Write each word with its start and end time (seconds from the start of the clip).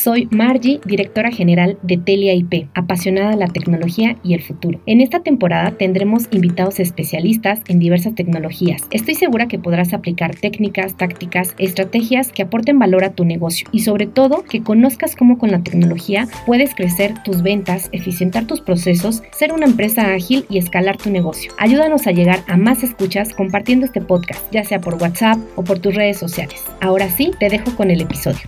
Soy 0.00 0.28
Margie, 0.30 0.78
directora 0.84 1.32
general 1.32 1.76
de 1.82 1.96
Telia 1.96 2.32
IP, 2.32 2.68
apasionada 2.74 3.30
de 3.30 3.36
la 3.36 3.48
tecnología 3.48 4.16
y 4.22 4.34
el 4.34 4.42
futuro. 4.42 4.80
En 4.86 5.00
esta 5.00 5.24
temporada 5.24 5.72
tendremos 5.72 6.28
invitados 6.30 6.78
especialistas 6.78 7.62
en 7.66 7.80
diversas 7.80 8.14
tecnologías. 8.14 8.84
Estoy 8.92 9.16
segura 9.16 9.48
que 9.48 9.58
podrás 9.58 9.92
aplicar 9.92 10.36
técnicas, 10.36 10.96
tácticas, 10.96 11.56
estrategias 11.58 12.30
que 12.30 12.42
aporten 12.42 12.78
valor 12.78 13.02
a 13.02 13.10
tu 13.10 13.24
negocio 13.24 13.66
y 13.72 13.80
sobre 13.80 14.06
todo 14.06 14.44
que 14.44 14.62
conozcas 14.62 15.16
cómo 15.16 15.36
con 15.36 15.50
la 15.50 15.64
tecnología 15.64 16.28
puedes 16.46 16.76
crecer 16.76 17.14
tus 17.24 17.42
ventas, 17.42 17.88
eficientar 17.90 18.46
tus 18.46 18.60
procesos, 18.60 19.24
ser 19.32 19.52
una 19.52 19.66
empresa 19.66 20.14
ágil 20.14 20.44
y 20.48 20.58
escalar 20.58 20.96
tu 20.96 21.10
negocio. 21.10 21.50
Ayúdanos 21.58 22.06
a 22.06 22.12
llegar 22.12 22.44
a 22.46 22.56
más 22.56 22.84
escuchas 22.84 23.34
compartiendo 23.34 23.84
este 23.84 24.00
podcast, 24.00 24.44
ya 24.52 24.62
sea 24.62 24.80
por 24.80 24.94
WhatsApp 24.94 25.38
o 25.56 25.64
por 25.64 25.80
tus 25.80 25.96
redes 25.96 26.18
sociales. 26.18 26.62
Ahora 26.80 27.10
sí, 27.10 27.32
te 27.40 27.48
dejo 27.48 27.74
con 27.74 27.90
el 27.90 28.00
episodio 28.00 28.42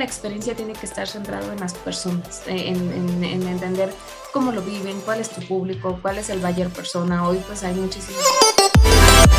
la 0.00 0.06
experiencia 0.06 0.54
tiene 0.56 0.72
que 0.72 0.86
estar 0.86 1.06
centrado 1.06 1.52
en 1.52 1.60
las 1.60 1.74
personas, 1.74 2.42
eh, 2.46 2.68
en, 2.68 3.22
entender 3.22 3.92
cómo 4.32 4.50
lo 4.50 4.62
viven, 4.62 4.98
cuál 5.02 5.20
es 5.20 5.28
tu 5.28 5.46
público, 5.46 5.98
cuál 6.00 6.16
es 6.16 6.30
el 6.30 6.40
buyer 6.40 6.70
persona. 6.70 7.28
Hoy 7.28 7.38
pues 7.46 7.62
hay 7.64 7.74
muchísimos 7.74 8.24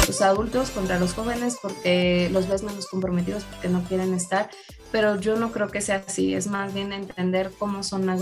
los 0.07 0.21
adultos 0.21 0.69
contra 0.69 0.99
los 0.99 1.13
jóvenes 1.13 1.57
porque 1.59 2.29
los 2.31 2.47
ves 2.47 2.61
menos 2.61 2.85
comprometidos 2.85 3.43
porque 3.45 3.69
no 3.69 3.83
quieren 3.85 4.13
estar, 4.13 4.51
pero 4.91 5.19
yo 5.19 5.35
no 5.35 5.51
creo 5.51 5.69
que 5.69 5.81
sea 5.81 6.03
así, 6.07 6.35
es 6.35 6.45
más 6.45 6.75
bien 6.75 6.93
entender 6.93 7.51
cómo 7.57 7.81
son 7.81 8.05
las 8.05 8.21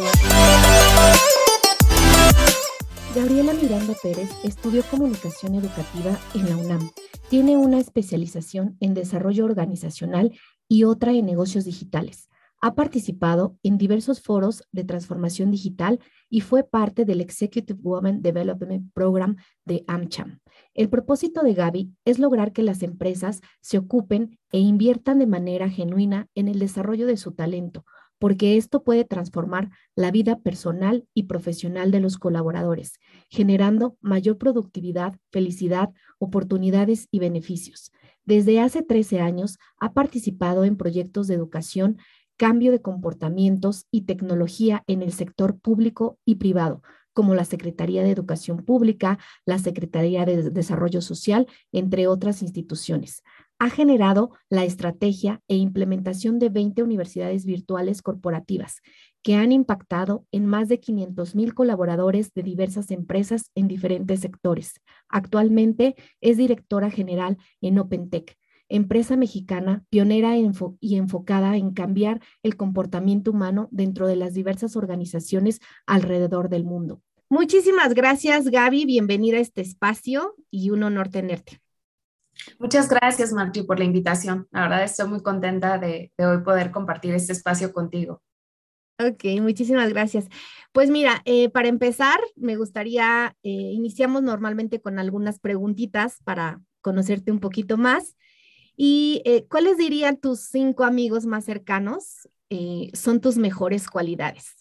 Gabriela 3.13 3.53
Miranda 3.53 3.95
Pérez 4.01 4.29
estudió 4.45 4.84
comunicación 4.84 5.55
educativa 5.55 6.17
en 6.35 6.49
la 6.49 6.55
UNAM. 6.55 6.90
Tiene 7.29 7.57
una 7.57 7.79
especialización 7.79 8.77
en 8.79 8.93
desarrollo 8.93 9.43
organizacional 9.43 10.31
y 10.70 10.84
otra 10.85 11.12
en 11.12 11.26
negocios 11.26 11.65
digitales. 11.65 12.29
Ha 12.62 12.76
participado 12.76 13.57
en 13.63 13.77
diversos 13.77 14.21
foros 14.21 14.63
de 14.74 14.84
transformación 14.84 15.49
digital 15.49 15.99
y 16.29 16.41
fue 16.41 16.65
parte 16.65 17.05
del 17.05 17.21
Executive 17.21 17.79
Women 17.82 18.21
Development 18.21 18.91
Program 18.93 19.38
de 19.63 19.85
AmCham. 19.88 20.40
El 20.74 20.90
propósito 20.90 21.41
de 21.41 21.54
Gaby 21.54 21.93
es 22.04 22.20
lograr 22.20 22.52
que 22.52 22.63
las 22.63 22.84
empresas 22.84 23.40
se 23.62 23.77
ocupen 23.77 24.37
e 24.52 24.60
inviertan 24.60 25.20
de 25.20 25.27
manera 25.27 25.70
genuina 25.70 26.27
en 26.35 26.49
el 26.49 26.60
desarrollo 26.60 27.07
de 27.07 27.15
su 27.15 27.32
talento, 27.32 27.85
porque 28.20 28.57
esto 28.57 28.84
puede 28.84 29.05
transformar 29.05 29.70
la 29.96 30.12
vida 30.12 30.40
personal 30.40 31.07
y 31.13 31.24
profesional 31.24 31.91
de 31.91 32.02
los 32.02 32.18
colaboradores, 32.18 32.99
generando 33.30 33.98
mayor 34.02 34.37
productividad, 34.37 35.18
felicidad, 35.32 35.91
oportunidades 36.20 37.07
y 37.10 37.20
beneficios. 37.20 37.93
Desde 38.26 38.60
hace 38.60 38.84
13 38.84 39.21
años 39.21 39.57
ha 39.80 39.93
participado 39.93 40.65
en 40.65 40.76
proyectos 40.76 41.27
de 41.27 41.34
educación 41.34 41.98
cambio 42.40 42.71
de 42.71 42.82
comportamientos 42.82 43.85
y 43.91 44.04
tecnología 44.04 44.84
en 44.87 45.01
el 45.01 45.12
sector 45.12 45.59
público 45.59 46.18
y 46.23 46.35
privado, 46.35 46.81
como 47.12 47.35
la 47.35 47.43
Secretaría 47.43 48.01
de 48.01 48.12
Educación 48.12 48.63
Pública, 48.63 49.20
la 49.46 49.59
Secretaría 49.59 50.26
de 50.26 50.49
Desarrollo 50.49 51.01
Social, 51.01 51.48
entre 51.73 52.07
otras 52.07 52.41
instituciones. 52.41 53.23
Ha 53.59 53.70
generado 53.70 54.31
la 54.49 54.63
estrategia 54.63 55.41
e 55.49 55.57
implementación 55.57 56.40
de 56.40 56.48
20 56.48 56.81
universidades 56.81 57.43
virtuales 57.46 58.01
corporativas 58.01 58.77
que 59.21 59.35
han 59.35 59.51
impactado 59.51 60.26
en 60.31 60.46
más 60.46 60.70
de 60.70 60.79
500 60.79 61.35
mil 61.35 61.53
colaboradores 61.53 62.34
de 62.34 62.43
diversas 62.43 62.90
empresas 62.90 63.51
en 63.53 63.68
diferentes 63.68 64.22
sectores. 64.22 64.79
Actualmente 65.09 65.96
es 66.22 66.38
directora 66.38 66.90
general 66.90 67.38
en 67.59 67.79
OpenTech, 67.79 68.38
empresa 68.69 69.17
mexicana 69.17 69.84
pionera 69.89 70.38
y 70.38 70.95
enfocada 70.95 71.57
en 71.57 71.74
cambiar 71.74 72.22
el 72.44 72.56
comportamiento 72.56 73.31
humano 73.31 73.68
dentro 73.72 74.07
de 74.07 74.16
las 74.16 74.34
diversas 74.34 74.75
organizaciones 74.75 75.59
alrededor 75.85 76.50
del 76.50 76.63
mundo. 76.63 77.02
Muchísimas 77.31 77.94
gracias, 77.94 78.50
Gaby. 78.50 78.85
Bienvenida 78.85 79.38
a 79.38 79.41
este 79.41 79.62
espacio 79.62 80.35
y 80.50 80.72
un 80.72 80.81
honor 80.84 81.09
tenerte. 81.09 81.62
Muchas 82.58 82.90
gracias, 82.90 83.34
Marti, 83.34 83.63
por 83.63 83.79
la 83.79 83.85
invitación. 83.85 84.47
La 84.52 84.62
verdad 84.62 84.84
estoy 84.84 85.08
muy 85.09 85.22
contenta 85.22 85.78
de, 85.78 86.12
hoy 86.18 86.41
poder 86.44 86.72
compartir 86.72 87.13
este 87.13 87.34
espacio 87.34 87.72
contigo. 87.72 88.22
Ok, 89.00 89.25
muchísimas 89.41 89.90
gracias. 89.90 90.28
Pues 90.72 90.90
mira, 90.90 91.22
eh, 91.25 91.50
para 91.50 91.68
empezar, 91.68 92.19
me 92.35 92.56
gustaría, 92.56 93.35
eh, 93.44 93.50
iniciamos 93.50 94.24
normalmente 94.24 94.81
con 94.81 95.00
algunas 95.00 95.40
preguntitas 95.40 96.18
para 96.24 96.62
conocerte 96.81 97.31
un 97.31 97.40
poquito 97.40 97.78
más. 97.78 98.16
¿Y 98.81 99.22
eh, 99.25 99.45
cuáles 99.50 99.78
dirían 99.78 100.16
tus 100.16 100.40
cinco 100.40 100.85
amigos 100.85 101.25
más 101.25 101.44
cercanos 101.44 102.29
eh, 102.50 102.90
son 102.94 103.19
tus 103.19 103.35
mejores 103.35 103.90
cualidades? 103.90 104.56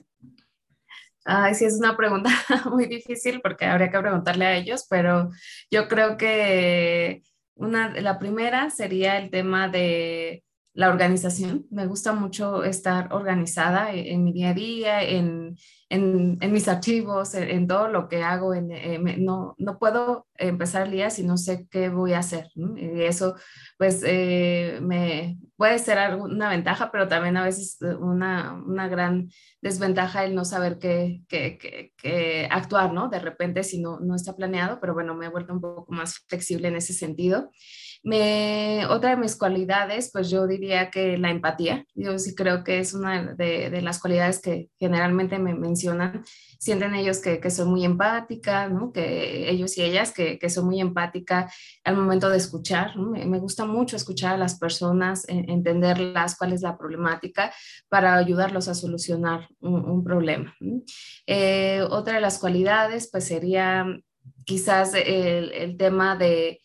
Ay, 1.24 1.54
sí, 1.54 1.66
es 1.66 1.78
una 1.78 1.96
pregunta 1.96 2.28
muy 2.68 2.86
difícil 2.86 3.40
porque 3.40 3.66
habría 3.66 3.92
que 3.92 4.00
preguntarle 4.00 4.44
a 4.44 4.56
ellos, 4.56 4.88
pero 4.90 5.30
yo 5.70 5.86
creo 5.86 6.16
que 6.16 7.22
una, 7.54 7.90
la 8.00 8.18
primera 8.18 8.70
sería 8.70 9.18
el 9.18 9.30
tema 9.30 9.68
de 9.68 10.42
la 10.74 10.88
organización. 10.90 11.66
Me 11.70 11.86
gusta 11.86 12.12
mucho 12.12 12.62
estar 12.62 13.12
organizada 13.12 13.92
en, 13.92 14.24
mi 14.24 14.32
día 14.32 14.50
a 14.50 14.54
día, 14.54 15.02
en, 15.02 15.56
en, 15.88 16.52
mis 16.52 16.68
archivos, 16.68 17.34
en, 17.34 17.66
todo 17.66 17.88
lo 17.88 18.08
que 18.08 18.22
hago. 18.22 18.54
Eh, 18.54 18.98
no, 19.18 19.54
no 19.58 19.78
puedo 19.78 20.28
empezar 20.34 20.86
el 20.86 20.92
día 20.92 21.10
si 21.10 21.24
no 21.24 21.36
sé 21.36 21.66
qué 21.68 21.88
voy 21.88 22.12
a 22.12 22.20
hacer. 22.20 22.48
Y 22.54 23.02
eso, 23.02 23.34
pues, 23.76 24.02
eh, 24.06 24.78
me 24.80 25.38
puede 25.56 25.80
ser 25.80 26.14
una 26.14 26.48
ventaja, 26.48 26.92
pero 26.92 27.08
también 27.08 27.36
a 27.36 27.44
veces 27.44 27.78
una, 27.98 28.52
una 28.64 28.86
gran 28.86 29.30
desventaja 29.60 30.24
el 30.24 30.36
no 30.36 30.44
saber 30.44 30.78
qué, 30.78 31.22
qué, 31.28 31.92
qué, 31.96 32.48
actuar, 32.52 32.92
¿no? 32.92 33.08
De 33.08 33.18
repente 33.18 33.64
si 33.64 33.80
no, 33.80 33.98
no 33.98 34.14
está 34.14 34.36
planeado, 34.36 34.78
pero 34.80 34.94
bueno, 34.94 35.16
me 35.16 35.26
he 35.26 35.30
vuelto 35.30 35.52
un 35.52 35.60
poco 35.60 35.92
más 35.92 36.20
flexible 36.28 36.68
en 36.68 36.76
ese 36.76 36.92
sentido. 36.92 37.50
Me, 38.04 38.86
otra 38.86 39.10
de 39.10 39.16
mis 39.16 39.36
cualidades, 39.36 40.10
pues 40.12 40.30
yo 40.30 40.46
diría 40.46 40.90
que 40.90 41.18
la 41.18 41.30
empatía. 41.30 41.84
Yo 41.94 42.18
sí 42.18 42.34
creo 42.34 42.62
que 42.62 42.78
es 42.78 42.94
una 42.94 43.34
de, 43.34 43.82
las 43.82 44.00
cualidades 44.00 44.40
que 44.40 44.70
generalmente 44.78 45.38
me 45.38 45.54
mencionan. 45.54 46.22
Sienten 46.58 46.94
ellos 46.94 47.18
que, 47.18 47.40
que 47.40 47.50
soy 47.50 47.66
muy 47.66 47.84
empática, 47.84 48.68
¿no? 48.68 48.92
que 48.92 49.50
ellos 49.50 49.76
y 49.78 49.82
ellas 49.82 50.12
que, 50.12 50.38
que 50.38 50.50
soy 50.50 50.64
muy 50.64 50.80
empática 50.80 51.50
al 51.84 51.96
momento 51.96 52.28
de 52.30 52.36
escuchar. 52.36 52.96
Me, 52.96 53.38
gusta 53.38 53.66
mucho 53.66 53.96
escuchar 53.96 54.34
a 54.34 54.38
las 54.38 54.58
personas, 54.58 55.24
entenderlas, 55.28 56.36
cuál 56.36 56.52
es 56.52 56.62
la 56.62 56.78
problemática 56.78 57.52
para 57.88 58.14
ayudarlos 58.14 58.68
a 58.68 58.74
solucionar 58.74 59.48
un, 59.60 60.04
problema. 60.04 60.54
Eh, 61.26 61.82
otra 61.90 62.14
de 62.14 62.20
las 62.20 62.38
cualidades, 62.38 63.08
pues 63.10 63.24
sería 63.24 63.84
quizás 64.44 64.92
el 64.94 65.76
tema 65.76 66.16
de 66.16 66.60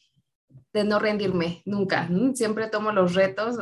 de 0.73 0.84
no 0.84 1.00
rendirme 1.00 1.61
nunca. 1.66 2.09
Siempre 2.34 2.67
tomo 2.67 2.91
los 2.91 3.13
retos 3.13 3.57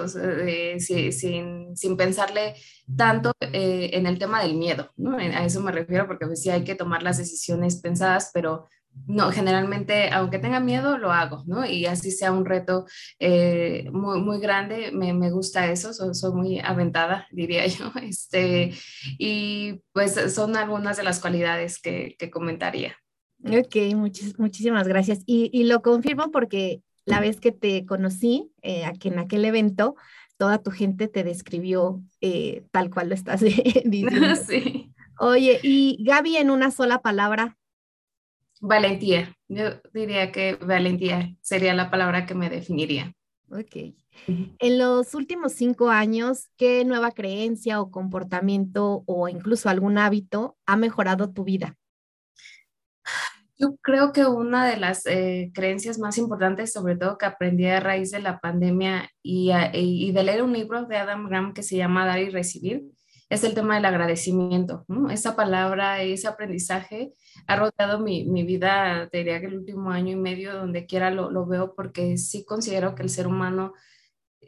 sin, 0.80 1.76
sin, 1.76 1.98
pensarle 1.98 2.56
tanto 2.96 3.34
eh, 3.42 3.92
en 3.94 4.08
el 4.08 4.18
tema 4.18 4.42
del 4.42 4.56
miedo. 4.56 4.92
A 5.34 5.46
eso 5.46 5.62
me 5.62 5.72
refiero 5.72 6.08
porque 6.08 6.26
pues, 6.26 6.42
sí 6.42 6.50
hay 6.50 6.64
que 6.64 6.76
tomar 6.76 7.04
las 7.04 7.18
decisiones 7.18 7.82
pensadas, 7.82 8.32
pero 8.34 8.70
no, 9.08 9.32
generalmente, 9.32 10.10
aunque 10.12 10.38
tenga 10.38 10.60
miedo, 10.60 10.98
lo 10.98 11.12
hago, 11.12 11.44
¿no? 11.48 11.66
Y 11.66 11.86
así 11.86 12.12
sea 12.12 12.32
un 12.32 12.46
reto 12.46 12.86
eh, 13.20 13.90
muy, 13.92 14.20
muy 14.20 14.40
grande, 14.40 14.92
me, 14.92 15.14
me 15.14 15.32
gusta 15.32 15.72
eso, 15.72 15.94
soy, 15.94 16.34
muy 16.34 16.60
aventada, 16.60 17.28
diría 17.32 17.66
yo. 17.68 17.92
Este, 18.02 18.74
y 19.18 19.82
pues 19.94 20.34
son 20.34 20.56
algunas 20.58 20.98
de 20.98 21.04
las 21.04 21.20
cualidades 21.20 21.82
que, 21.82 22.16
que 22.18 22.30
comentaría. 22.30 22.96
Ok, 23.44 23.76
muchísimas 24.38 24.88
gracias. 24.88 25.24
Y, 25.26 25.50
y, 25.52 25.64
lo 25.64 25.82
confirmo 25.82 26.30
porque 26.30 26.84
la 27.06 27.20
vez 27.20 27.40
que 27.40 27.52
te 27.52 27.86
conocí, 27.86 28.52
eh, 28.62 28.86
aquí 28.86 29.08
en 29.10 29.20
aquel 29.20 29.46
evento, 29.46 29.96
toda 30.38 30.62
tu 30.62 30.72
gente 30.72 31.08
te 31.08 31.24
describió 31.24 32.02
eh, 32.20 32.64
tal 32.72 32.90
cual 32.90 33.10
lo 33.10 33.16
estás 33.16 33.42
diciendo. 33.86 34.36
Sí. 34.48 34.94
Oye, 35.20 35.60
y 35.62 36.04
Gaby, 36.04 36.38
en 36.38 36.50
una 36.50 36.72
sola 36.72 37.02
palabra. 37.02 37.58
Valentía. 38.60 39.36
Yo 39.48 39.66
diría 39.94 40.32
que 40.32 40.56
valentía 40.56 41.36
sería 41.42 41.74
la 41.74 41.92
palabra 41.92 42.26
que 42.26 42.34
me 42.34 42.50
definiría. 42.50 43.14
Ok. 43.52 43.94
En 44.28 44.78
los 44.78 45.14
últimos 45.14 45.54
cinco 45.54 45.90
años, 45.90 46.50
¿qué 46.58 46.86
nueva 46.86 47.12
creencia 47.12 47.82
o 47.82 47.92
comportamiento 47.92 49.04
o 49.06 49.28
incluso 49.28 49.70
algún 49.70 49.98
hábito 49.98 50.58
ha 50.66 50.78
mejorado 50.78 51.32
tu 51.32 51.44
vida? 51.44 51.78
Yo 53.62 53.76
creo 53.80 54.12
que 54.12 54.26
una 54.26 54.66
de 54.66 54.78
las 54.78 55.06
eh, 55.06 55.52
creencias 55.54 56.00
más 56.00 56.18
importantes, 56.18 56.74
sobre 56.74 56.96
todo 56.96 57.20
que 57.20 57.28
aprendí 57.28 57.68
a 57.68 57.80
raíz 57.80 58.10
de 58.10 58.20
la 58.20 58.40
pandemia 58.40 59.08
y, 59.22 59.52
y, 59.74 60.12
de 60.12 60.24
leer 60.24 60.42
un 60.42 60.52
libro 60.52 60.86
de 60.88 60.98
Adam 60.98 61.28
Graham 61.30 61.54
que 61.54 61.62
se 61.62 61.78
llama 61.78 62.08
Dar 62.08 62.18
y 62.18 62.32
Recibir, 62.32 62.86
es 63.30 63.44
el 63.44 63.54
tema 63.54 63.76
del 63.76 63.86
agradecimiento. 63.86 64.84
Esa 65.12 65.36
palabra, 65.36 66.02
ese 66.02 66.28
aprendizaje 66.28 67.14
ha 67.46 67.56
rodeado 67.56 68.00
mi, 68.00 68.26
mi, 68.26 68.42
vida, 68.44 69.08
te 69.12 69.20
diría 69.20 69.40
que 69.40 69.46
el 69.46 69.60
último 69.60 69.92
año 69.92 70.14
y 70.14 70.16
medio, 70.16 70.56
donde 70.56 70.88
quiera 70.88 71.12
lo, 71.12 71.30
lo, 71.30 71.46
veo, 71.46 71.76
porque 71.76 72.18
sí 72.18 72.44
considero 72.44 72.96
que 72.96 73.04
el 73.04 73.10
ser 73.10 73.28
humano 73.28 73.74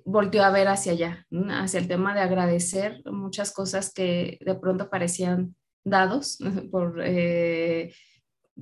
volteó 0.06 0.44
a 0.44 0.50
ver 0.50 0.70
hacia 0.70 0.94
allá, 0.94 1.28
hacia 1.52 1.80
el 1.80 1.88
tema 1.88 2.16
de 2.16 2.22
agradecer 2.22 3.04
muchas 3.06 3.54
cosas 3.54 3.94
que 3.94 4.40
de 4.42 4.56
pronto 4.56 4.90
parecían 4.90 5.56
dados 5.84 6.40
por, 6.72 7.00
eh, 7.04 7.94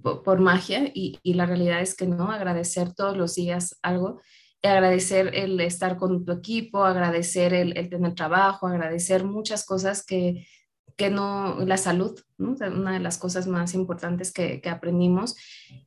por, 0.02 0.40
magia 0.40 0.92
y, 0.94 1.20
la 1.24 1.46
realidad 1.46 1.82
es 1.82 1.96
que 1.96 2.08
no, 2.08 2.32
agradecer 2.32 2.94
todos 2.94 3.18
los 3.18 3.36
días 3.36 3.78
algo, 3.82 4.22
agradecer 4.64 5.32
el 5.36 5.60
estar 5.60 5.98
con 5.98 6.24
tu 6.26 6.32
equipo, 6.32 6.84
agradecer 6.84 7.54
el, 7.54 7.78
el 7.78 7.90
tener 7.90 8.14
trabajo, 8.16 8.68
agradecer 8.68 9.24
muchas 9.26 9.66
cosas 9.66 10.06
que 10.06 10.48
que 10.96 11.10
no, 11.10 11.60
la 11.66 11.78
salud, 11.78 12.20
una 12.38 12.94
de 12.94 13.00
las 13.00 13.18
cosas 13.18 13.48
más 13.48 13.74
importantes 13.74 14.32
que, 14.32 14.62
que, 14.62 14.70
aprendimos. 14.70 15.36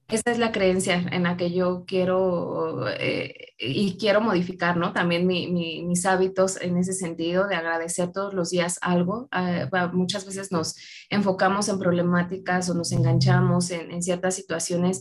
Esa 0.09 0.31
es 0.31 0.39
la 0.39 0.53
creencia 0.53 1.07
en 1.11 1.25
la 1.25 1.37
que 1.37 1.53
yo 1.53 1.85
quiero 1.87 2.87
eh, 2.99 3.55
y 3.59 3.97
quiero 3.97 4.21
modificar, 4.21 4.77
¿no? 4.77 4.93
También 4.93 5.27
mi, 5.27 5.49
mis 5.49 6.07
hábitos 6.07 6.61
en 6.61 6.77
ese 6.77 6.93
sentido 6.93 7.47
de 7.49 7.57
agradecer 7.57 8.13
todos 8.13 8.35
los 8.35 8.51
días 8.51 8.79
algo. 8.83 9.29
Ah, 9.31 9.91
muchas 9.93 10.27
veces 10.27 10.53
nos 10.53 10.77
enfocamos 11.11 11.69
en 11.69 11.79
problemáticas 11.79 12.69
o 12.71 12.75
nos 12.75 12.93
enganchamos 12.93 13.71
en, 13.71 13.91
en 13.91 14.03
ciertas 14.03 14.35
situaciones 14.35 15.01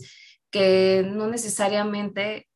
que 0.50 1.04
no 1.04 1.26
necesariamente 1.26 2.48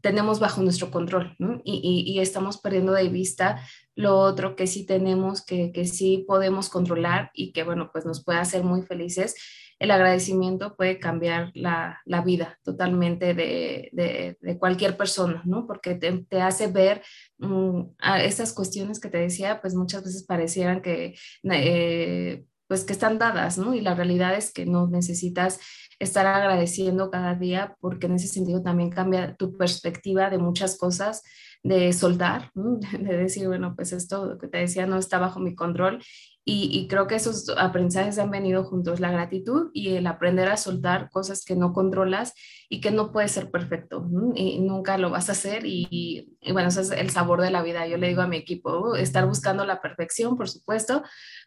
tenemos 0.00 0.40
bajo 0.40 0.62
nuestro 0.62 0.90
control 0.90 1.36
y, 1.64 2.04
y, 2.06 2.20
estamos 2.20 2.58
perdiendo 2.58 2.92
de 2.92 3.08
vista 3.08 3.60
lo 3.94 4.18
otro 4.18 4.56
que 4.56 4.66
sí 4.66 4.86
tenemos, 4.86 5.44
que, 5.44 5.72
que, 5.72 5.84
sí 5.84 6.24
podemos 6.26 6.68
controlar 6.68 7.30
y 7.34 7.52
que, 7.52 7.62
bueno, 7.62 7.90
pues 7.92 8.04
nos 8.04 8.24
puede 8.24 8.38
hacer 8.38 8.64
muy 8.64 8.82
felices. 8.82 9.34
El 9.78 9.90
agradecimiento 9.90 10.76
puede 10.76 10.98
cambiar 10.98 11.50
la, 11.54 12.00
la 12.04 12.22
vida 12.22 12.58
totalmente 12.62 13.34
de, 13.34 13.90
de, 13.92 14.36
de, 14.40 14.58
cualquier 14.58 14.96
persona, 14.96 15.42
¿no? 15.44 15.66
Porque 15.66 15.94
te, 15.94 16.12
te 16.28 16.40
hace 16.40 16.68
ver 16.68 17.02
um, 17.38 17.92
a 17.98 18.22
esas 18.22 18.52
cuestiones 18.52 19.00
que 19.00 19.08
te 19.10 19.18
decía, 19.18 19.60
pues 19.60 19.74
muchas 19.74 20.04
veces 20.04 20.24
parecieran 20.24 20.80
que, 20.80 21.14
eh, 21.50 22.44
pues 22.66 22.84
que 22.84 22.92
están 22.92 23.18
dadas, 23.18 23.58
¿no? 23.58 23.74
Y 23.74 23.80
la 23.80 23.94
realidad 23.94 24.34
es 24.34 24.52
que 24.52 24.66
no 24.66 24.88
necesitas 24.88 25.60
estar 25.98 26.26
agradeciendo 26.26 27.10
cada 27.10 27.34
día 27.34 27.76
porque 27.80 28.06
en 28.06 28.14
ese 28.14 28.28
sentido 28.28 28.62
también 28.62 28.90
cambia 28.90 29.34
tu 29.36 29.56
perspectiva 29.56 30.30
de 30.30 30.38
muchas 30.38 30.76
cosas, 30.76 31.22
de 31.62 31.92
soltar, 31.92 32.50
de 32.54 33.16
decir, 33.16 33.46
bueno, 33.48 33.74
pues 33.74 33.92
esto 33.92 34.38
que 34.38 34.48
te 34.48 34.58
decía 34.58 34.86
no 34.86 34.98
está 34.98 35.18
bajo 35.18 35.40
mi 35.40 35.54
control 35.54 36.00
y, 36.46 36.88
creo 36.88 37.06
que 37.06 37.14
esos 37.14 37.48
aprendizajes 37.56 38.18
han 38.18 38.30
venido 38.30 38.64
juntos, 38.64 39.00
la 39.00 39.10
gratitud 39.10 39.70
y 39.72 39.94
el 39.94 40.06
aprender 40.06 40.48
a 40.48 40.58
soltar 40.58 41.08
cosas 41.08 41.42
que 41.42 41.56
no 41.56 41.72
controlas 41.72 42.34
y 42.68 42.82
que 42.82 42.90
no 42.90 43.12
puede 43.12 43.28
ser 43.28 43.50
perfecto 43.50 44.06
y 44.34 44.60
nunca 44.60 44.98
lo 44.98 45.08
vas 45.08 45.30
a 45.30 45.32
hacer 45.32 45.62
y, 45.64 46.36
bueno, 46.52 46.68
ese 46.68 46.82
es 46.82 46.90
el 46.90 47.08
sabor 47.08 47.40
de 47.40 47.50
la 47.50 47.62
vida. 47.62 47.86
Yo 47.86 47.96
le 47.96 48.08
digo 48.08 48.20
a 48.20 48.28
mi 48.28 48.36
equipo, 48.36 48.94
estar 48.94 49.26
buscando 49.26 49.64
la 49.64 49.80
perfección, 49.80 50.36
por 50.36 50.50
supuesto, 50.50 51.02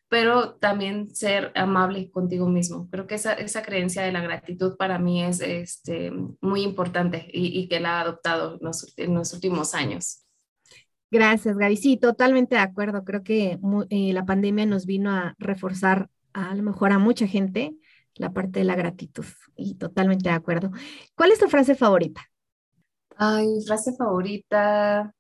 pero 0.10 0.56
también 0.56 1.14
ser 1.14 1.52
amable 1.56 2.10
contigo 2.12 2.48
mismo. 2.48 2.90
Creo 2.90 3.08
que 3.08 3.16
esa, 3.16 3.34
esa 3.34 3.62
creencia 3.62 4.04
de 4.04 4.12
la 4.12 4.22
gratitud 4.22 4.78
para 4.78 5.00
mí 5.00 5.24
es 5.24 5.42
este, 5.42 6.12
muy 6.40 6.62
importante 6.62 7.28
y, 7.32 7.68
que 7.68 7.80
la 7.80 7.90
he 7.90 8.02
adoptado 8.04 8.54
en 8.54 8.60
los, 8.62 8.94
en 8.98 9.14
los 9.14 9.34
últimos 9.34 9.74
años. 9.74 10.24
Gracias, 11.10 11.58
Gaby. 11.58 11.78
Sí, 11.78 11.98
totalmente 11.98 12.56
de 12.56 12.62
acuerdo. 12.62 13.04
Creo 13.04 13.24
que 13.24 13.60
eh, 13.90 14.14
la 14.14 14.26
pandemia 14.26 14.66
nos 14.66 14.86
vino 14.86 15.12
a 15.12 15.36
reforzar 15.38 16.10
a, 16.34 16.54
lo 16.56 16.64
mejor 16.64 16.92
a 16.92 17.00
mucha 17.00 17.28
gente 17.28 17.76
la 18.16 18.32
parte 18.32 18.60
de 18.60 18.66
la 18.66 18.76
gratitud 18.76 19.26
y 19.56 19.76
totalmente 19.76 20.30
de 20.30 20.36
acuerdo. 20.36 20.72
¿Cuál 21.16 21.32
es 21.32 21.40
tu 21.40 21.48
frase 21.48 21.76
favorita? 21.76 22.22
Ay, 23.16 23.48
frase 23.66 23.96
favorita. 23.96 25.14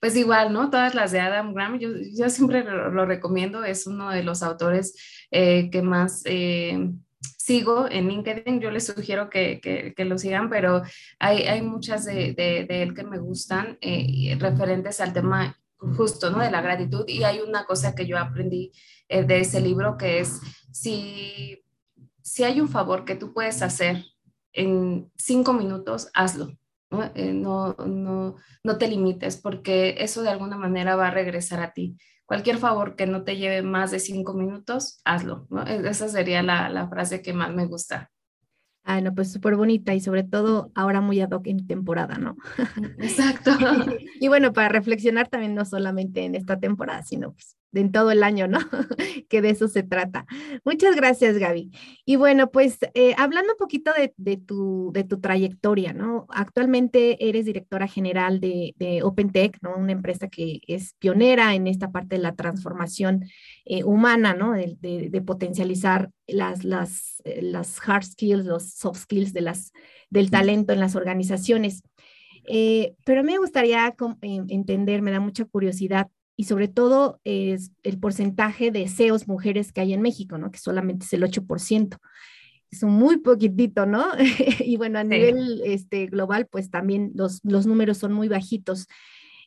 Pues 0.00 0.16
igual, 0.16 0.52
¿no? 0.52 0.70
Todas 0.70 0.94
las 0.94 1.10
de 1.10 1.20
Adam 1.20 1.54
Graham, 1.54 1.78
yo, 1.78 1.90
siempre 2.28 2.62
lo, 2.62 3.04
recomiendo, 3.04 3.64
es 3.64 3.86
uno 3.86 4.10
de 4.10 4.22
los 4.22 4.42
autores 4.42 4.94
eh, 5.30 5.70
que 5.70 5.82
más 5.82 6.22
eh, 6.24 6.92
sigo 7.36 7.88
en 7.90 8.08
LinkedIn, 8.08 8.60
yo 8.60 8.70
les 8.70 8.86
sugiero 8.86 9.28
que, 9.28 9.60
que, 9.60 10.04
lo 10.04 10.18
sigan, 10.18 10.48
pero 10.50 10.82
hay, 11.18 11.42
hay 11.42 11.62
muchas 11.62 12.04
de, 12.04 12.32
de, 12.34 12.82
él 12.82 12.94
que 12.94 13.02
me 13.02 13.18
gustan 13.18 13.76
eh, 13.80 14.36
referentes 14.38 15.00
al 15.00 15.12
tema 15.12 15.58
justo, 15.78 16.30
¿no? 16.30 16.38
De 16.38 16.50
la 16.50 16.62
gratitud. 16.62 17.04
Y 17.08 17.24
hay 17.24 17.40
una 17.40 17.64
cosa 17.64 17.94
que 17.94 18.06
yo 18.06 18.18
aprendí 18.18 18.72
de 19.08 19.40
ese 19.40 19.60
libro 19.60 19.96
que 19.96 20.20
es, 20.20 20.40
si, 20.70 21.64
si 22.22 22.44
hay 22.44 22.60
un 22.60 22.68
favor 22.68 23.04
que 23.04 23.16
tú 23.16 23.32
puedes 23.32 23.62
hacer 23.62 24.04
en 24.52 25.10
cinco 25.16 25.52
minutos, 25.52 26.10
hazlo. 26.14 26.56
¿No? 26.90 27.10
Eh, 27.14 27.32
no, 27.32 27.74
no, 27.74 28.36
no 28.64 28.78
te 28.78 28.88
limites 28.88 29.36
porque 29.36 29.96
eso 29.98 30.22
de 30.22 30.30
alguna 30.30 30.56
manera 30.56 30.96
va 30.96 31.08
a 31.08 31.12
regresar 31.12 31.60
a 31.60 31.72
ti 31.72 31.96
cualquier 32.28 32.58
favor 32.58 32.94
que 32.94 33.06
no 33.06 33.24
te 33.24 33.38
lleve 33.38 33.62
más 33.62 33.90
de 33.90 33.98
cinco 33.98 34.34
minutos, 34.34 35.00
hazlo. 35.04 35.46
¿no? 35.48 35.66
E-, 35.66 35.88
esa 35.88 36.08
sería 36.08 36.42
la, 36.42 36.68
la 36.68 36.86
frase 36.88 37.22
que 37.22 37.32
más 37.32 37.52
me 37.54 37.64
gusta. 37.64 38.10
Ah, 38.84 39.02
no, 39.02 39.14
pues 39.14 39.30
súper 39.30 39.56
bonita 39.56 39.94
y 39.94 40.00
sobre 40.00 40.24
todo 40.24 40.70
ahora 40.74 41.02
muy 41.02 41.20
ad 41.20 41.30
hoc 41.30 41.46
en 41.46 41.66
temporada, 41.66 42.16
¿no? 42.16 42.36
Exacto. 42.98 43.50
y 44.20 44.28
bueno, 44.28 44.52
para 44.52 44.68
reflexionar 44.68 45.28
también 45.28 45.54
no 45.54 45.64
solamente 45.64 46.24
en 46.24 46.34
esta 46.34 46.58
temporada, 46.58 47.02
sino 47.02 47.32
pues 47.32 47.57
en 47.72 47.92
todo 47.92 48.10
el 48.10 48.22
año, 48.22 48.48
¿no? 48.48 48.58
que 49.28 49.42
de 49.42 49.50
eso 49.50 49.68
se 49.68 49.82
trata. 49.82 50.26
Muchas 50.64 50.96
gracias, 50.96 51.38
Gaby. 51.38 51.70
Y 52.04 52.16
bueno, 52.16 52.50
pues 52.50 52.78
eh, 52.94 53.14
hablando 53.18 53.52
un 53.52 53.58
poquito 53.58 53.92
de, 54.16 54.36
tu, 54.36 54.90
de 54.92 55.04
tu 55.04 55.20
trayectoria, 55.20 55.92
¿no? 55.92 56.26
Actualmente 56.30 57.28
eres 57.28 57.44
directora 57.44 57.86
general 57.86 58.40
de, 58.40 58.74
de 58.76 59.02
OpenTech, 59.02 59.58
¿no? 59.62 59.76
Una 59.76 59.92
empresa 59.92 60.28
que 60.28 60.60
es 60.66 60.94
pionera 60.98 61.54
en 61.54 61.66
esta 61.66 61.90
parte 61.90 62.16
de 62.16 62.22
la 62.22 62.34
transformación 62.34 63.24
eh, 63.64 63.84
humana, 63.84 64.34
¿no? 64.34 64.52
De, 64.52 65.22
potencializar 65.26 66.10
las, 66.26 66.64
las, 66.64 67.20
eh, 67.24 67.42
las 67.42 67.78
hard 67.86 68.04
skills, 68.04 68.46
los 68.46 68.72
soft 68.72 69.00
skills 69.00 69.32
de 69.32 69.42
las, 69.42 69.72
del 70.10 70.30
talento 70.30 70.72
en 70.72 70.80
las 70.80 70.96
organizaciones. 70.96 71.82
pero 73.04 73.20
a 73.20 73.22
mí 73.22 73.32
me 73.32 73.38
gustaría 73.38 73.94
entender, 74.22 75.02
me 75.02 75.10
da 75.10 75.20
mucha 75.20 75.44
curiosidad, 75.44 76.08
y 76.38 76.44
sobre 76.44 76.68
todo 76.68 77.20
es 77.24 77.72
el 77.82 77.98
porcentaje 77.98 78.70
de 78.70 78.86
CEOs 78.86 79.26
mujeres 79.26 79.72
que 79.72 79.80
hay 79.80 79.92
en 79.92 80.00
México, 80.00 80.38
¿no? 80.38 80.52
Que 80.52 80.60
solamente 80.60 81.04
es 81.04 81.12
el 81.12 81.24
8%. 81.24 81.98
Es 82.70 82.84
un 82.84 82.92
muy 82.92 83.16
poquitito, 83.16 83.86
¿no? 83.86 84.06
y 84.60 84.76
bueno, 84.76 85.00
a 85.00 85.04
nivel 85.04 85.60
este, 85.64 86.06
global, 86.06 86.46
pues 86.46 86.70
también 86.70 87.10
los, 87.16 87.40
los 87.42 87.66
números 87.66 87.98
son 87.98 88.12
muy 88.12 88.28
bajitos. 88.28 88.86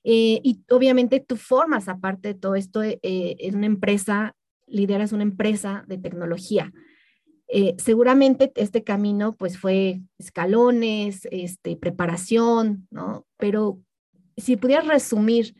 Eh, 0.04 0.42
y 0.44 0.66
obviamente 0.70 1.22
tú 1.22 1.38
formas, 1.38 1.88
aparte 1.88 2.28
de 2.28 2.34
todo 2.34 2.56
esto, 2.56 2.84
eh, 2.84 3.00
en 3.02 3.56
una 3.56 3.68
empresa, 3.68 4.36
lideras 4.68 5.14
una 5.14 5.24
empresa 5.24 5.86
de 5.88 5.98
tecnología. 5.98 6.74
Eh, 7.48 7.74
seguramente 7.78 8.52
este 8.58 8.84
camino 8.84 9.34
pues 9.38 9.58
fue 9.58 10.02
escalones, 10.18 11.26
este, 11.32 11.78
preparación, 11.78 12.86
¿no? 12.92 13.26
Pero 13.38 13.80
si 14.36 14.58
pudieras 14.58 14.88
resumir 14.88 15.56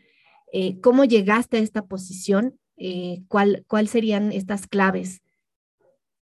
eh, 0.52 0.78
¿Cómo 0.80 1.04
llegaste 1.04 1.56
a 1.56 1.60
esta 1.60 1.86
posición? 1.86 2.58
Eh, 2.76 3.22
¿cuál, 3.28 3.64
¿Cuál 3.66 3.88
serían 3.88 4.32
estas 4.32 4.66
claves 4.66 5.22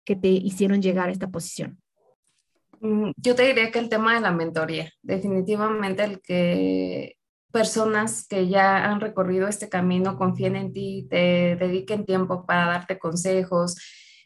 que 0.04 0.16
te 0.16 0.28
hicieron 0.28 0.80
llegar 0.80 1.10
a 1.10 1.12
esta 1.12 1.28
posición? 1.28 1.78
Mm, 2.80 3.10
yo 3.16 3.34
te 3.34 3.46
diría 3.46 3.70
que 3.70 3.78
el 3.78 3.90
tema 3.90 4.14
de 4.14 4.20
la 4.22 4.32
mentoría, 4.32 4.90
definitivamente 5.02 6.04
el 6.04 6.20
que 6.22 7.16
personas 7.52 8.26
que 8.26 8.48
ya 8.48 8.90
han 8.90 9.00
recorrido 9.00 9.46
este 9.46 9.68
camino 9.68 10.16
confíen 10.16 10.56
en 10.56 10.72
ti, 10.72 11.06
te 11.08 11.56
dediquen 11.56 12.06
tiempo 12.06 12.46
para 12.46 12.66
darte 12.66 12.98
consejos, 12.98 13.76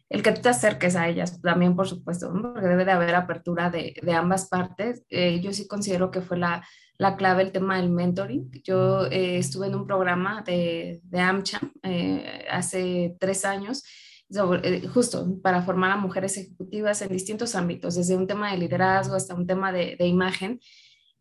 el 0.08 0.22
que 0.22 0.32
tú 0.32 0.42
te 0.42 0.48
acerques 0.48 0.96
a 0.96 1.08
ellas 1.08 1.40
también, 1.42 1.76
por 1.76 1.88
supuesto, 1.88 2.32
porque 2.32 2.66
debe 2.66 2.84
de 2.84 2.92
haber 2.92 3.14
apertura 3.14 3.68
de, 3.68 3.94
de 4.00 4.12
ambas 4.12 4.48
partes. 4.48 5.04
Eh, 5.10 5.40
yo 5.40 5.52
sí 5.52 5.66
considero 5.68 6.10
que 6.10 6.22
fue 6.22 6.38
la, 6.38 6.64
la 6.98 7.16
clave 7.16 7.44
el 7.44 7.52
tema 7.52 7.76
del 7.76 7.90
mentoring. 7.90 8.50
Yo 8.64 9.06
eh, 9.06 9.38
estuve 9.38 9.68
en 9.68 9.76
un 9.76 9.86
programa 9.86 10.42
de, 10.42 11.00
de 11.04 11.20
AmCham 11.20 11.72
eh, 11.82 12.44
hace 12.50 13.16
tres 13.20 13.44
años, 13.44 13.84
eh, 14.62 14.86
justo 14.92 15.40
para 15.40 15.62
formar 15.62 15.92
a 15.92 15.96
mujeres 15.96 16.36
ejecutivas 16.36 17.00
en 17.00 17.08
distintos 17.08 17.54
ámbitos, 17.54 17.94
desde 17.94 18.16
un 18.16 18.26
tema 18.26 18.50
de 18.50 18.58
liderazgo 18.58 19.14
hasta 19.14 19.34
un 19.34 19.46
tema 19.46 19.72
de, 19.72 19.96
imagen. 20.00 20.60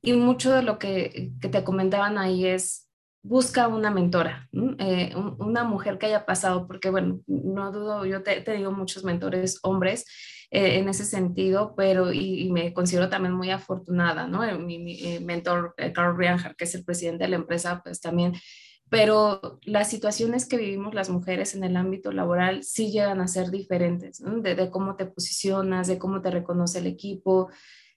Y 0.01 0.13
mucho 0.13 0.51
de 0.51 0.63
lo 0.63 0.79
que, 0.79 1.31
que, 1.41 1.49
te 1.49 1.63
comentaban 1.63 2.17
ahí 2.17 2.45
es, 2.45 2.87
busca 3.21 3.67
una 3.67 3.91
mentora, 3.91 4.47
una 4.51 5.63
mujer 5.63 5.97
que 5.97 6.05
haya 6.07 6.25
pasado, 6.25 6.67
porque 6.67 6.89
bueno, 6.89 7.21
no 7.27 7.71
dudo, 7.71 8.05
yo 8.05 8.23
te, 8.23 8.41
te 8.41 8.53
digo 8.53 8.71
muchos 8.71 9.03
mentores 9.03 9.59
hombres, 9.63 10.05
eh, 10.49 10.77
en 10.77 10.89
ese 10.89 11.05
sentido, 11.05 11.73
pero 11.75 12.13
y, 12.13 12.49
me 12.51 12.73
considero 12.73 13.09
también 13.09 13.33
muy 13.33 13.51
afortunada, 13.51 14.27
¿no? 14.27 14.43
Eh, 14.43 14.57
mi, 14.57 14.79
mi 14.79 15.19
mentor, 15.19 15.73
eh, 15.77 15.91
Carl 15.91 16.17
Rianjar, 16.17 16.55
que 16.55 16.65
es 16.65 16.75
el 16.75 16.85
presidente 16.85 17.25
de 17.25 17.29
la 17.31 17.35
empresa, 17.37 17.81
pues 17.83 17.99
también 18.01 18.33
pero 18.89 19.59
las 19.63 19.89
situaciones 19.89 20.47
que 20.47 20.55
vivimos 20.55 20.93
las 20.93 21.09
mujeres 21.09 21.53
en 21.55 21.65
el 21.65 21.75
ámbito 21.75 22.13
laboral 22.13 22.63
sí 22.63 22.89
llegan 22.89 23.19
a 23.19 23.27
ser 23.27 23.51
diferentes, 23.51 24.21
¿no? 24.21 24.39
de, 24.39 24.69
cómo 24.69 24.95
te 24.95 25.05
posicionas, 25.05 25.87
de 25.87 25.97
cómo 25.97 26.21
te 26.21 26.31
reconoce 26.31 26.79
el 26.79 26.87
equipo, 26.87 27.49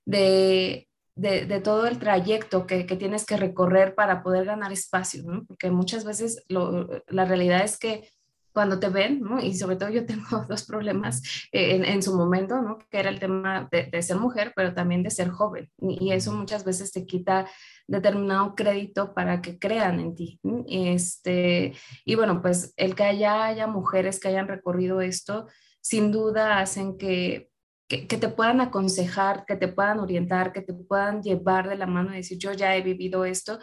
de 0.04 0.90
de, 1.20 1.60
todo 1.60 1.86
el 1.86 1.98
trayecto 1.98 2.66
que, 2.66 2.84
tienes 2.84 3.26
que 3.26 3.36
recorrer 3.36 3.94
para 3.94 4.22
poder 4.22 4.46
ganar 4.46 4.72
espacio, 4.72 5.22
¿no? 5.22 5.44
Porque 5.44 5.70
muchas 5.70 6.04
veces 6.04 6.44
la 6.48 7.24
realidad 7.24 7.62
es 7.62 7.78
que 7.78 8.08
cuando 8.52 8.78
te 8.78 8.88
ven, 8.88 9.20
¿no? 9.20 9.40
y 9.40 9.54
sobre 9.54 9.76
todo 9.76 9.90
yo 9.90 10.06
tengo 10.06 10.44
dos 10.48 10.64
problemas 10.64 11.22
en, 11.52 11.84
en, 11.84 12.02
su 12.02 12.16
momento, 12.16 12.60
¿no? 12.60 12.78
que 12.90 12.98
era 12.98 13.10
el 13.10 13.18
tema 13.18 13.68
de, 13.70 14.02
ser 14.02 14.16
mujer, 14.16 14.52
pero 14.56 14.74
también 14.74 15.02
de 15.02 15.10
ser 15.10 15.30
joven, 15.30 15.70
y 15.78 16.12
eso 16.12 16.32
muchas 16.32 16.64
veces 16.64 16.92
te 16.92 17.06
quita 17.06 17.46
determinado 17.86 18.54
crédito 18.54 19.14
para 19.14 19.42
que 19.42 19.58
crean 19.58 20.00
en 20.00 20.14
ti. 20.14 20.40
Este, 20.68 21.74
y 22.04 22.14
bueno, 22.14 22.40
pues 22.40 22.72
el 22.76 22.94
que 22.94 23.04
haya, 23.04 23.44
haya 23.44 23.66
mujeres 23.66 24.20
que 24.20 24.28
hayan 24.28 24.48
recorrido 24.48 25.00
esto, 25.00 25.46
sin 25.80 26.12
duda 26.12 26.60
hacen 26.60 26.96
que 26.98 27.50
que, 27.90 28.18
te 28.18 28.28
puedan 28.28 28.60
aconsejar, 28.60 29.44
que 29.46 29.56
te 29.56 29.66
puedan 29.66 29.98
orientar, 29.98 30.52
que 30.52 30.62
te 30.62 30.72
puedan 30.72 31.22
llevar 31.22 31.68
de 31.68 31.76
la 31.76 31.86
mano 31.86 32.12
y 32.12 32.18
decir, 32.18 32.38
yo 32.38 32.52
ya 32.52 32.76
he 32.76 32.82
vivido 32.82 33.24
esto. 33.24 33.58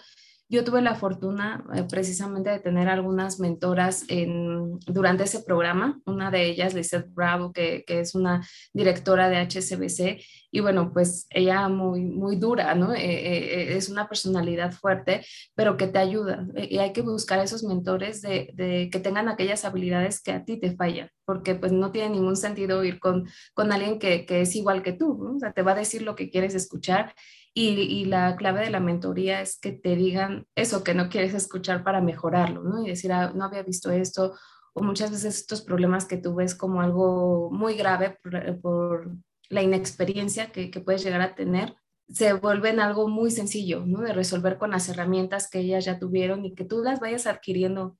Yo 0.49 0.63
tuve 0.63 0.81
la 0.81 0.95
fortuna 0.95 1.65
eh, 1.75 1.83
precisamente 1.89 2.49
de 2.49 2.59
tener 2.59 2.87
algunas 2.87 3.37
mentoras 3.37 4.05
en, 4.07 4.79
durante 4.79 5.25
ese 5.25 5.43
programa, 5.43 5.99
una 6.05 6.31
de 6.31 6.45
ellas, 6.45 6.73
Lizette 6.73 7.13
Bravo, 7.13 7.51
que, 7.51 7.83
es 7.85 8.15
una 8.15 8.47
directora 8.71 9.27
de 9.27 9.41
HSBC, 9.41 10.23
y 10.49 10.59
bueno, 10.61 10.93
pues 10.93 11.27
ella 11.31 11.67
muy, 11.67 12.05
muy 12.05 12.37
dura, 12.37 12.75
¿no? 12.75 12.93
Eh, 12.93 12.99
eh, 13.01 13.75
es 13.75 13.89
una 13.89 14.07
personalidad 14.07 14.71
fuerte, 14.71 15.25
pero 15.53 15.75
que 15.75 15.87
te 15.87 15.99
ayuda, 15.99 16.47
y 16.55 16.77
hay 16.77 16.93
que 16.93 17.01
buscar 17.01 17.39
esos 17.39 17.65
mentores 17.65 18.21
de, 18.21 18.89
que 18.89 18.99
tengan 18.99 19.27
aquellas 19.27 19.65
habilidades 19.65 20.21
que 20.21 20.31
a 20.31 20.45
ti 20.45 20.57
te 20.61 20.77
fallan, 20.77 21.09
porque 21.25 21.55
pues 21.55 21.73
no 21.73 21.91
tiene 21.91 22.11
ningún 22.11 22.37
sentido 22.37 22.85
ir 22.85 22.99
con, 22.99 23.27
con 23.53 23.73
alguien 23.73 23.99
que, 23.99 24.25
que 24.25 24.41
es 24.41 24.55
igual 24.55 24.81
que 24.81 24.93
tú, 24.93 25.17
¿no? 25.21 25.35
o 25.35 25.39
sea, 25.39 25.51
te 25.51 25.61
va 25.61 25.73
a 25.73 25.75
decir 25.75 26.03
lo 26.03 26.15
que 26.15 26.29
quieres 26.29 26.55
escuchar 26.55 27.13
y, 27.59 28.05
la 28.05 28.35
clave 28.35 28.61
de 28.61 28.69
la 28.69 28.79
mentoría 28.79 29.41
es 29.41 29.59
que 29.59 29.71
te 29.71 29.95
digan 29.95 30.45
eso 30.55 30.83
que 30.83 30.93
no 30.93 31.09
quieres 31.09 31.33
escuchar 31.33 31.83
para 31.83 32.01
mejorarlo, 32.01 32.61
¿no? 32.61 32.83
Y 32.83 32.89
decir, 32.89 33.11
ah, 33.11 33.31
no 33.33 33.45
había 33.45 33.63
visto 33.63 33.89
esto, 33.89 34.35
o 34.73 34.83
muchas 34.83 35.09
veces 35.09 35.37
estos 35.37 35.61
problemas 35.63 36.05
que 36.05 36.17
tú 36.17 36.35
ves 36.35 36.53
como 36.53 36.81
algo 36.81 37.49
muy 37.51 37.75
grave 37.75 38.19
por, 38.61 39.11
la 39.49 39.63
inexperiencia 39.63 40.51
que, 40.51 40.69
que, 40.69 40.81
puedes 40.81 41.03
llegar 41.03 41.21
a 41.21 41.33
tener, 41.33 41.75
se 42.09 42.33
vuelven 42.33 42.79
algo 42.79 43.07
muy 43.07 43.31
sencillo, 43.31 43.83
¿no? 43.85 44.01
De 44.01 44.13
resolver 44.13 44.57
con 44.57 44.71
las 44.71 44.89
herramientas 44.89 45.49
que 45.49 45.59
ellas 45.59 45.85
ya 45.85 45.99
tuvieron 45.99 46.45
y 46.45 46.53
que 46.53 46.65
tú 46.65 46.83
las 46.83 46.99
vayas 46.99 47.27
adquiriendo 47.27 47.97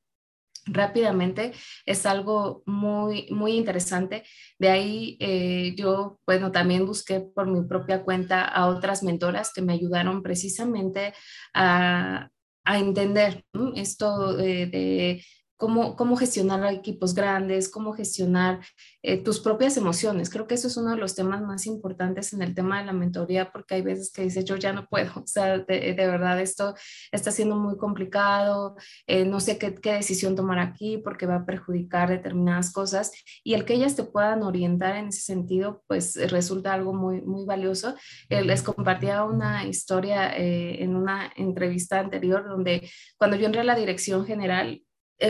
rápidamente 0.68 1.54
es 1.86 2.06
algo 2.06 2.64
muy, 2.66 3.28
muy 3.32 3.54
interesante. 3.54 4.24
De 4.60 4.70
ahí 4.70 5.18
eh, 5.20 5.74
yo, 5.76 6.20
bueno, 6.26 6.52
también 6.52 6.86
busqué 6.86 7.20
por 7.20 7.48
mi 7.48 7.68
propia 7.68 8.04
cuenta 8.04 8.46
a 8.46 8.68
otras 8.68 9.04
mentoras 9.04 9.52
que 9.54 9.62
me 9.62 9.74
ayudaron 9.74 10.24
precisamente 10.24 11.14
a, 11.54 12.30
entender 12.70 13.46
esto 13.76 14.36
de 14.36 15.24
cómo, 15.58 15.96
cómo 15.96 16.16
gestionar 16.16 16.72
equipos 16.72 17.14
grandes, 17.14 17.70
cómo 17.70 17.94
gestionar 17.94 18.62
eh, 19.04 19.18
tus 19.18 19.40
propias 19.40 19.76
emociones. 19.78 20.30
Creo 20.30 20.48
que 20.48 20.56
eso 20.56 20.68
es 20.68 20.78
uno 20.78 20.92
de 20.92 20.98
los 20.98 21.16
temas 21.16 21.42
más 21.42 21.66
importantes 21.66 22.34
en 22.34 22.42
el 22.42 22.54
tema 22.54 22.80
de 22.80 22.86
la 22.86 22.94
mentoría, 22.94 23.52
porque 23.52 23.76
hay 23.76 23.82
veces 23.82 24.12
que 24.12 24.24
dices, 24.24 24.46
yo 24.46 24.56
ya 24.56 24.74
no 24.74 24.88
puedo, 24.88 25.12
o 25.24 25.28
sea, 25.28 25.58
de, 25.60 25.94
verdad 25.96 26.40
esto 26.40 26.76
está 27.12 27.32
siendo 27.32 27.56
muy 27.56 27.78
complicado, 27.78 28.76
eh, 29.08 29.26
no 29.26 29.40
sé 29.40 29.58
qué, 29.58 29.74
qué, 29.76 29.98
decisión 29.98 30.36
tomar 30.36 30.60
aquí 30.60 31.00
porque 31.00 31.26
va 31.26 31.38
a 31.38 31.46
perjudicar 31.46 32.10
determinadas 32.10 32.72
cosas 32.72 33.12
y 33.44 33.56
el 33.56 33.66
que 33.66 33.74
ellas 33.74 33.96
te 33.96 34.04
puedan 34.04 34.44
orientar 34.44 34.96
en 34.96 35.08
ese 35.08 35.22
sentido, 35.22 35.84
pues 35.88 36.16
resulta 36.30 36.74
algo 36.74 36.94
muy, 36.94 37.22
muy 37.22 37.46
valioso. 37.46 37.96
Eh, 38.30 38.44
les 38.44 38.62
compartía 38.62 39.24
una 39.24 39.66
historia 39.66 40.36
en 40.38 40.96
una 40.96 41.32
entrevista 41.36 42.00
anterior 42.00 42.48
donde 42.48 42.90
cuando 43.18 43.38
yo 43.38 43.48
entré 43.48 43.62
a 43.62 43.64
la 43.64 43.76
dirección 43.76 44.26
general, 44.26 44.68
eh, 44.68 44.87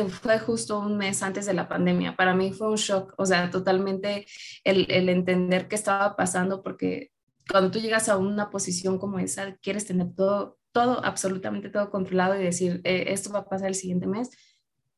fue 0.09 0.39
justo 0.39 0.79
un 0.79 0.97
mes 0.97 1.23
antes 1.23 1.45
de 1.45 1.53
la 1.53 1.67
pandemia. 1.67 2.15
Para 2.15 2.35
mí 2.35 2.51
fue 2.51 2.69
un 2.69 2.75
shock, 2.75 3.13
o 3.17 3.25
sea, 3.25 3.49
totalmente 3.49 4.25
el, 4.63 5.09
entender 5.09 5.67
qué 5.67 5.75
estaba 5.75 6.15
pasando, 6.15 6.61
porque 6.61 7.11
cuando 7.49 7.71
tú 7.71 7.79
llegas 7.79 8.09
a 8.09 8.17
una 8.17 8.49
posición 8.49 8.99
como 8.99 9.19
esa, 9.19 9.55
quieres 9.57 9.85
tener 9.85 10.13
todo, 10.13 10.57
todo, 10.71 11.03
absolutamente 11.03 11.69
todo 11.69 11.89
controlado 11.89 12.35
y 12.35 12.43
decir, 12.43 12.81
eh, 12.83 13.05
esto 13.07 13.31
va 13.31 13.39
a 13.39 13.49
pasar 13.49 13.69
el 13.69 13.75
siguiente 13.75 14.07
mes. 14.07 14.29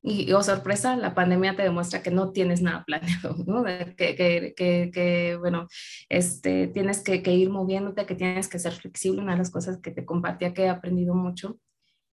Y, 0.02 0.32
oh 0.32 0.42
sorpresa, 0.42 0.96
la 0.96 1.14
pandemia 1.14 1.58
te 1.58 1.64
demuestra 1.64 2.02
que 2.02 2.10
no 2.10 2.32
tienes 2.32 2.62
nada 2.62 2.86
planeado, 2.86 3.36
que, 3.98 4.54
que 4.56 5.38
bueno, 5.40 5.68
este, 6.08 6.68
tienes 6.68 7.04
que, 7.04 7.22
ir 7.34 7.50
moviéndote, 7.50 8.06
que 8.06 8.16
tienes 8.16 8.48
que 8.48 8.60
ser 8.60 8.72
flexible. 8.74 9.22
Una 9.22 9.34
de 9.34 9.40
las 9.40 9.52
cosas 9.52 9.78
que 9.78 9.92
te 9.92 10.06
compartía 10.06 10.54
que 10.54 10.64
he 10.64 10.70
aprendido 10.70 11.16
mucho 11.16 11.60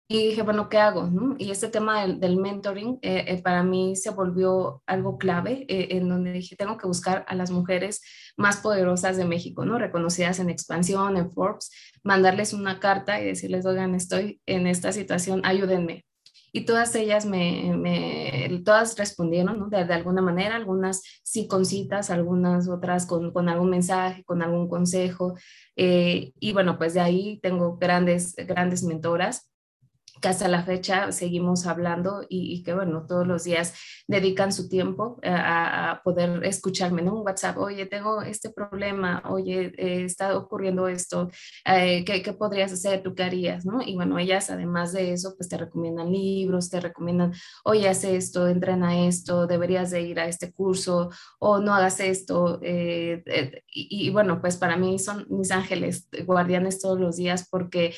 y 0.07 0.27
dije, 0.29 0.43
bueno, 0.43 0.69
¿qué 0.69 0.77
hago? 0.77 1.09
Y 1.39 1.49
este 1.49 1.67
tema 1.67 2.05
del, 2.05 2.37
mentoring 2.37 2.99
eh, 3.01 3.25
eh, 3.27 3.41
para 3.41 3.63
mí 3.63 3.95
se 3.95 4.11
volvió 4.11 4.83
algo 4.85 5.17
clave, 5.17 5.65
eh, 5.67 5.97
en 5.97 6.07
donde 6.07 6.31
dije, 6.31 6.55
tengo 6.55 6.77
que 6.77 6.85
buscar 6.85 7.25
a 7.27 7.33
las 7.33 7.49
mujeres 7.49 8.01
más 8.37 8.57
poderosas 8.57 9.17
de 9.17 9.25
México, 9.25 9.65
¿no? 9.65 9.79
Reconocidas 9.79 10.39
en 10.39 10.51
expansión, 10.51 11.17
en 11.17 11.31
Forbes, 11.31 11.71
mandarles 12.03 12.53
una 12.53 12.79
carta 12.79 13.19
y 13.19 13.25
decirles, 13.25 13.65
oigan, 13.65 13.95
estoy 13.95 14.41
en 14.45 14.67
esta 14.67 14.91
situación, 14.91 15.41
ayúdenme. 15.43 16.05
Y 16.51 16.65
todas 16.65 16.93
ellas 16.95 17.25
me, 17.25 17.75
me 17.75 18.61
todas 18.63 18.97
respondieron, 18.97 19.59
¿no? 19.59 19.69
De, 19.69 19.77
alguna 19.91 20.21
manera, 20.21 20.55
algunas 20.55 21.01
sí 21.23 21.47
con 21.47 21.65
citas, 21.65 22.11
algunas 22.11 22.69
otras 22.69 23.07
con, 23.07 23.33
con 23.33 23.49
algún 23.49 23.71
mensaje, 23.71 24.23
con 24.23 24.43
algún 24.43 24.69
consejo. 24.69 25.33
y 25.75 26.53
bueno, 26.53 26.77
pues 26.77 26.93
de 26.93 27.01
ahí 27.01 27.39
tengo 27.41 27.77
grandes, 27.77 28.35
grandes 28.35 28.83
mentoras 28.83 29.49
que 30.21 30.27
hasta 30.27 30.47
la 30.47 30.63
fecha 30.63 31.11
seguimos 31.11 31.67
hablando 31.67 32.25
y, 32.29 32.63
que, 32.63 32.73
bueno, 32.73 33.05
todos 33.07 33.27
los 33.27 33.43
días 33.43 33.73
dedican 34.07 34.51
su 34.53 34.69
tiempo 34.69 35.19
eh, 35.21 35.29
a, 35.29 36.01
poder 36.03 36.43
escucharme, 36.45 37.01
¿no? 37.01 37.15
Un 37.15 37.25
WhatsApp, 37.25 37.57
oye, 37.57 37.85
tengo 37.85 38.21
este 38.21 38.49
problema, 38.49 39.23
oye, 39.29 39.73
eh, 39.77 40.03
está 40.05 40.37
ocurriendo 40.37 40.87
esto, 40.87 41.29
eh, 41.65 42.03
¿qué, 42.05 42.21
¿qué, 42.21 42.33
podrías 42.33 42.71
hacer? 42.71 43.03
¿Tú 43.03 43.15
qué 43.15 43.23
harías? 43.23 43.65
¿no? 43.65 43.81
Y 43.81 43.95
bueno, 43.95 44.19
ellas 44.19 44.49
además 44.49 44.93
de 44.93 45.13
eso, 45.13 45.35
pues 45.35 45.49
te 45.49 45.57
recomiendan 45.57 46.11
libros, 46.11 46.69
te 46.69 46.79
recomiendan, 46.79 47.33
oye, 47.63 47.89
haz 47.89 48.03
esto, 48.03 48.47
entrena 48.47 49.07
esto, 49.07 49.47
deberías 49.47 49.91
de 49.91 50.01
ir 50.01 50.19
a 50.19 50.27
este 50.27 50.51
curso 50.53 51.09
o 51.39 51.59
no 51.59 51.73
hagas 51.73 51.99
esto. 51.99 52.59
y, 52.61 54.07
y 54.07 54.09
bueno, 54.11 54.41
pues 54.41 54.57
para 54.57 54.77
mí 54.77 54.99
son 54.99 55.25
mis 55.29 55.51
ángeles 55.51 56.07
guardianes 56.25 56.79
todos 56.79 56.99
los 56.99 57.17
días 57.17 57.47
porque 57.49 57.93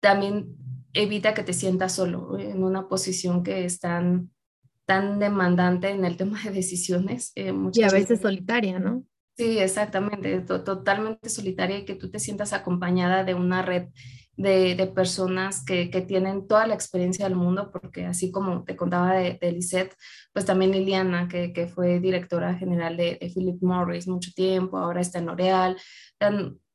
también 0.00 0.56
evita 0.92 1.34
que 1.34 1.42
te 1.42 1.52
sientas 1.52 1.94
solo 1.94 2.38
en 2.38 2.62
una 2.62 2.88
posición 2.88 3.42
que 3.42 3.64
es 3.64 3.80
tan, 3.80 4.30
tan 4.86 5.18
demandante 5.18 5.90
en 5.90 6.04
el 6.04 6.16
tema 6.16 6.40
de 6.42 6.50
decisiones. 6.50 7.32
Eh, 7.34 7.52
y 7.72 7.82
a 7.82 7.90
veces 7.90 8.20
solitaria, 8.20 8.78
¿no? 8.78 9.04
Sí, 9.36 9.58
exactamente, 9.58 10.40
totalmente 10.40 11.30
solitaria 11.30 11.78
y 11.78 11.84
que 11.86 11.94
tú 11.94 12.10
te 12.10 12.18
sientas 12.18 12.52
acompañada 12.52 13.24
de 13.24 13.34
una 13.34 13.62
red 13.62 13.88
de, 14.36 14.74
de 14.74 14.86
personas 14.86 15.64
que, 15.64 15.90
que, 15.90 16.00
tienen 16.00 16.46
toda 16.46 16.66
la 16.66 16.74
experiencia 16.74 17.26
del 17.26 17.36
mundo, 17.36 17.70
porque 17.70 18.06
así 18.06 18.30
como 18.30 18.64
te 18.64 18.76
contaba 18.76 19.14
de, 19.14 19.38
de 19.40 19.52
Lisette, 19.52 19.94
pues 20.32 20.44
también 20.44 20.72
Liliana, 20.72 21.28
que, 21.28 21.52
que 21.52 21.66
fue 21.66 22.00
directora 22.00 22.54
general 22.54 22.96
de, 22.96 23.18
de, 23.20 23.30
Philip 23.34 23.62
Morris 23.62 24.08
mucho 24.08 24.30
tiempo, 24.34 24.78
ahora 24.78 25.00
está 25.00 25.18
en 25.18 25.26
L'Oreal, 25.26 25.76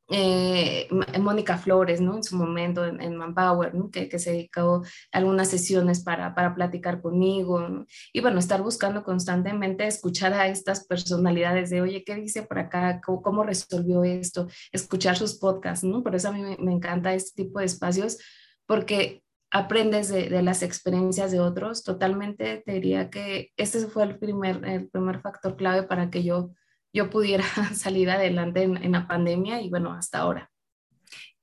eh, 0.10 0.88
Mónica 1.20 1.58
Flores, 1.58 2.00
¿no? 2.00 2.16
En 2.16 2.24
su 2.24 2.38
momento 2.38 2.86
en, 2.86 3.18
Manpower, 3.18 3.76
¿no? 3.76 3.90
que, 3.92 4.08
se 4.20 4.32
dedicó 4.32 4.84
a 5.12 5.18
algunas 5.18 5.50
sesiones 5.50 6.02
para, 6.04 6.34
para 6.34 6.56
platicar 6.56 7.02
conmigo. 7.02 7.86
Y 8.14 8.22
bueno, 8.22 8.40
estar 8.40 8.62
buscando 8.62 9.04
constantemente 9.04 9.86
escuchar 9.86 10.34
a 10.34 10.48
estas 10.48 10.86
personalidades 10.86 11.70
de, 11.70 11.82
oye, 11.82 12.04
¿qué 12.06 12.16
dice 12.16 12.44
por 12.44 12.60
acá? 12.60 13.02
¿Cómo, 13.02 13.44
resolvió 13.44 14.04
esto? 14.04 14.48
Escuchar 14.72 15.18
sus 15.18 15.38
podcasts, 15.38 15.84
¿no? 15.84 16.04
Por 16.04 16.16
eso 16.16 16.30
a 16.30 16.32
mí 16.32 16.42
me, 16.58 16.72
encanta 16.72 17.14
este 17.14 17.44
tipo 17.44 17.60
de 17.60 17.66
espacios, 17.66 18.18
porque 18.66 19.24
aprendes 19.52 20.10
de, 20.10 20.30
de, 20.30 20.42
las 20.42 20.64
experiencias 20.64 21.32
de 21.32 21.40
otros. 21.40 21.84
Totalmente 21.84 22.64
te 22.66 22.74
diría 22.74 23.10
que 23.10 23.52
este 23.58 23.80
fue 23.88 24.04
el 24.04 24.20
primer, 24.20 24.64
el 24.66 24.88
primer 24.90 25.22
factor 25.22 25.56
clave 25.58 25.84
para 25.84 26.10
que 26.10 26.24
yo 26.24 26.52
yo 26.98 27.10
pudiera 27.10 27.44
salir 27.74 28.10
adelante 28.10 28.63
en, 28.63 28.92
la 28.92 29.08
pandemia 29.08 29.62
y 29.62 29.70
bueno, 29.70 29.94
hasta 29.94 30.20
ahora. 30.20 30.51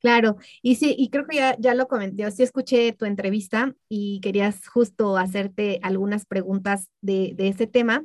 Claro, 0.01 0.37
y 0.61 0.75
sí, 0.75 0.95
y 0.99 1.09
creo 1.09 1.27
que 1.27 1.37
ya, 1.37 1.57
ya 1.59 1.75
lo 1.75 1.89
comenté, 1.89 2.31
sí 2.31 2.43
escuché 2.43 2.93
tu 2.93 3.07
entrevista 3.07 3.75
y 3.89 4.21
querías 4.21 4.69
justo 4.69 5.17
hacerte 5.17 5.81
algunas 5.83 6.27
preguntas 6.27 6.91
de, 7.01 7.33
de 7.35 7.49
ese 7.49 7.67
tema. 7.67 8.05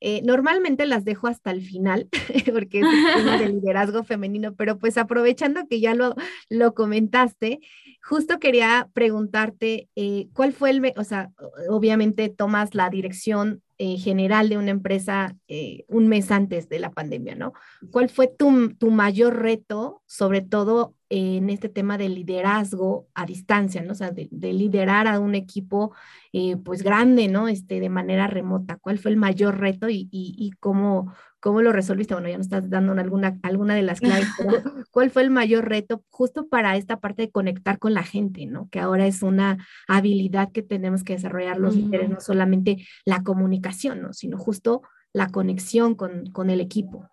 Eh, 0.00 0.20
normalmente 0.22 0.86
las 0.86 1.04
dejo 1.04 1.26
hasta 1.26 1.50
el 1.50 1.62
final, 1.62 2.08
porque 2.52 2.80
es 2.80 2.86
el 2.86 3.14
tema 3.16 3.38
de 3.38 3.48
liderazgo 3.52 4.04
femenino, 4.04 4.54
pero 4.54 4.78
pues 4.78 4.96
aprovechando 4.98 5.66
que 5.68 5.80
ya 5.80 5.94
lo, 5.94 6.14
lo 6.50 6.74
comentaste, 6.74 7.60
justo 8.02 8.38
quería 8.38 8.88
preguntarte 8.92 9.88
eh, 9.96 10.28
cuál 10.34 10.52
fue 10.52 10.70
el, 10.70 10.92
o 10.96 11.04
sea, 11.04 11.30
obviamente 11.68 12.28
tomas 12.28 12.74
la 12.74 12.90
dirección 12.90 13.62
eh, 13.78 13.96
general 13.96 14.48
de 14.48 14.58
una 14.58 14.72
empresa 14.72 15.36
eh, 15.46 15.84
un 15.88 16.08
mes 16.08 16.30
antes 16.30 16.68
de 16.68 16.80
la 16.80 16.90
pandemia, 16.90 17.36
¿no? 17.36 17.52
¿Cuál 17.92 18.08
fue 18.10 18.26
tu, 18.26 18.74
tu 18.74 18.90
mayor 18.90 19.40
reto, 19.40 20.02
sobre 20.06 20.40
todo 20.40 20.96
en 21.10 21.48
este 21.48 21.68
tema 21.68 21.96
de 21.96 22.08
liderazgo 22.08 23.08
a 23.14 23.24
distancia, 23.24 23.82
¿no? 23.82 23.92
O 23.92 23.94
sea, 23.94 24.10
de, 24.10 24.28
liderar 24.30 25.06
a 25.06 25.20
un 25.20 25.34
equipo 25.34 25.92
eh, 26.32 26.56
pues 26.56 26.82
grande, 26.82 27.28
¿no? 27.28 27.48
Este, 27.48 27.80
de 27.80 27.88
manera 27.88 28.26
remota. 28.26 28.76
¿Cuál 28.76 28.98
fue 28.98 29.12
el 29.12 29.16
mayor 29.16 29.58
reto 29.58 29.88
y, 29.88 30.08
y, 30.10 30.50
cómo, 30.60 31.14
cómo 31.40 31.62
lo 31.62 31.72
resolviste? 31.72 32.14
Bueno, 32.14 32.28
ya 32.28 32.36
nos 32.36 32.46
estás 32.46 32.68
dando 32.70 32.92
alguna, 32.92 33.38
alguna 33.42 33.74
de 33.74 33.82
las 33.82 34.00
claves, 34.00 34.26
¿cuál 34.90 35.10
fue 35.10 35.22
el 35.22 35.30
mayor 35.30 35.68
reto 35.68 36.04
justo 36.10 36.48
para 36.48 36.76
esta 36.76 37.00
parte 37.00 37.22
de 37.22 37.30
conectar 37.30 37.78
con 37.78 37.94
la 37.94 38.02
gente, 38.02 38.46
¿no? 38.46 38.68
Que 38.70 38.80
ahora 38.80 39.06
es 39.06 39.22
una 39.22 39.58
habilidad 39.86 40.52
que 40.52 40.62
tenemos 40.62 41.04
que 41.04 41.14
desarrollar 41.14 41.58
los 41.58 41.76
líderes, 41.76 42.10
no 42.10 42.20
solamente 42.20 42.86
la 43.04 43.22
comunicación, 43.22 44.02
¿no? 44.02 44.12
Sino 44.12 44.38
justo 44.38 44.82
la 45.12 45.28
conexión 45.28 45.94
con, 45.94 46.26
con 46.30 46.50
el 46.50 46.60
equipo. 46.60 47.08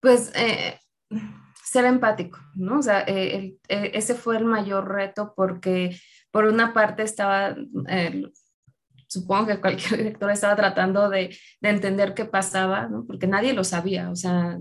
Pues... 0.00 0.32
Eh 0.34 0.78
ser 1.70 1.84
empático, 1.84 2.40
¿no? 2.56 2.80
O 2.80 2.82
sea, 2.82 3.04
eh, 3.06 3.56
eh, 3.68 3.90
ese 3.94 4.16
fue 4.16 4.36
el 4.36 4.44
mayor 4.44 4.88
reto 4.88 5.34
porque 5.36 5.96
por 6.32 6.46
una 6.46 6.72
parte 6.72 7.04
estaba, 7.04 7.54
eh, 7.88 8.24
supongo 9.10 9.48
que 9.48 9.60
cualquier 9.60 9.98
director 9.98 10.30
estaba 10.30 10.56
tratando 10.56 11.10
de, 11.10 11.36
entender 11.60 12.14
qué 12.14 12.24
pasaba, 12.24 12.86
¿no? 12.86 13.04
Porque 13.06 13.26
nadie 13.26 13.52
lo 13.52 13.64
sabía, 13.64 14.10
o 14.10 14.16
sea, 14.16 14.58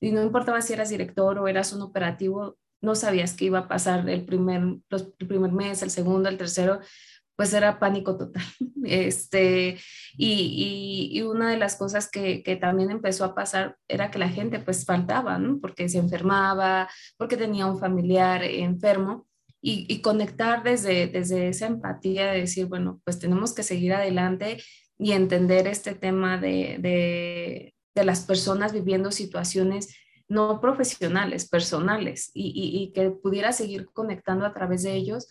y 0.00 0.10
no 0.12 0.22
importaba 0.22 0.62
si 0.62 0.72
eras 0.72 0.88
director 0.88 1.38
o 1.38 1.46
eras 1.46 1.72
un 1.72 1.82
operativo, 1.82 2.56
no 2.80 2.94
sabías 2.94 3.34
qué 3.34 3.44
iba 3.44 3.60
a 3.60 3.68
pasar 3.68 4.08
el 4.08 4.24
primer, 4.24 4.62
el 4.90 5.26
primer 5.28 5.52
mes, 5.52 5.82
el 5.82 5.90
segundo, 5.90 6.28
el 6.28 6.38
tercero, 6.38 6.80
pues 7.36 7.52
era 7.52 7.78
pánico 7.78 8.16
total. 8.16 8.42
Este, 8.84 9.78
y, 10.16 11.12
y, 11.12 11.22
una 11.22 11.48
de 11.48 11.56
las 11.56 11.76
cosas 11.76 12.10
que, 12.10 12.42
que, 12.42 12.56
también 12.56 12.90
empezó 12.90 13.24
a 13.24 13.32
pasar 13.32 13.76
era 13.86 14.10
que 14.10 14.18
la 14.18 14.28
gente 14.28 14.58
pues 14.58 14.84
faltaba, 14.84 15.38
¿no? 15.38 15.60
Porque 15.60 15.88
se 15.88 15.98
enfermaba, 15.98 16.88
porque 17.16 17.36
tenía 17.36 17.66
un 17.66 17.78
familiar 17.78 18.42
enfermo. 18.42 19.28
Y, 19.64 20.02
conectar 20.02 20.64
desde, 20.64 21.06
desde 21.06 21.48
esa 21.48 21.66
empatía 21.66 22.32
de 22.32 22.40
decir, 22.40 22.66
bueno, 22.66 23.00
pues 23.04 23.20
tenemos 23.20 23.54
que 23.54 23.62
seguir 23.62 23.92
adelante 23.94 24.60
y 24.98 25.12
entender 25.12 25.68
este 25.68 25.94
tema 25.94 26.36
de, 26.36 26.78
de, 26.80 27.74
de 27.94 28.04
las 28.04 28.22
personas 28.22 28.72
viviendo 28.72 29.12
situaciones 29.12 29.94
no 30.32 30.60
profesionales, 30.60 31.48
personales, 31.48 32.30
y, 32.34 32.52
y, 32.54 32.92
que 32.92 33.10
pudiera 33.10 33.52
seguir 33.52 33.86
conectando 33.92 34.46
a 34.46 34.54
través 34.54 34.82
de 34.82 34.94
ellos. 34.94 35.28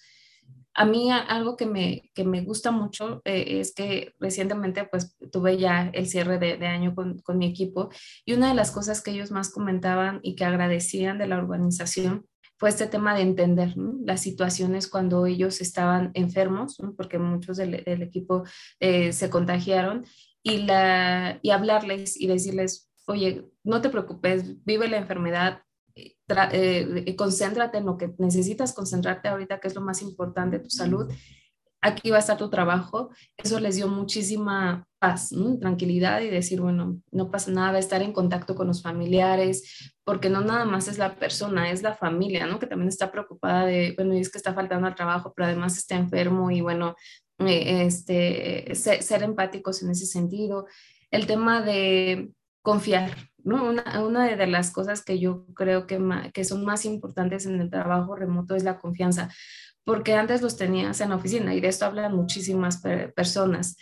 A 0.74 0.86
mí 0.86 1.12
algo 1.12 1.58
que 1.58 1.66
me, 1.66 2.12
que 2.14 2.24
me 2.24 2.42
gusta 2.42 2.72
mucho 2.72 3.22
eh, 3.26 3.60
es 3.60 3.74
que 3.74 4.14
recientemente 4.20 4.86
pues 4.86 5.18
tuve 5.32 5.58
ya 5.58 5.90
el 5.94 6.08
cierre 6.08 6.40
de, 6.40 6.66
año 6.66 6.96
con, 6.96 7.20
con, 7.20 7.38
mi 7.38 7.48
equipo 7.48 7.90
y 8.26 8.34
una 8.34 8.48
de 8.48 8.54
las 8.54 8.72
cosas 8.72 9.02
que 9.02 9.12
ellos 9.12 9.32
más 9.32 9.50
comentaban 9.52 10.22
y 10.24 10.36
que 10.36 10.46
agradecían 10.46 11.18
de 11.18 11.28
la 11.28 11.40
organización 11.40 12.26
fue 12.62 12.70
este 12.70 12.86
tema 12.86 13.16
de 13.16 13.24
entender 13.24 13.74
las 14.06 14.22
situaciones 14.22 14.88
cuando 14.88 15.26
ellos 15.26 15.62
estaban 15.62 16.12
enfermos, 16.14 16.78
porque 16.96 17.18
muchos 17.18 17.58
del, 17.58 17.74
equipo 18.04 18.44
eh, 18.80 19.14
se 19.14 19.32
contagiaron 19.32 20.06
y, 20.44 20.60
la, 20.60 21.40
y 21.42 21.50
hablarles 21.50 22.22
y 22.22 22.28
decirles, 22.28 22.92
oye, 23.08 23.50
no 23.64 23.82
te 23.82 23.90
preocupes, 23.90 24.64
vive 24.64 24.88
la 24.90 24.98
enfermedad, 24.98 25.64
eh, 25.96 27.16
concéntrate 27.18 27.80
en 27.80 27.88
lo 27.88 27.98
que 27.98 28.14
necesitas 28.20 28.74
concentrarte 28.74 29.28
ahorita, 29.30 29.60
que 29.60 29.68
es 29.68 29.74
lo 29.74 29.82
más 29.82 30.04
importante, 30.04 30.60
tu 30.60 30.70
salud. 30.70 31.12
Aquí 31.82 32.12
va 32.12 32.18
a 32.18 32.20
estar 32.20 32.38
tu 32.38 32.52
trabajo. 32.52 33.10
Eso 33.38 33.60
les 33.60 33.78
dio 33.78 33.88
muchísima 33.88 34.88
paz, 35.00 35.32
tranquilidad 35.60 36.22
y 36.22 36.30
decir, 36.30 36.62
bueno, 36.62 37.02
no 37.12 37.32
pasa 37.32 37.50
nada, 37.50 37.80
estar 37.80 38.04
en 38.04 38.14
contacto 38.14 38.54
con 38.54 38.68
los 38.68 38.84
familiares, 38.84 39.96
porque 40.12 40.30
no 40.30 40.42
nada 40.42 40.66
más 40.66 40.90
es 40.90 40.98
la 40.98 41.16
persona, 41.16 41.72
es 41.72 41.84
la 41.84 41.96
familia, 41.96 42.46
¿no? 42.46 42.60
Que 42.60 42.68
también 42.68 42.90
está 42.90 43.14
preocupada 43.14 43.66
de, 43.66 43.94
bueno, 43.96 44.14
es 44.14 44.30
que 44.30 44.40
está 44.40 44.54
faltando 44.54 44.86
al 44.86 44.94
trabajo, 44.94 45.32
pero 45.34 45.46
además 45.46 45.78
está 45.78 45.96
enfermo 45.96 46.52
y 46.52 46.60
bueno, 46.60 46.98
eh, 47.40 47.86
este, 47.86 48.76
ser 48.76 49.24
empáticos 49.24 49.82
en 49.82 49.92
ese 49.92 50.06
sentido. 50.06 50.68
El 51.12 51.28
tema 51.28 51.62
de 51.62 52.30
confiar, 52.62 53.16
¿no? 53.38 53.70
Una, 54.06 54.36
de 54.36 54.48
las 54.48 54.72
cosas 54.72 55.02
que 55.02 55.18
yo 55.18 55.46
creo 55.56 55.88
que, 55.88 55.98
que 56.34 56.44
son 56.44 56.66
más 56.66 56.84
importantes 56.84 57.46
en 57.46 57.62
el 57.62 57.70
trabajo 57.70 58.14
remoto 58.14 58.54
es 58.54 58.66
la 58.66 58.80
confianza, 58.80 59.30
porque 59.86 60.16
antes 60.16 60.42
los 60.42 60.58
tenías 60.58 61.00
en 61.00 61.12
la 61.12 61.16
oficina 61.16 61.56
y 61.56 61.62
de 61.62 61.70
esto 61.70 61.86
hablan 61.86 62.14
muchísimas 62.14 62.84
personas. 63.16 63.78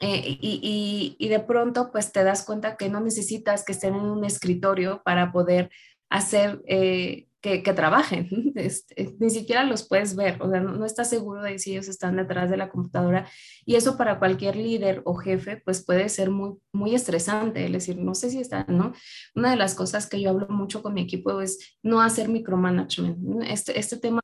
Eh, 0.00 0.38
y, 0.40 1.28
de 1.28 1.40
pronto 1.40 1.90
pues 1.90 2.12
te 2.12 2.22
das 2.22 2.44
cuenta 2.44 2.76
que 2.76 2.90
no 2.90 3.00
necesitas 3.00 3.64
que 3.64 3.72
estén 3.72 3.94
en 3.94 4.02
un 4.02 4.24
escritorio 4.24 5.02
para 5.04 5.32
poder 5.32 5.70
hacer 6.10 6.60
eh, 6.66 7.28
que, 7.40 7.72
trabajen, 7.72 8.28
este, 8.56 9.14
ni 9.20 9.30
siquiera 9.30 9.62
los 9.62 9.86
puedes 9.86 10.16
ver, 10.16 10.42
o 10.42 10.50
sea, 10.50 10.60
no, 10.60 10.84
estás 10.84 11.08
seguro 11.08 11.42
de 11.42 11.58
si 11.58 11.72
ellos 11.72 11.88
están 11.88 12.16
detrás 12.16 12.50
de 12.50 12.56
la 12.56 12.68
computadora 12.68 13.28
y 13.64 13.76
eso 13.76 13.96
para 13.96 14.18
cualquier 14.18 14.56
líder 14.56 15.02
o 15.04 15.14
jefe 15.14 15.62
pues 15.64 15.84
puede 15.84 16.08
ser 16.08 16.30
muy, 16.30 16.54
muy 16.72 16.94
estresante, 16.94 17.64
es 17.64 17.72
decir, 17.72 17.98
no 17.98 18.14
sé 18.14 18.30
si 18.30 18.40
están, 18.40 18.66
¿no? 18.68 18.92
Una 19.34 19.50
de 19.50 19.56
las 19.56 19.74
cosas 19.74 20.08
que 20.08 20.20
yo 20.20 20.30
hablo 20.30 20.48
mucho 20.48 20.82
con 20.82 20.94
mi 20.94 21.02
equipo 21.02 21.40
es 21.40 21.78
no 21.82 22.00
hacer 22.00 22.28
micromanagement, 22.28 23.44
este, 23.44 23.78
este 23.78 23.96
tema 23.96 24.20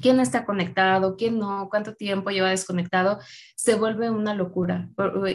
quién 0.00 0.20
está 0.20 0.44
conectado, 0.44 1.16
quién 1.16 1.38
no, 1.38 1.68
cuánto 1.70 1.94
tiempo 1.94 2.30
lleva 2.30 2.50
desconectado, 2.50 3.18
se 3.56 3.74
vuelve 3.74 4.10
una 4.10 4.34
locura. 4.34 4.88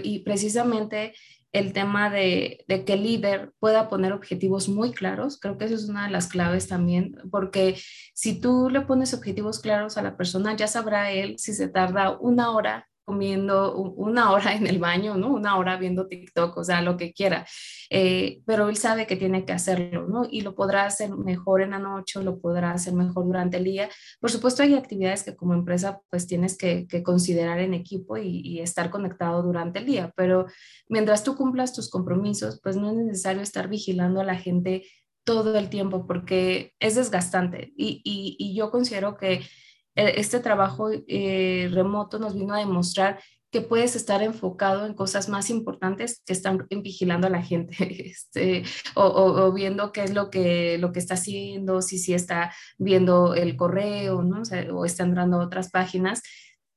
Y 0.03 0.19
precisamente 0.19 1.13
el 1.51 1.73
tema 1.73 2.09
de, 2.09 2.65
que 2.67 2.93
el 2.93 3.03
líder 3.03 3.51
pueda 3.59 3.89
poner 3.89 4.13
objetivos 4.13 4.69
muy 4.69 4.91
claros, 4.91 5.39
creo 5.39 5.57
que 5.57 5.65
eso 5.65 5.75
es 5.75 5.89
una 5.89 6.05
de 6.05 6.11
las 6.11 6.27
claves 6.27 6.67
también, 6.67 7.17
porque 7.31 7.79
si 8.13 8.39
tú 8.39 8.69
le 8.69 8.81
pones 8.81 9.13
objetivos 9.13 9.59
claros 9.59 9.97
a 9.97 10.01
la 10.01 10.17
persona, 10.17 10.55
ya 10.55 10.67
sabrá 10.67 11.11
él 11.11 11.35
si 11.39 11.53
se 11.53 11.67
tarda 11.67 12.17
una 12.19 12.51
hora 12.51 12.87
comiendo 13.07 13.73
una 13.73 14.33
hora 14.33 14.53
en 14.53 14.67
el 14.67 14.79
baño, 14.79 15.15
¿no? 15.15 15.33
Una 15.33 15.57
hora 15.57 15.77
viendo 15.77 16.07
TikTok, 16.07 16.57
o 16.57 16.63
sea, 16.65 16.81
lo 16.81 16.97
que 16.97 17.13
quiera. 17.13 17.47
Eh, 17.89 18.41
pero 18.45 18.67
él 18.67 18.75
sabe 18.75 19.07
que 19.07 19.15
tiene 19.15 19.45
que 19.45 19.53
hacerlo, 19.53 20.09
¿no? 20.09 20.27
Y 20.29 20.41
lo 20.41 20.55
podrá 20.55 20.85
hacer 20.85 21.15
mejor 21.15 21.61
en 21.61 21.71
la 21.71 21.79
noche 21.79 22.19
lo 22.21 22.41
podrá 22.41 22.71
hacer 22.71 22.93
mejor 22.93 23.25
durante 23.25 23.57
el 23.57 23.63
día. 23.63 23.89
Por 24.19 24.29
supuesto, 24.29 24.61
hay 24.61 24.75
actividades 24.75 25.23
que 25.23 25.37
como 25.37 25.53
empresa 25.53 26.01
pues 26.09 26.27
tienes 26.27 26.57
que, 26.57 26.85
considerar 27.01 27.59
en 27.59 27.73
equipo 27.73 28.17
y, 28.17 28.59
estar 28.59 28.89
conectado 28.89 29.41
durante 29.41 29.79
el 29.79 29.85
día, 29.85 30.11
pero 30.17 30.47
mientras 30.89 31.23
tú 31.23 31.35
cumplas 31.37 31.73
tus 31.73 31.89
compromisos, 31.89 32.59
pues 32.61 32.75
no 32.75 32.89
es 32.89 32.97
necesario 32.97 33.41
estar 33.41 33.69
vigilando 33.69 34.19
a 34.19 34.25
la 34.25 34.35
gente 34.35 34.83
todo 35.23 35.57
el 35.57 35.69
tiempo 35.69 36.07
porque 36.07 36.73
es 36.79 36.95
desgastante 36.95 37.71
y, 37.77 38.53
yo 38.55 38.71
considero 38.71 39.15
que 39.15 39.41
este 39.97 40.39
trabajo 40.39 40.89
eh, 40.91 41.69
remoto 41.71 42.19
nos 42.19 42.35
vino 42.35 42.53
a 42.53 42.59
demostrar 42.59 43.19
que 43.51 43.61
puedes 43.61 43.95
estar 43.95 44.21
enfocado 44.21 44.85
en 44.85 44.93
cosas 44.93 45.29
más 45.29 45.49
importantes 45.49 46.21
que 46.25 46.33
están 46.33 46.67
vigilando 46.69 47.27
a 47.27 47.29
la 47.29 47.41
gente, 47.41 47.75
este, 48.11 48.63
o, 48.95 49.51
viendo 49.53 49.91
qué 49.91 50.03
es 50.03 50.13
lo 50.13 50.29
que, 50.29 50.77
lo 50.77 50.91
que 50.91 50.99
está 50.99 51.15
haciendo, 51.15 51.81
si 51.81 51.97
sí 51.97 52.13
está 52.13 52.53
viendo 52.77 53.33
el 53.35 53.55
correo, 53.55 54.21
¿no? 54.23 54.43
O, 54.73 54.85
está 54.85 55.03
entrando 55.03 55.37
a 55.37 55.45
otras 55.45 55.71
páginas 55.71 56.21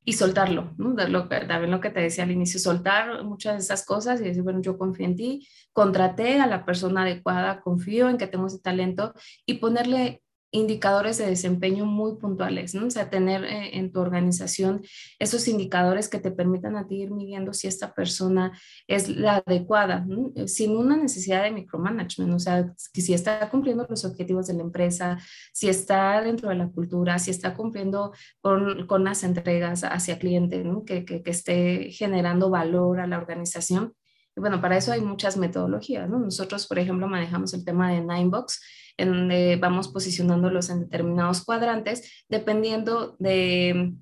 y 0.04 0.14
soltarlo, 0.14 0.72
¿no? 0.78 0.94
También 0.94 1.70
lo 1.70 1.80
que 1.80 1.90
te 1.90 2.00
decía 2.00 2.24
al 2.24 2.30
inicio, 2.30 2.59
soltar 2.59 3.24
muchas 3.24 3.54
de 3.54 3.61
esas 3.61 3.85
cosas 3.85 4.20
y 4.20 4.24
decir, 4.24 4.42
bueno, 4.42 4.62
yo 4.62 4.78
confío 4.78 5.06
en 5.06 5.16
ti, 5.16 5.48
contraté 5.72 6.40
a 6.40 6.46
la 6.46 6.64
persona 6.64 7.02
adecuada, 7.02 7.61
confío 7.61 8.09
en 8.09 8.16
que 8.16 8.26
tengo 8.26 8.46
ese 8.46 8.61
talento 8.61 9.12
y 9.44 9.54
ponerle 9.54 10.22
indicadores 10.52 11.18
de 11.18 11.26
desempeño 11.26 11.86
muy 11.86 12.16
puntuales, 12.16 12.74
¿no? 12.74 12.86
O 12.86 12.90
sea, 12.90 13.10
tener 13.10 13.44
eh, 13.44 13.78
en 13.78 13.92
tu 13.92 14.00
organización 14.00 14.82
esos 15.18 15.46
indicadores 15.48 16.08
que 16.08 16.18
te 16.18 16.30
permitan 16.30 16.76
a 16.76 16.86
ti 16.86 17.02
ir 17.02 17.10
midiendo 17.10 17.52
si 17.52 17.68
esta 17.68 17.94
persona 17.94 18.58
es 18.86 19.08
la 19.08 19.42
adecuada, 19.46 20.06
eh, 20.34 20.48
sin 20.48 20.76
una 20.76 20.96
necesidad 20.96 21.44
de 21.44 21.52
micromanagement, 21.52 22.34
o 22.34 22.38
sea, 22.38 22.72
si 22.76 23.14
está 23.14 23.48
cumpliendo 23.50 23.86
los 23.88 24.04
objetivos 24.04 24.46
de 24.48 24.54
la 24.54 24.62
empresa, 24.62 25.18
si 25.52 25.68
está 25.68 26.20
dentro 26.22 26.48
de 26.48 26.56
la 26.56 26.68
cultura, 26.68 27.18
si 27.18 27.30
está 27.30 27.54
cumpliendo 27.54 28.12
con, 28.40 28.86
con 28.86 29.04
las 29.04 29.22
entregas 29.22 29.84
hacia 29.84 30.18
cliente, 30.18 30.64
¿no? 30.64 30.84
que, 30.84 31.04
que, 31.04 31.22
que 31.22 31.30
esté 31.30 31.90
generando 31.90 32.50
valor 32.50 33.00
a 33.00 33.06
la 33.06 33.18
organización. 33.18 33.94
Bueno, 34.40 34.61
para 34.61 34.76
eso 34.76 34.92
hay 34.92 35.00
muchas 35.00 35.37
metodologías, 35.37 36.09
¿no? 36.09 36.18
Nosotros, 36.18 36.66
por 36.66 36.79
ejemplo, 36.79 37.07
manejamos 37.07 37.55
el 37.55 37.64
tema 37.64 37.92
de 37.92 38.00
Ninebox, 38.00 38.61
en 38.96 39.12
donde 39.12 39.57
vamos 39.57 39.88
posicionándolos 39.88 40.70
en 40.70 40.81
determinados 40.81 41.44
cuadrantes, 41.44 42.24
dependiendo 42.29 43.16
de, 43.18 43.94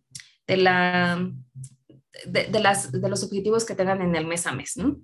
de 0.46 0.56
la, 0.56 1.30
de, 2.26 2.60
las, 2.60 2.92
de 2.92 3.08
los 3.08 3.22
objetivos 3.22 3.64
que 3.64 3.74
tengan 3.74 4.00
en 4.02 4.16
el 4.16 4.26
mes 4.26 4.46
a 4.46 4.52
mes, 4.52 4.76
¿no? 4.76 5.00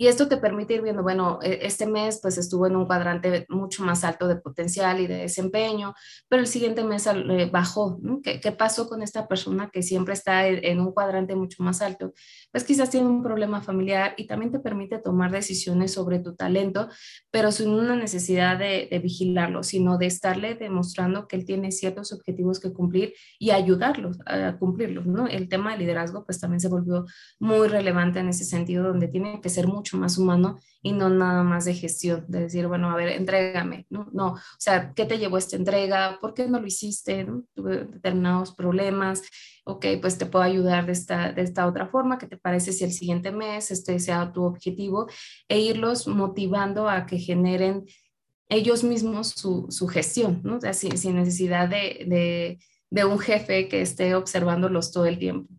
Y 0.00 0.06
esto 0.06 0.28
te 0.28 0.36
permite 0.36 0.74
ir 0.74 0.82
viendo, 0.82 1.02
bueno, 1.02 1.40
e, 1.42 1.58
este 1.62 1.84
mes 1.86 2.20
pues 2.22 2.38
estuvo 2.38 2.68
en 2.68 2.76
un 2.76 2.86
cuadrante 2.86 3.46
mucho 3.48 3.82
más 3.82 4.04
alto 4.04 4.28
de 4.28 4.36
potencial 4.36 5.00
y 5.00 5.08
de 5.08 5.16
desempeño, 5.16 5.92
pero 6.28 6.40
el 6.40 6.46
siguiente 6.46 6.84
mes 6.84 7.08
eh, 7.08 7.50
bajó. 7.52 8.00
¿Qué, 8.22 8.40
¿Qué, 8.40 8.52
pasó 8.52 8.88
con 8.88 9.02
esta 9.02 9.26
persona 9.26 9.70
que 9.72 9.82
siempre 9.82 10.14
está 10.14 10.46
en 10.46 10.80
un 10.80 10.92
cuadrante 10.92 11.34
mucho 11.34 11.64
más 11.64 11.82
alto? 11.82 12.14
Pues 12.52 12.62
quizás 12.62 12.90
tiene 12.90 13.08
un 13.08 13.24
problema 13.24 13.60
familiar 13.60 14.14
y 14.16 14.28
también 14.28 14.52
te 14.52 14.60
permite 14.60 14.98
tomar 14.98 15.32
decisiones 15.32 15.92
sobre 15.92 16.20
tu 16.20 16.36
talento, 16.36 16.88
pero 17.32 17.50
sin 17.50 17.70
una 17.70 17.96
necesidad 17.96 18.56
de, 18.56 18.86
de 18.88 18.98
vigilarlo, 19.00 19.64
sino 19.64 19.98
de 19.98 20.06
estarle 20.06 20.54
demostrando 20.54 21.26
que 21.26 21.34
él 21.34 21.44
tiene 21.44 21.72
ciertos 21.72 22.12
objetivos 22.12 22.60
que 22.60 22.72
cumplir 22.72 23.14
y 23.40 23.50
ayudarlos 23.50 24.18
a 24.26 24.56
cumplirlos. 24.58 25.06
¿no? 25.06 25.26
El 25.26 25.48
tema 25.48 25.72
de 25.72 25.78
liderazgo 25.78 26.24
pues 26.24 26.38
también 26.38 26.60
se 26.60 26.68
volvió 26.68 27.04
muy 27.40 27.66
relevante 27.66 28.20
en 28.20 28.28
ese 28.28 28.44
sentido, 28.44 28.84
donde 28.84 29.08
tiene 29.08 29.40
que 29.40 29.48
ser 29.48 29.66
mucho 29.66 29.87
más 29.96 30.18
humano 30.18 30.58
y 30.82 30.92
no 30.92 31.08
nada 31.08 31.42
más 31.42 31.64
de 31.64 31.74
gestión, 31.74 32.24
de 32.28 32.40
decir, 32.40 32.66
bueno, 32.66 32.90
a 32.90 32.96
ver, 32.96 33.08
entrégame, 33.08 33.86
¿no? 33.90 34.08
No, 34.12 34.34
o 34.34 34.40
sea, 34.58 34.92
¿qué 34.94 35.04
te 35.04 35.18
llevó 35.18 35.38
esta 35.38 35.56
entrega? 35.56 36.18
¿Por 36.20 36.34
qué 36.34 36.46
no 36.46 36.60
lo 36.60 36.66
hiciste? 36.66 37.26
Tuve 37.54 37.84
determinados 37.84 38.54
problemas, 38.54 39.22
ok, 39.64 39.86
pues 40.00 40.18
te 40.18 40.26
puedo 40.26 40.44
ayudar 40.44 40.86
de 40.86 40.92
esta, 40.92 41.32
de 41.32 41.42
esta 41.42 41.66
otra 41.66 41.88
forma, 41.88 42.18
¿qué 42.18 42.26
te 42.26 42.36
parece 42.36 42.72
si 42.72 42.84
el 42.84 42.92
siguiente 42.92 43.32
mes 43.32 43.70
este 43.70 43.98
sea 43.98 44.32
tu 44.32 44.44
objetivo? 44.44 45.08
E 45.48 45.60
irlos 45.60 46.06
motivando 46.06 46.88
a 46.88 47.06
que 47.06 47.18
generen 47.18 47.86
ellos 48.48 48.84
mismos 48.84 49.28
su, 49.28 49.66
su 49.70 49.88
gestión, 49.88 50.40
¿no? 50.44 50.56
O 50.56 50.60
sea, 50.60 50.72
sin, 50.72 51.16
necesidad 51.16 51.68
de, 51.68 52.58
de 52.90 53.04
un 53.04 53.18
jefe 53.18 53.68
que 53.68 53.82
esté 53.82 54.14
observándolos 54.14 54.92
todo 54.92 55.06
el 55.06 55.18
tiempo. 55.18 55.57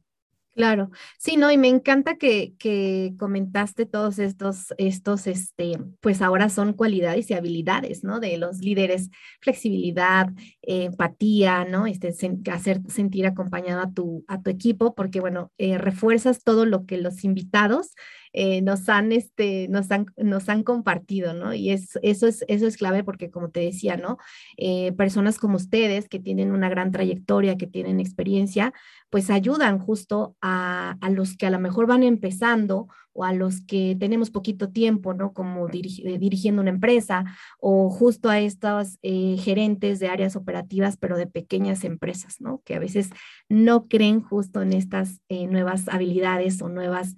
Claro, 0.59 0.91
sí, 1.17 1.37
no, 1.37 1.49
y 1.51 1.57
me 1.57 1.69
encanta 1.69 2.17
que, 2.17 2.53
que, 2.59 3.13
comentaste 3.17 3.85
todos 3.85 4.19
estos, 4.19 4.73
estos, 4.77 5.25
este, 5.25 5.77
pues 6.01 6.21
ahora 6.21 6.49
son 6.49 6.73
cualidades 6.73 7.29
y 7.29 7.33
habilidades, 7.33 8.03
¿no? 8.03 8.19
De 8.19 8.37
los 8.37 8.57
líderes, 8.57 9.09
flexibilidad, 9.39 10.27
empatía, 10.61 11.63
¿no? 11.63 11.87
Este, 11.87 12.13
hacer 12.51 12.81
sentir 12.89 13.25
acompañado 13.25 13.79
a 13.81 13.93
tu, 13.93 14.25
a 14.27 14.41
tu 14.41 14.49
equipo, 14.49 14.93
porque, 14.95 15.21
bueno, 15.21 15.49
eh, 15.57 15.77
refuerzas 15.77 16.43
todo 16.43 16.65
lo 16.65 16.85
que 16.85 16.97
los 16.97 17.23
invitados 17.23 17.93
eh, 18.33 18.61
nos, 18.61 18.89
han, 18.89 19.11
este, 19.11 19.67
nos, 19.69 19.89
han, 19.91 20.07
nos 20.17 20.49
han 20.49 20.63
compartido, 20.63 21.33
¿no? 21.33 21.53
Y 21.53 21.71
es, 21.71 21.97
eso, 22.01 22.27
es, 22.27 22.45
eso 22.47 22.67
es 22.67 22.77
clave 22.77 23.03
porque, 23.03 23.31
como 23.31 23.49
te 23.49 23.59
decía, 23.61 23.97
¿no? 23.97 24.17
Eh, 24.57 24.91
personas 24.93 25.39
como 25.39 25.55
ustedes 25.55 26.07
que 26.07 26.19
tienen 26.19 26.51
una 26.51 26.69
gran 26.69 26.91
trayectoria, 26.91 27.57
que 27.57 27.67
tienen 27.67 27.99
experiencia, 27.99 28.73
pues 29.09 29.29
ayudan 29.29 29.79
justo 29.79 30.35
a, 30.41 30.97
a 31.01 31.09
los 31.09 31.35
que 31.35 31.47
a 31.47 31.51
lo 31.51 31.59
mejor 31.59 31.87
van 31.87 32.03
empezando 32.03 32.87
o 33.13 33.23
a 33.23 33.33
los 33.33 33.61
que 33.61 33.95
tenemos 33.99 34.29
poquito 34.29 34.69
tiempo, 34.69 35.13
¿no? 35.13 35.33
Como 35.33 35.67
eh, 35.67 36.17
dirigiendo 36.19 36.61
una 36.61 36.71
empresa 36.71 37.25
o 37.59 37.89
justo 37.89 38.29
a 38.29 38.39
estos 38.39 38.97
eh, 39.01 39.37
gerentes 39.37 39.99
de 39.99 40.07
áreas 40.07 40.35
operativas, 40.35 40.97
pero 40.97 41.17
de 41.17 41.27
pequeñas 41.27 41.83
empresas, 41.83 42.39
¿no? 42.39 42.61
Que 42.63 42.75
a 42.75 42.79
veces 42.79 43.09
no 43.49 43.87
creen 43.87 44.21
justo 44.21 44.61
en 44.61 44.73
estas 44.73 45.21
eh, 45.29 45.47
nuevas 45.47 45.87
habilidades 45.89 46.61
o 46.61 46.69
nuevas 46.69 47.15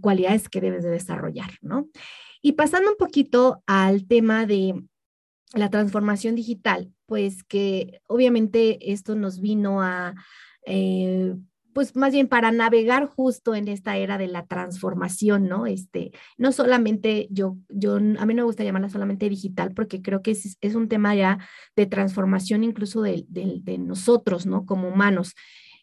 cualidades 0.00 0.48
que 0.48 0.60
debes 0.60 0.82
de 0.82 0.90
desarrollar, 0.90 1.50
¿no? 1.60 1.88
Y 2.40 2.52
pasando 2.52 2.90
un 2.90 2.96
poquito 2.96 3.62
al 3.66 4.06
tema 4.06 4.46
de 4.46 4.82
la 5.54 5.70
transformación 5.70 6.34
digital, 6.34 6.92
pues 7.06 7.44
que 7.44 8.00
obviamente 8.08 8.92
esto 8.92 9.14
nos 9.14 9.40
vino 9.40 9.82
a 9.82 10.14
pues 11.72 11.94
más 11.96 12.12
bien 12.12 12.28
para 12.28 12.50
navegar 12.50 13.06
justo 13.06 13.54
en 13.54 13.68
esta 13.68 13.96
era 13.96 14.18
de 14.18 14.28
la 14.28 14.46
transformación, 14.46 15.48
¿no? 15.48 15.66
Este, 15.66 16.12
no 16.36 16.52
solamente 16.52 17.28
yo, 17.30 17.56
yo, 17.68 17.96
a 17.96 18.00
mí 18.00 18.14
no 18.16 18.42
me 18.42 18.42
gusta 18.42 18.64
llamarla 18.64 18.88
solamente 18.88 19.28
digital 19.28 19.72
porque 19.74 20.02
creo 20.02 20.22
que 20.22 20.32
es, 20.32 20.56
es 20.60 20.74
un 20.74 20.88
tema 20.88 21.14
ya 21.14 21.38
de 21.76 21.86
transformación 21.86 22.64
incluso 22.64 23.02
de, 23.02 23.24
de, 23.28 23.78
nosotros, 23.78 24.46
¿no? 24.46 24.66
Como 24.66 24.88
humanos. 24.88 25.34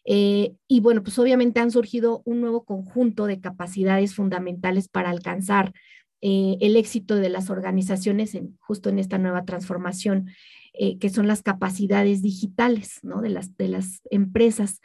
Eh, 0.04 0.54
y 0.68 0.80
bueno, 0.80 1.02
pues 1.02 1.18
obviamente 1.18 1.60
han 1.60 1.70
surgido 1.70 2.22
un 2.24 2.40
nuevo 2.40 2.64
conjunto 2.64 3.26
de 3.26 3.40
capacidades 3.40 4.14
fundamentales 4.14 4.88
para 4.88 5.10
alcanzar 5.10 5.72
eh, 6.20 6.56
el 6.60 6.76
éxito 6.76 7.16
de 7.16 7.28
las 7.28 7.50
organizaciones 7.50 8.34
en, 8.34 8.56
justo 8.60 8.88
en 8.88 8.98
esta 8.98 9.18
nueva 9.18 9.44
transformación, 9.44 10.30
eh, 10.72 10.98
que 10.98 11.08
son 11.08 11.26
las 11.26 11.42
capacidades 11.42 12.22
digitales, 12.22 13.00
¿no? 13.02 13.20
De 13.20 13.30
las, 13.30 13.56
de 13.56 13.68
las 13.68 14.00
empresas. 14.10 14.80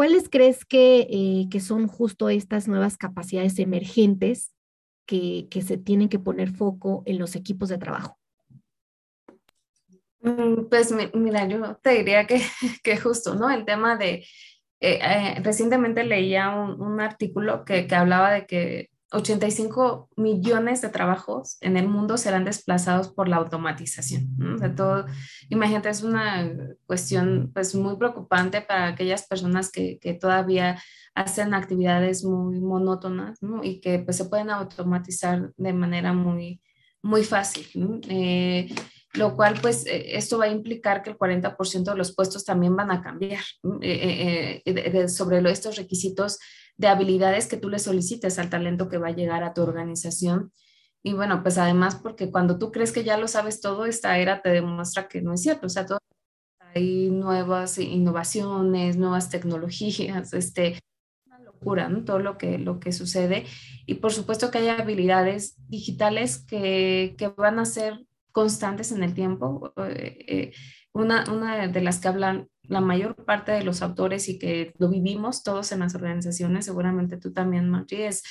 ¿Cuáles 0.00 0.30
crees 0.30 0.64
que, 0.64 1.08
eh, 1.10 1.48
que 1.50 1.60
son 1.60 1.86
justo 1.86 2.30
estas 2.30 2.66
nuevas 2.66 2.96
capacidades 2.96 3.58
emergentes 3.58 4.54
que, 5.06 5.46
que, 5.50 5.60
se 5.60 5.76
tienen 5.76 6.08
que 6.08 6.18
poner 6.18 6.48
foco 6.48 7.02
en 7.04 7.18
los 7.18 7.36
equipos 7.36 7.68
de 7.68 7.76
trabajo? 7.76 8.18
Mm, 10.22 10.70
pues 10.70 10.94
mira, 11.12 11.46
yo 11.46 11.76
te 11.82 11.90
diría 11.90 12.26
que, 12.26 12.40
que 12.82 12.96
justo, 12.96 13.34
¿no? 13.34 13.50
El 13.50 13.66
tema 13.66 13.98
de, 13.98 14.24
eh, 14.80 15.00
eh, 15.02 15.34
recientemente 15.42 16.02
leía 16.02 16.48
un, 16.48 16.80
un 16.80 16.98
artículo 17.02 17.66
que, 17.66 17.86
que, 17.86 17.94
hablaba 17.94 18.32
de 18.32 18.46
que 18.46 18.88
85 19.12 20.08
millones 20.16 20.80
de 20.80 20.88
trabajos 20.88 21.58
en 21.60 21.76
el 21.76 21.88
mundo 21.88 22.16
serán 22.16 22.44
desplazados 22.44 23.08
por 23.08 23.28
la 23.28 23.36
automatización. 23.36 24.28
imagínate, 25.48 25.88
es 25.88 26.02
una 26.02 26.52
cuestión 26.86 27.50
pues 27.52 27.74
muy 27.74 27.96
preocupante 27.96 28.60
para 28.62 28.88
aquellas 28.88 29.26
personas 29.26 29.70
que, 29.70 29.98
que 29.98 30.14
todavía 30.14 30.80
hacen 31.14 31.54
actividades 31.54 32.24
muy 32.24 32.60
monótonas 32.60 33.38
y 33.62 33.80
que 33.80 33.98
pues 33.98 34.16
se 34.16 34.26
pueden 34.26 34.50
automatizar 34.50 35.52
de 35.56 35.72
manera 35.72 36.12
muy, 36.12 36.60
muy 37.02 37.24
fácil. 37.24 37.66
Eh, 38.08 38.72
lo 39.14 39.34
cual 39.34 39.58
pues 39.60 39.86
eh, 39.86 40.16
esto 40.16 40.38
va 40.38 40.44
a 40.44 40.50
implicar 40.50 41.02
que 41.02 41.10
el 41.10 41.18
40% 41.18 41.90
de 41.90 41.96
los 41.96 42.14
puestos 42.14 42.44
también 42.44 42.76
van 42.76 42.90
a 42.90 43.02
cambiar 43.02 43.42
eh, 43.82 44.62
eh, 44.64 45.08
sobre 45.08 45.38
estos 45.50 45.76
requisitos 45.76 46.38
de 46.80 46.88
habilidades 46.88 47.46
que 47.46 47.58
tú 47.58 47.68
le 47.68 47.78
solicites 47.78 48.38
al 48.38 48.48
talento 48.48 48.88
que 48.88 48.96
va 48.96 49.08
a 49.08 49.14
llegar 49.14 49.44
a 49.44 49.52
tu 49.52 49.60
organización. 49.60 50.50
Y 51.02 51.12
bueno, 51.12 51.42
pues 51.42 51.58
además 51.58 51.94
porque 51.94 52.30
cuando 52.30 52.58
tú 52.58 52.72
crees 52.72 52.90
que 52.90 53.04
ya 53.04 53.18
lo 53.18 53.28
sabes 53.28 53.60
todo, 53.60 53.84
esta 53.84 54.16
era 54.18 54.40
te 54.40 54.48
demuestra 54.48 55.06
que 55.06 55.20
no 55.20 55.34
es 55.34 55.42
cierto. 55.42 55.66
O 55.66 55.68
sea, 55.68 55.86
hay 56.74 57.10
nuevas 57.10 57.76
innovaciones, 57.76 58.96
nuevas 58.96 59.28
tecnologías, 59.28 60.32
este, 60.32 60.80
una 61.26 61.40
locura. 61.40 61.90
Todo 62.06 62.18
lo 62.18 62.38
que, 62.38 62.56
lo 62.56 62.80
que 62.80 62.92
sucede. 62.92 63.44
Y 63.84 63.96
por 63.96 64.14
supuesto 64.14 64.50
que 64.50 64.58
hay 64.58 64.68
habilidades 64.68 65.56
digitales 65.68 66.38
que, 66.38 67.14
que 67.18 67.28
van 67.28 67.58
a 67.58 67.66
ser 67.66 68.06
constantes 68.32 68.90
en 68.90 69.02
el 69.02 69.12
tiempo. 69.12 69.74
Eh, 69.76 70.24
eh, 70.28 70.52
una, 70.92 71.30
una 71.30 71.68
de 71.68 71.80
las 71.82 71.98
que 71.98 72.08
hablan 72.08 72.48
la 72.70 72.80
mayor 72.80 73.16
parte 73.16 73.50
de 73.52 73.64
los 73.64 73.82
autores 73.82 74.28
y 74.28 74.38
que 74.38 74.72
lo 74.78 74.88
vivimos 74.88 75.42
todos 75.42 75.72
en 75.72 75.80
las 75.80 75.96
organizaciones, 75.96 76.64
seguramente 76.64 77.16
tú 77.16 77.32
también, 77.32 77.68
Margie, 77.68 78.06
es 78.06 78.22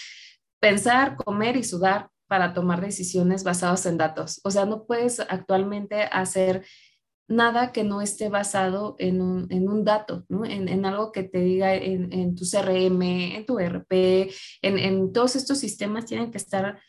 pensar, 0.60 1.18
comer 1.18 1.58
y 1.58 1.64
sudar 1.64 2.10
para 2.28 2.54
tomar 2.54 2.80
decisiones 2.80 3.44
basadas 3.44 3.86
en 3.86 3.98
datos. 3.98 4.40
O 4.46 4.52
sea, 4.52 4.66
no 4.66 4.86
puedes 4.86 5.20
actualmente 5.20 6.04
hacer 6.04 6.64
nada 7.28 7.74
que 7.74 7.84
no 7.84 8.02
esté 8.02 8.30
basado 8.30 8.96
en 8.98 9.22
un, 9.22 9.48
en 9.52 9.68
un 9.68 9.84
dato, 9.84 10.26
¿no? 10.30 10.46
en, 10.46 10.70
en, 10.70 10.86
algo 10.86 11.12
que 11.12 11.24
te 11.24 11.40
diga 11.40 11.76
en, 11.76 12.12
en, 12.14 12.34
tu 12.34 12.46
CRM, 12.46 13.02
en 13.02 13.46
tu 13.46 13.60
ERP, 13.60 14.32
en, 14.62 15.12
todos 15.12 15.36
estos 15.36 15.60
sistemas 15.60 16.06
tienen 16.06 16.32
que 16.32 16.38
estar 16.38 16.80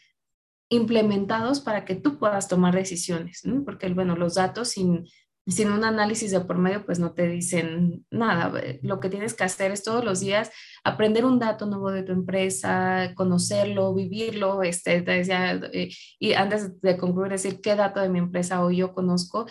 implementados 0.69 1.61
para 1.61 1.85
que 1.85 1.97
tú 1.97 2.19
puedas 2.19 2.47
tomar 2.47 2.75
decisiones, 2.75 3.45
¿no? 3.45 3.65
porque 3.65 3.89
bueno, 3.93 4.15
los 4.17 4.37
datos 4.37 4.69
sin, 4.69 5.05
sin 5.51 5.71
un 5.73 5.85
análisis 5.85 6.31
de 6.31 6.41
por 6.41 6.59
medio, 6.59 6.85
pues 6.85 6.99
no 6.99 7.13
te 7.13 7.29
dicen 7.29 8.07
nada. 8.11 8.53
Lo 8.83 9.01
que 9.01 9.09
tienes 9.09 9.35
que 9.35 9.45
hacer 9.45 9.73
es 9.73 9.83
todos 9.83 10.05
los 10.05 10.21
días 10.21 10.51
aprender 10.85 11.25
un 11.25 11.39
dato 11.39 11.67
nuevo 11.67 11.91
de 11.91 12.03
tu 12.03 12.13
empresa, 12.13 13.13
conocerlo, 13.15 13.95
vivirlo, 13.95 14.63
este, 14.63 15.03
te 15.03 15.11
decía, 15.11 15.61
eh, 15.73 15.91
y 16.19 16.33
antes 16.35 16.81
de 16.81 16.97
concluir, 16.97 17.33
decir 17.33 17.61
qué 17.61 17.75
dato 17.75 18.01
de 18.01 18.09
mi 18.09 18.19
empresa 18.19 18.65
hoy 18.65 18.79
yo 18.79 18.95
conozco, 18.95 19.47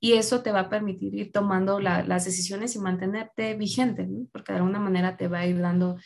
y 0.00 0.14
eso 0.14 0.42
te 0.42 0.52
va 0.52 0.60
a 0.60 0.68
permitir 0.68 1.14
ir 1.14 1.32
tomando 1.32 1.80
las 1.80 2.24
decisiones 2.24 2.74
y 2.74 2.80
mantenerte 2.80 3.54
vigente, 3.54 4.08
porque 4.32 4.52
de 4.52 4.58
alguna 4.58 4.80
manera 4.80 5.16
te 5.16 5.28
va 5.28 5.40
a 5.40 5.46
ir 5.46 5.60
dando 5.60 5.96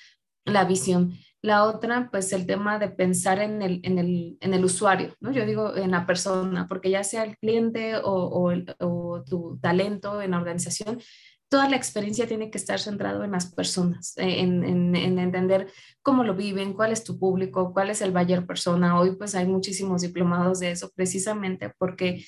la 0.44 0.64
visión. 0.64 1.14
La 1.40 1.64
otra, 1.64 2.08
pues 2.10 2.32
el 2.32 2.46
tema 2.46 2.78
de 2.78 2.88
pensar 2.88 3.38
en 3.38 3.62
el, 3.62 3.80
en 3.84 3.98
el, 3.98 4.36
en 4.40 4.54
el 4.54 4.64
usuario, 4.64 5.14
¿no? 5.20 5.30
Yo 5.30 5.46
digo 5.46 5.76
en 5.76 5.92
la 5.92 6.04
persona, 6.04 6.66
porque 6.66 6.90
ya 6.90 7.04
sea 7.04 7.22
el 7.22 7.36
cliente 7.38 7.94
o, 8.02 8.52
tu 9.24 9.58
talento 9.60 10.20
en 10.20 10.32
la 10.32 10.38
organización, 10.38 10.98
toda 11.48 11.68
la 11.68 11.76
experiencia 11.76 12.26
tiene 12.26 12.50
que 12.50 12.58
estar 12.58 12.78
centrado 12.80 13.24
en 13.24 13.30
las 13.30 13.54
personas, 13.54 14.14
en, 14.16 14.64
en, 14.64 14.96
en, 14.96 15.18
entender 15.18 15.70
cómo 16.02 16.24
lo 16.24 16.34
viven, 16.34 16.74
cuál 16.74 16.92
es 16.92 17.04
tu 17.04 17.18
público, 17.18 17.72
cuál 17.72 17.90
es 17.90 18.02
el 18.02 18.10
buyer 18.10 18.44
persona. 18.44 18.98
Hoy 18.98 19.16
pues 19.16 19.34
hay 19.34 19.46
muchísimos 19.46 20.02
diplomados 20.02 20.60
de 20.60 20.72
eso 20.72 20.90
precisamente 20.94 21.72
porque 21.78 22.24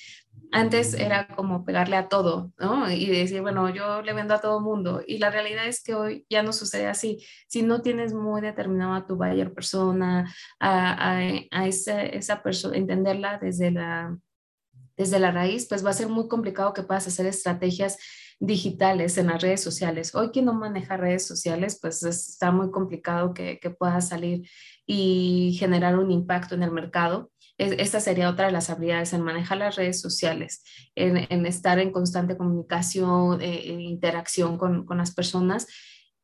Antes 0.51 0.93
era 0.93 1.27
como 1.27 1.63
pegarle 1.63 1.95
a 1.95 2.09
todo, 2.09 2.51
¿no? 2.59 2.91
Y 2.91 3.05
decir, 3.07 3.41
bueno, 3.41 3.69
yo 3.69 4.01
le 4.01 4.13
vendo 4.13 4.33
a 4.33 4.41
todo 4.41 4.59
mundo. 4.59 5.01
Y 5.07 5.17
la 5.17 5.31
realidad 5.31 5.65
es 5.65 5.81
que 5.81 5.95
hoy 5.95 6.25
ya 6.29 6.43
no 6.43 6.51
sucede 6.51 6.87
así. 6.87 7.25
Si 7.47 7.61
no 7.63 7.81
tienes 7.81 8.13
muy 8.13 8.41
determinado 8.41 8.93
a 8.93 9.07
tu 9.07 9.15
buyer 9.15 9.53
persona, 9.53 10.33
a, 10.59 11.17
a, 11.51 11.67
esa, 11.67 12.03
esa 12.03 12.43
persona, 12.43 12.75
entenderla 12.75 13.39
desde 13.39 13.71
la, 13.71 14.17
desde 14.97 15.19
la 15.19 15.31
raíz, 15.31 15.67
pues 15.69 15.85
va 15.85 15.91
a 15.91 15.93
ser 15.93 16.09
muy 16.09 16.27
complicado 16.27 16.73
que 16.73 16.83
puedas 16.83 17.07
hacer 17.07 17.25
estrategias 17.27 17.97
digitales 18.39 19.17
en 19.17 19.27
las 19.27 19.41
redes 19.41 19.61
sociales. 19.61 20.13
Hoy 20.15 20.31
quien 20.31 20.45
no 20.45 20.53
maneja 20.53 20.97
redes 20.97 21.25
sociales, 21.25 21.79
pues 21.81 22.03
está 22.03 22.51
muy 22.51 22.71
complicado 22.71 23.33
que, 23.33 23.59
que 23.59 23.69
pueda 23.69 24.01
salir 24.01 24.49
y 24.85 25.55
generar 25.59 25.97
un 25.97 26.11
impacto 26.11 26.55
en 26.55 26.63
el 26.63 26.71
mercado 26.71 27.31
esta 27.61 27.99
sería 27.99 28.29
otra 28.29 28.47
de 28.47 28.51
las 28.51 28.69
habilidades, 28.69 29.13
en 29.13 29.21
manejar 29.21 29.59
las 29.59 29.75
redes 29.75 30.01
sociales, 30.01 30.63
en, 30.95 31.45
estar 31.45 31.79
en 31.79 31.91
constante 31.91 32.35
comunicación, 32.35 33.39
eh, 33.41 33.63
interacción 33.79 34.57
con, 34.57 34.85
las 34.97 35.13
personas. 35.13 35.67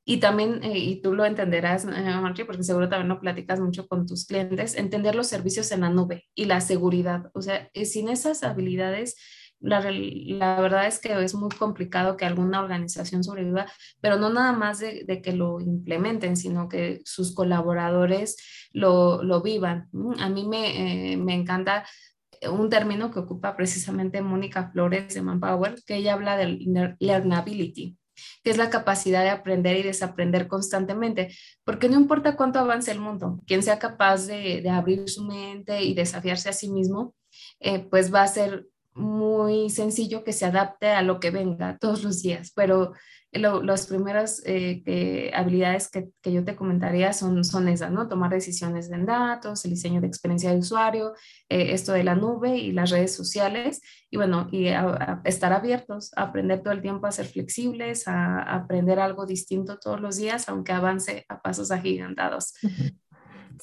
Y 0.03 0.17
también, 0.17 0.63
eh, 0.63 0.77
y 0.77 1.01
tú 1.01 1.13
lo 1.13 1.25
entenderás, 1.25 1.85
eh, 1.85 2.45
porque 2.45 2.63
seguro 2.63 2.89
también 2.89 3.09
lo 3.09 3.19
platicas 3.19 3.59
mucho 3.59 3.87
con 3.87 4.07
tus 4.07 4.25
clientes, 4.25 4.75
entender 4.75 5.15
los 5.15 5.27
servicios 5.27 5.71
en 5.71 5.81
la 5.81 5.89
nube 5.89 6.25
y 6.33 6.45
la 6.45 6.61
seguridad. 6.61 7.29
O 7.33 7.41
sea, 7.41 7.69
sin 7.85 8.09
esas 8.09 8.43
habilidades, 8.43 9.15
la, 9.59 9.79
la, 9.91 10.61
verdad 10.61 10.87
es 10.87 10.99
que 10.99 11.13
es 11.23 11.33
muy 11.33 11.49
complicado 11.49 12.15
que 12.15 12.25
alguna 12.25 12.61
organización 12.61 13.23
sobreviva, 13.23 13.65
pero 14.01 14.17
no 14.17 14.29
nada 14.29 14.51
más 14.53 14.79
de, 14.79 15.03
de 15.05 15.21
que 15.21 15.33
lo 15.33 15.59
implementen, 15.59 16.37
sino 16.37 16.69
que 16.69 17.01
sus 17.05 17.33
colaboradores 17.33 18.37
lo, 18.71 19.23
lo 19.23 19.41
vivan. 19.41 19.89
A 20.19 20.29
mí 20.29 20.45
me, 20.45 21.13
eh, 21.13 21.17
me 21.17 21.33
encanta 21.33 21.85
un 22.49 22.69
término 22.69 23.11
que 23.11 23.19
ocupa 23.19 23.55
precisamente 23.55 24.21
Mónica 24.21 24.69
Flores 24.71 25.13
de 25.13 25.21
Manpower, 25.21 25.75
que 25.85 25.95
ella 25.95 26.13
habla 26.13 26.37
del 26.37 26.59
learnability, 26.99 27.97
que 28.43 28.51
es 28.51 28.57
la 28.57 28.69
capacidad 28.69 29.23
de 29.23 29.29
aprender 29.29 29.77
y 29.77 29.83
desaprender 29.83 30.47
constantemente, 30.47 31.35
porque 31.63 31.89
no 31.89 31.95
importa 31.95 32.35
cuánto 32.35 32.59
avance 32.59 32.91
el 32.91 32.99
mundo, 32.99 33.41
quien 33.47 33.63
sea 33.63 33.79
capaz 33.79 34.27
de, 34.27 34.61
de 34.61 34.69
abrir 34.69 35.09
su 35.09 35.23
mente 35.25 35.83
y 35.83 35.93
desafiarse 35.93 36.49
a 36.49 36.53
sí 36.53 36.69
mismo, 36.69 37.15
eh, 37.59 37.79
pues 37.79 38.13
va 38.13 38.23
a 38.23 38.27
ser 38.27 38.67
muy 38.97 39.69
sencillo 39.69 40.23
que 40.23 40.33
se 40.33 40.45
adapte 40.45 40.87
a 40.89 41.01
lo 41.01 41.19
que 41.19 41.31
venga 41.31 41.77
todos 41.77 42.03
los 42.03 42.21
días, 42.21 42.51
pero 42.55 42.93
las 43.31 43.87
primeras 43.87 44.41
eh, 44.45 45.31
habilidades 45.33 45.89
que, 45.89 46.07
que, 46.21 46.31
yo 46.31 46.43
te 46.43 46.55
comentaría 46.55 47.13
son, 47.13 47.43
son 47.43 47.67
esas, 47.67 47.91
¿no? 47.91 48.07
Tomar 48.07 48.31
decisiones 48.31 48.89
en 48.89 49.05
datos, 49.05 49.63
el 49.65 49.71
diseño 49.71 50.01
de 50.01 50.07
experiencia 50.07 50.51
de 50.51 50.59
usuario, 50.59 51.13
eh, 51.49 51.73
esto 51.73 51.93
de 51.93 52.03
la 52.03 52.15
nube 52.15 52.57
y 52.57 52.71
las 52.71 52.89
redes 52.89 53.13
sociales, 53.13 53.81
y 54.09 54.17
bueno, 54.17 54.47
y 54.51 54.69
estar 55.25 55.53
abiertos, 55.53 56.11
a 56.15 56.23
aprender 56.23 56.63
todo 56.63 56.73
el 56.73 56.81
tiempo 56.81 57.05
a 57.05 57.11
ser 57.11 57.27
flexibles, 57.27 58.07
a, 58.07 58.39
a, 58.41 58.55
aprender 58.55 58.99
algo 58.99 59.25
distinto 59.25 59.77
todos 59.77 60.01
los 60.01 60.17
días, 60.17 60.49
aunque 60.49 60.71
avance 60.71 61.25
a 61.29 61.41
pasos 61.41 61.69
agigantados. 61.69 62.53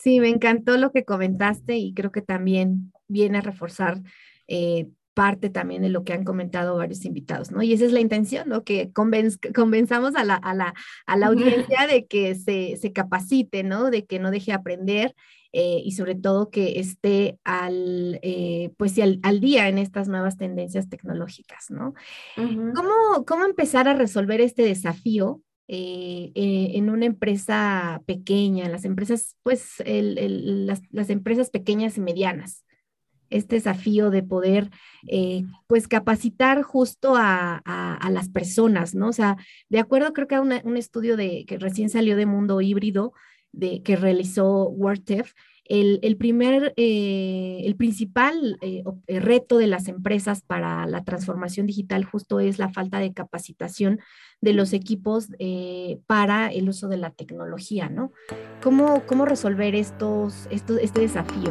Sí, 0.00 0.20
me 0.20 0.28
encantó 0.28 0.76
lo 0.76 0.92
que 0.92 1.04
comentaste 1.04 1.76
y 1.76 1.94
creo 1.94 2.12
que 2.12 2.22
también 2.22 2.92
viene 3.08 3.38
a 3.38 3.42
reforzar 3.42 4.02
eh, 4.48 4.88
parte 5.14 5.48
también 5.48 5.82
de 5.82 5.88
lo 5.88 6.04
que 6.04 6.12
han 6.12 6.24
comentado 6.24 6.76
varios 6.76 7.04
invitados, 7.04 7.50
¿no? 7.50 7.62
Y 7.62 7.72
esa 7.72 7.86
es 7.86 7.92
la 7.92 8.00
intención, 8.00 8.48
¿no? 8.48 8.64
Que 8.64 8.92
convenzamos 8.92 10.14
a 10.16 10.24
la, 10.24 10.34
a 10.34 10.54
la, 10.54 10.74
a 11.06 11.16
la 11.16 11.26
audiencia 11.28 11.86
de 11.86 12.06
que 12.06 12.34
se, 12.34 12.76
se, 12.76 12.92
capacite, 12.92 13.62
¿no? 13.62 13.90
De 13.90 14.04
que 14.04 14.18
no 14.18 14.30
deje 14.30 14.52
aprender 14.52 15.14
eh, 15.52 15.80
y 15.84 15.92
sobre 15.92 16.16
todo 16.16 16.50
que 16.50 16.80
esté 16.80 17.38
al, 17.44 18.18
eh, 18.22 18.72
pues, 18.76 18.98
al, 18.98 19.20
al, 19.22 19.40
día 19.40 19.68
en 19.68 19.78
estas 19.78 20.08
nuevas 20.08 20.36
tendencias 20.36 20.88
tecnológicas, 20.88 21.70
¿no? 21.70 21.94
¿Cómo, 22.36 23.24
¿Cómo 23.24 23.44
empezar 23.44 23.86
a 23.86 23.94
resolver 23.94 24.40
este 24.40 24.64
desafío 24.64 25.40
eh, 25.68 26.32
en 26.34 26.90
una 26.90 27.06
empresa 27.06 28.02
pequeña, 28.04 28.68
las 28.68 28.84
empresas, 28.84 29.36
pues 29.42 29.80
el, 29.86 30.18
el, 30.18 30.66
las, 30.66 30.82
las, 30.90 31.08
empresas 31.08 31.50
pequeñas 31.50 31.96
y 31.96 32.00
medianas 32.00 32.63
este 33.34 33.56
desafío 33.56 34.10
de 34.10 34.22
poder, 34.22 34.70
eh, 35.08 35.44
pues, 35.66 35.88
capacitar 35.88 36.62
justo 36.62 37.14
a, 37.16 37.56
a, 37.64 38.10
las 38.10 38.28
personas, 38.28 38.94
¿no? 38.94 39.08
O 39.08 39.12
sea, 39.12 39.36
de 39.68 39.80
acuerdo, 39.80 40.12
creo 40.12 40.28
que 40.28 40.36
a 40.36 40.40
un 40.40 40.76
estudio 40.76 41.16
de, 41.16 41.44
que 41.46 41.58
recién 41.58 41.90
salió 41.90 42.16
de 42.16 42.26
Mundo 42.26 42.60
Híbrido, 42.60 43.12
de, 43.52 43.82
que 43.82 43.96
realizó 43.96 44.68
WordTef, 44.68 45.32
el, 45.66 45.98
el, 46.02 46.16
primer, 46.16 46.74
eh, 46.76 47.62
el 47.64 47.74
principal 47.74 48.58
eh, 48.60 48.84
reto 49.08 49.56
de 49.56 49.66
las 49.66 49.88
empresas 49.88 50.42
para 50.42 50.86
la 50.86 51.04
transformación 51.04 51.66
digital 51.66 52.04
justo 52.04 52.38
es 52.38 52.58
la 52.58 52.68
falta 52.68 52.98
de 52.98 53.14
capacitación 53.14 53.98
de 54.42 54.52
los 54.52 54.74
equipos 54.74 55.28
para 56.06 56.52
el 56.52 56.68
uso 56.68 56.88
de 56.88 56.98
la 56.98 57.10
tecnología, 57.10 57.88
¿no? 57.88 58.12
¿Cómo, 58.62 59.04
cómo 59.06 59.24
resolver 59.24 59.74
estos, 59.74 60.46
estos, 60.50 60.78
este 60.80 61.00
desafío? 61.00 61.50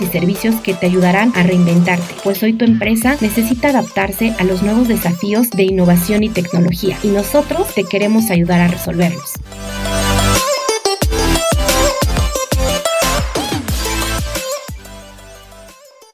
y 0.00 0.06
servicios 0.06 0.54
que 0.56 0.74
te 0.74 0.86
ayudarán 0.86 1.32
a 1.34 1.42
reinventarte, 1.42 2.14
pues 2.22 2.42
hoy 2.42 2.52
tu 2.52 2.64
empresa 2.64 3.16
necesita 3.20 3.70
adaptarse 3.70 4.34
a 4.38 4.44
los 4.44 4.62
nuevos 4.62 4.88
desafíos 4.88 5.50
de 5.50 5.64
innovación 5.64 6.22
y 6.22 6.28
tecnología 6.28 6.96
y 7.02 7.08
nosotros 7.08 7.74
te 7.74 7.84
queremos 7.84 8.30
ayudar 8.30 8.60
a 8.60 8.68
resolverlos. 8.68 9.34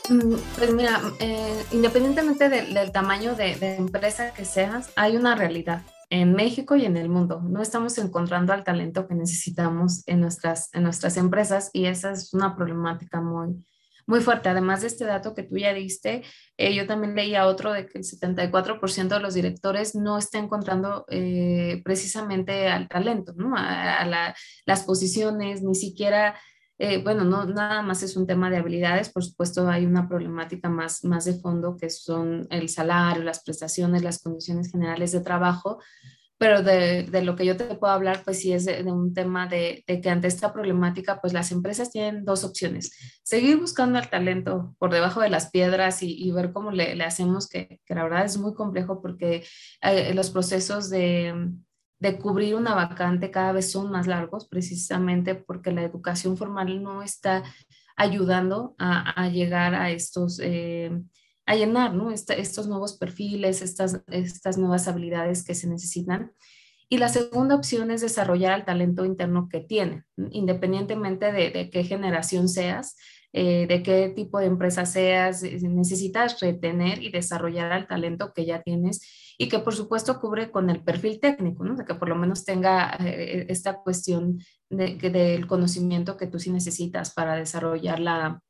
Mm, 0.08 0.34
pues 0.56 0.72
mira, 0.72 1.02
eh, 1.18 1.64
independientemente 1.72 2.48
del, 2.48 2.92
tamaño 2.92 3.34
de, 3.34 3.56
de, 3.56 3.76
empresa 3.76 4.32
que 4.32 4.44
seas, 4.44 4.90
hay 4.94 5.16
una 5.16 5.34
realidad 5.34 5.82
en 6.10 6.34
México 6.34 6.76
y 6.76 6.84
en 6.84 6.96
el 6.96 7.08
mundo. 7.08 7.40
No 7.42 7.60
estamos 7.60 7.98
encontrando 7.98 8.52
al 8.52 8.64
talento 8.64 9.08
que 9.08 9.14
necesitamos 9.14 10.06
en 10.06 10.20
nuestras, 10.20 10.72
en 10.72 10.84
nuestras 10.84 11.16
empresas 11.16 11.70
y 11.72 11.86
esa 11.86 12.12
es 12.12 12.32
una 12.32 12.54
problemática 12.54 13.20
muy, 13.20 13.64
muy 14.06 14.20
fuerte. 14.20 14.48
Además 14.48 14.82
de 14.82 14.86
este 14.86 15.04
dato 15.04 15.34
que 15.34 15.42
tú 15.42 15.56
ya 15.56 15.74
diste, 15.74 16.22
eh, 16.56 16.74
yo 16.74 16.86
también 16.86 17.14
leía 17.14 17.46
otro 17.46 17.72
de 17.72 17.86
que 17.86 17.98
el 17.98 18.04
74% 18.04 19.08
de 19.08 19.20
los 19.20 19.34
directores 19.34 19.94
no 19.94 20.16
está 20.18 20.38
encontrando 20.38 21.04
eh, 21.08 21.82
precisamente 21.84 22.68
al 22.68 22.88
talento, 22.88 23.32
¿no? 23.36 23.54
a, 23.56 24.34
las 24.64 24.82
posiciones, 24.84 25.62
ni 25.62 25.74
siquiera... 25.74 26.38
Eh, 26.78 27.02
bueno, 27.02 27.24
no 27.24 27.46
nada 27.46 27.80
más 27.82 28.02
es 28.02 28.16
un 28.16 28.26
tema 28.26 28.50
de 28.50 28.58
habilidades, 28.58 29.10
por 29.10 29.24
supuesto 29.24 29.66
hay 29.68 29.86
una 29.86 30.08
problemática 30.08 30.68
más, 30.68 31.04
más 31.04 31.24
de 31.24 31.34
fondo 31.34 31.76
que 31.76 31.88
son 31.88 32.46
el 32.50 32.68
salario, 32.68 33.22
las 33.22 33.42
prestaciones, 33.42 34.02
las 34.02 34.22
condiciones 34.22 34.70
generales 34.70 35.12
de 35.12 35.20
trabajo, 35.20 35.78
pero 36.38 36.62
de, 36.62 37.04
de, 37.04 37.22
lo 37.22 37.34
que 37.34 37.46
yo 37.46 37.56
te 37.56 37.64
puedo 37.76 37.92
hablar, 37.92 38.22
pues 38.24 38.40
sí 38.40 38.52
es 38.52 38.66
de, 38.66 38.82
un 38.82 39.14
tema 39.14 39.46
de, 39.46 39.84
de, 39.86 40.00
que 40.02 40.10
ante 40.10 40.28
esta 40.28 40.52
problemática, 40.52 41.18
pues 41.20 41.32
las 41.32 41.50
empresas 41.50 41.90
tienen 41.90 42.26
dos 42.26 42.44
opciones. 42.44 42.92
Seguir 43.22 43.56
buscando 43.58 43.98
el 43.98 44.10
talento 44.10 44.74
por 44.78 44.92
debajo 44.92 45.22
de 45.22 45.30
las 45.30 45.50
piedras 45.50 46.02
y, 46.02 46.14
y 46.14 46.30
ver 46.32 46.52
cómo 46.52 46.72
le, 46.72 46.94
le 46.94 47.04
hacemos, 47.04 47.48
que, 47.48 47.80
que, 47.86 47.94
la 47.94 48.04
verdad 48.04 48.26
es 48.26 48.36
muy 48.36 48.52
complejo 48.52 49.00
porque 49.00 49.46
eh, 49.80 50.12
los 50.12 50.30
procesos 50.30 50.90
de, 50.90 51.32
de 51.98 52.18
cubrir 52.18 52.54
una 52.54 52.74
vacante 52.74 53.30
cada 53.30 53.52
vez 53.52 53.70
son 53.70 53.90
más 53.90 54.06
largos, 54.06 54.46
precisamente 54.48 55.34
porque 55.34 55.72
la 55.72 55.82
educación 55.82 56.36
formal 56.36 56.82
no 56.82 57.02
está 57.02 57.42
ayudando 57.96 58.74
a, 58.78 59.28
llegar 59.28 59.74
a 59.74 59.90
estos... 59.90 60.40
Eh, 60.42 60.90
a 61.48 61.54
llenar 61.54 61.94
¿no? 61.94 62.10
estos 62.10 62.66
nuevos 62.66 62.98
perfiles, 62.98 63.62
estas, 63.62 64.02
estas 64.08 64.58
nuevas 64.58 64.88
habilidades 64.88 65.44
que 65.44 65.54
se 65.54 65.68
necesitan. 65.68 66.32
Y 66.88 66.98
la 66.98 67.08
segunda 67.08 67.54
opción 67.54 67.90
es 67.90 68.00
desarrollar 68.00 68.58
el 68.58 68.64
talento 68.64 69.04
interno 69.04 69.48
que 69.48 69.60
tiene, 69.60 70.04
independientemente 70.30 71.32
de, 71.32 71.70
qué 71.70 71.84
generación 71.84 72.48
seas. 72.48 72.96
eh, 73.32 73.66
de 73.68 73.82
qué 73.82 74.08
tipo 74.08 74.38
de 74.38 74.46
empresa 74.46 74.86
seas, 74.86 75.42
necesitas 75.42 76.40
retener 76.40 77.02
y 77.02 77.10
desarrollar 77.10 77.70
al 77.70 77.86
talento 77.86 78.32
que 78.34 78.46
ya 78.46 78.62
tienes 78.62 79.25
y 79.38 79.48
que 79.48 79.58
por 79.58 79.74
supuesto 79.74 80.20
cubre 80.20 80.50
con 80.50 80.70
el 80.70 80.82
perfil 80.82 81.20
técnico, 81.20 81.64
¿no? 81.64 81.76
De 81.76 81.84
que 81.84 81.94
por 81.94 82.08
lo 82.08 82.16
menos 82.16 82.44
tenga 82.44 82.96
eh, 83.00 83.46
esta 83.48 83.82
cuestión 83.82 84.40
de, 84.70 84.96
del 84.96 85.46
conocimiento 85.46 86.16
que 86.16 86.26
tú 86.26 86.38
sí 86.38 86.50
necesitas 86.50 87.12
para 87.12 87.36
desarrollar 87.36 88.00
la, 88.00 88.40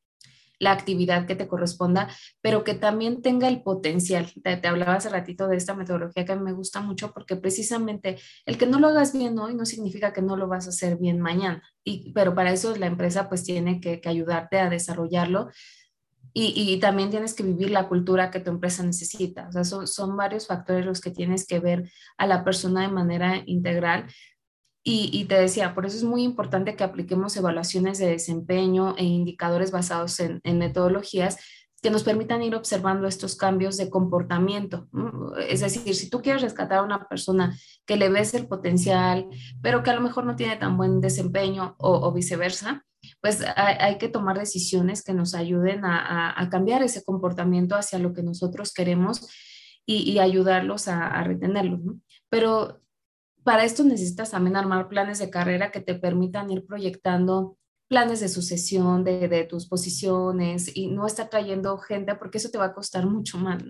la 0.58 0.72
actividad 0.72 1.26
que 1.26 1.36
te 1.36 1.48
corresponda, 1.48 2.08
pero 2.40 2.64
que 2.64 2.74
también 2.74 3.22
tenga 3.22 3.48
el 3.48 3.62
potencial. 3.62 4.30
Te, 4.42 4.66
hablaba 4.66 4.94
hace 4.94 5.08
ratito 5.08 5.48
de 5.48 5.56
esta 5.56 5.74
metodología 5.74 6.24
que 6.24 6.36
me 6.36 6.52
gusta 6.52 6.80
mucho 6.80 7.12
porque 7.12 7.36
precisamente 7.36 8.18
el 8.46 8.58
que 8.58 8.66
no 8.66 8.78
lo 8.78 8.88
hagas 8.88 9.12
bien 9.12 9.38
hoy 9.38 9.54
no 9.54 9.64
significa 9.66 10.12
que 10.12 10.22
no 10.22 10.36
lo 10.36 10.48
vas 10.48 10.66
a 10.66 10.70
hacer 10.70 10.96
bien 10.96 11.20
mañana, 11.20 11.62
y, 11.84 12.12
pero 12.12 12.34
para 12.34 12.52
eso 12.52 12.74
la 12.76 12.86
empresa 12.86 13.28
pues 13.28 13.44
tiene 13.44 13.80
que, 13.80 14.00
ayudarte 14.06 14.58
a 14.58 14.70
desarrollarlo. 14.70 15.50
Y, 16.38 16.78
también 16.80 17.08
tienes 17.08 17.32
que 17.32 17.42
vivir 17.42 17.70
la 17.70 17.88
cultura 17.88 18.30
que 18.30 18.40
tu 18.40 18.50
empresa 18.50 18.82
necesita. 18.82 19.48
O 19.48 19.52
sea, 19.52 19.64
son, 19.64 19.86
son 19.86 20.18
varios 20.18 20.46
factores 20.46 20.84
los 20.84 21.00
que 21.00 21.10
tienes 21.10 21.46
que 21.46 21.60
ver 21.60 21.90
a 22.18 22.26
la 22.26 22.44
persona 22.44 22.82
de 22.82 22.88
manera 22.88 23.42
integral 23.46 24.06
y, 24.88 25.24
te 25.24 25.34
decía, 25.34 25.74
por 25.74 25.84
eso 25.84 25.96
es 25.96 26.04
muy 26.04 26.22
importante 26.22 26.76
que 26.76 26.84
apliquemos 26.84 27.36
evaluaciones 27.36 27.98
de 27.98 28.06
desempeño 28.06 28.94
e 28.96 29.02
indicadores 29.02 29.72
basados 29.72 30.20
en, 30.20 30.40
metodologías 30.44 31.38
que 31.82 31.90
nos 31.90 32.04
permitan 32.04 32.40
ir 32.42 32.54
observando 32.54 33.08
estos 33.08 33.34
cambios 33.34 33.76
de 33.78 33.90
comportamiento. 33.90 34.86
Es 35.48 35.62
decir, 35.62 35.92
si 35.96 36.08
tú 36.08 36.22
quieres 36.22 36.42
rescatar 36.42 36.78
a 36.78 36.82
una 36.84 37.08
persona 37.08 37.58
que 37.84 37.96
le 37.96 38.10
ves 38.10 38.34
el 38.34 38.46
potencial, 38.46 39.26
pero 39.60 39.82
que 39.82 39.90
a 39.90 39.94
lo 39.94 40.02
mejor 40.02 40.24
no 40.24 40.36
tiene 40.36 40.56
tan 40.56 40.76
buen 40.76 41.00
desempeño 41.00 41.74
o, 41.78 42.12
viceversa, 42.12 42.86
pues 43.20 43.44
hay, 43.56 43.98
que 43.98 44.08
tomar 44.08 44.38
decisiones 44.38 45.02
que 45.02 45.14
nos 45.14 45.34
ayuden 45.34 45.84
a, 45.84 46.48
cambiar 46.50 46.82
ese 46.82 47.04
comportamiento 47.04 47.74
hacia 47.74 47.98
lo 47.98 48.12
que 48.12 48.22
nosotros 48.22 48.72
queremos 48.72 49.28
y, 49.84 50.18
ayudarlos 50.18 50.88
a, 50.88 51.06
a 51.06 51.24
retenerlo. 51.24 51.80
Pero 52.28 52.80
para 53.44 53.64
esto 53.64 53.84
necesitas 53.84 54.32
también 54.32 54.56
armar 54.56 54.88
planes 54.88 55.18
de 55.18 55.30
carrera 55.30 55.70
que 55.70 55.80
te 55.80 55.94
permitan 55.94 56.50
ir 56.50 56.66
proyectando 56.66 57.58
planes 57.88 58.20
de 58.20 58.28
sucesión 58.28 59.04
de, 59.04 59.46
tus 59.48 59.66
posiciones 59.68 60.70
y 60.74 60.88
no 60.88 61.06
estar 61.06 61.28
trayendo 61.28 61.78
gente 61.78 62.14
porque 62.16 62.38
eso 62.38 62.50
te 62.50 62.58
va 62.58 62.66
a 62.66 62.74
costar 62.74 63.06
mucho 63.06 63.38
más. 63.38 63.62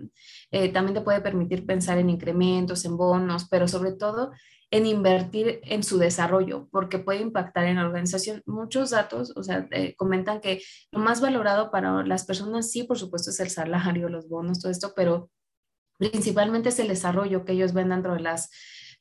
Eh, 0.51 0.69
también 0.69 0.95
te 0.95 1.01
puede 1.01 1.21
permitir 1.21 1.65
pensar 1.65 1.97
en 1.97 2.09
incrementos, 2.09 2.85
en 2.85 2.97
bonos, 2.97 3.47
pero 3.49 3.67
sobre 3.67 3.93
todo 3.93 4.31
en 4.69 4.85
invertir 4.85 5.61
en 5.63 5.81
su 5.83 5.97
desarrollo 5.97 6.67
porque 6.71 6.99
puede 6.99 7.21
impactar 7.21 7.65
en 7.65 7.77
la 7.77 7.85
organización. 7.85 8.41
Muchos 8.45 8.89
datos, 8.89 9.33
o 9.35 9.43
sea, 9.43 9.67
comentan 9.95 10.41
que 10.41 10.61
lo 10.91 10.99
más 10.99 11.21
valorado 11.21 11.71
para 11.71 12.03
las 12.03 12.25
personas, 12.25 12.71
sí, 12.71 12.83
por 12.83 12.97
supuesto, 12.97 13.29
es 13.29 13.39
el 13.39 13.49
salario, 13.49 14.09
los 14.09 14.27
bonos, 14.27 14.59
todo 14.59 14.71
esto, 14.71 14.93
pero 14.95 15.29
principalmente 15.97 16.69
es 16.69 16.79
el 16.79 16.87
desarrollo 16.87 17.45
que 17.45 17.53
ellos 17.53 17.73
ven 17.73 17.89
dentro 17.89 18.13
de 18.13 18.19
las 18.19 18.49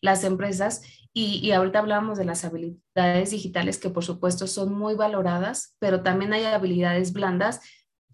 las 0.00 0.24
empresas. 0.24 0.82
Y, 1.12 1.40
y, 1.42 1.52
ahorita 1.52 1.78
hablábamos 1.78 2.18
de 2.18 2.26
las 2.26 2.44
habilidades 2.44 3.30
digitales 3.30 3.78
que 3.78 3.88
por 3.88 4.04
supuesto 4.04 4.46
son 4.46 4.74
muy 4.76 4.94
valoradas, 4.94 5.74
pero 5.78 6.02
también 6.02 6.34
hay 6.34 6.44
habilidades 6.44 7.14
blandas 7.14 7.60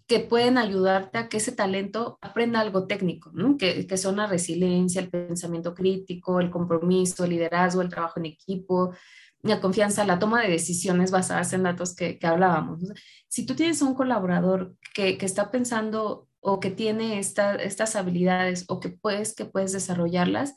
que 0.07 0.19
pueden 0.19 0.57
ayudarte 0.57 1.17
a 1.17 1.29
que 1.29 1.37
ese 1.37 1.53
talento 1.53 2.17
aprenda 2.21 2.59
algo 2.59 2.87
técnico, 2.87 3.31
que, 3.57 3.87
que, 3.87 3.97
son 3.97 4.17
la 4.17 4.27
resiliencia, 4.27 5.01
el 5.01 5.09
pensamiento 5.09 5.73
crítico, 5.73 6.39
el 6.39 6.51
compromiso, 6.51 7.23
el 7.23 7.31
liderazgo, 7.31 7.81
el 7.81 7.89
trabajo 7.89 8.19
en 8.19 8.27
equipo, 8.27 8.93
la 9.41 9.59
confianza, 9.61 10.05
la 10.05 10.19
toma 10.19 10.41
de 10.41 10.49
decisiones 10.49 11.11
basadas 11.11 11.53
en 11.53 11.63
datos 11.63 11.95
que, 11.95 12.19
que 12.19 12.27
hablábamos. 12.27 12.81
Si 13.27 13.45
tú 13.45 13.55
tienes 13.55 13.81
un 13.81 13.93
colaborador 13.93 14.75
que, 14.93 15.17
que 15.17 15.25
está 15.25 15.51
pensando 15.51 16.27
o 16.39 16.59
que 16.59 16.71
tiene 16.71 17.19
esta, 17.19 17.55
estas 17.55 17.95
habilidades 17.95 18.65
o 18.67 18.79
que 18.79 18.89
puedes, 18.89 19.33
que 19.33 19.45
puedes 19.45 19.71
desarrollarlas, 19.71 20.55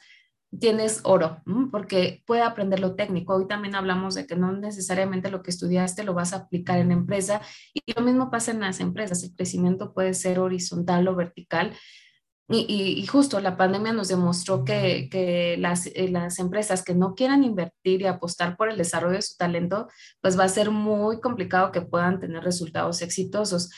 tienes 0.58 1.00
oro, 1.04 1.42
porque 1.70 2.22
puede 2.26 2.42
aprender 2.42 2.80
lo 2.80 2.94
técnico. 2.94 3.34
Hoy 3.34 3.46
también 3.46 3.74
hablamos 3.74 4.14
de 4.14 4.26
que 4.26 4.36
no 4.36 4.52
necesariamente 4.52 5.30
lo 5.30 5.42
que 5.42 5.50
estudiaste 5.50 6.04
lo 6.04 6.14
vas 6.14 6.32
a 6.32 6.36
aplicar 6.36 6.78
en 6.78 6.88
la 6.88 6.94
empresa 6.94 7.40
y 7.74 7.92
lo 7.92 8.02
mismo 8.02 8.30
pasa 8.30 8.52
en 8.52 8.60
las 8.60 8.80
empresas. 8.80 9.22
El 9.22 9.34
crecimiento 9.34 9.92
puede 9.92 10.14
ser 10.14 10.38
horizontal 10.38 11.08
o 11.08 11.14
vertical. 11.14 11.72
Y, 12.48 13.04
justo 13.08 13.40
la 13.40 13.56
pandemia 13.56 13.92
nos 13.92 14.06
demostró 14.06 14.64
que, 14.64 15.56
las, 15.58 15.86
eh, 15.86 16.08
las, 16.08 16.38
empresas 16.38 16.84
que 16.84 16.94
no 16.94 17.16
quieran 17.16 17.42
invertir 17.42 18.02
y 18.02 18.06
apostar 18.06 18.56
por 18.56 18.70
el 18.70 18.76
desarrollo 18.78 19.16
de 19.16 19.22
su 19.22 19.36
talento, 19.36 19.88
pues 20.20 20.38
va 20.38 20.44
a 20.44 20.48
ser 20.48 20.70
muy 20.70 21.20
complicado 21.20 21.72
que 21.72 21.80
puedan 21.80 22.20
tener 22.20 22.44
resultados 22.44 23.02
exitosos. 23.02 23.70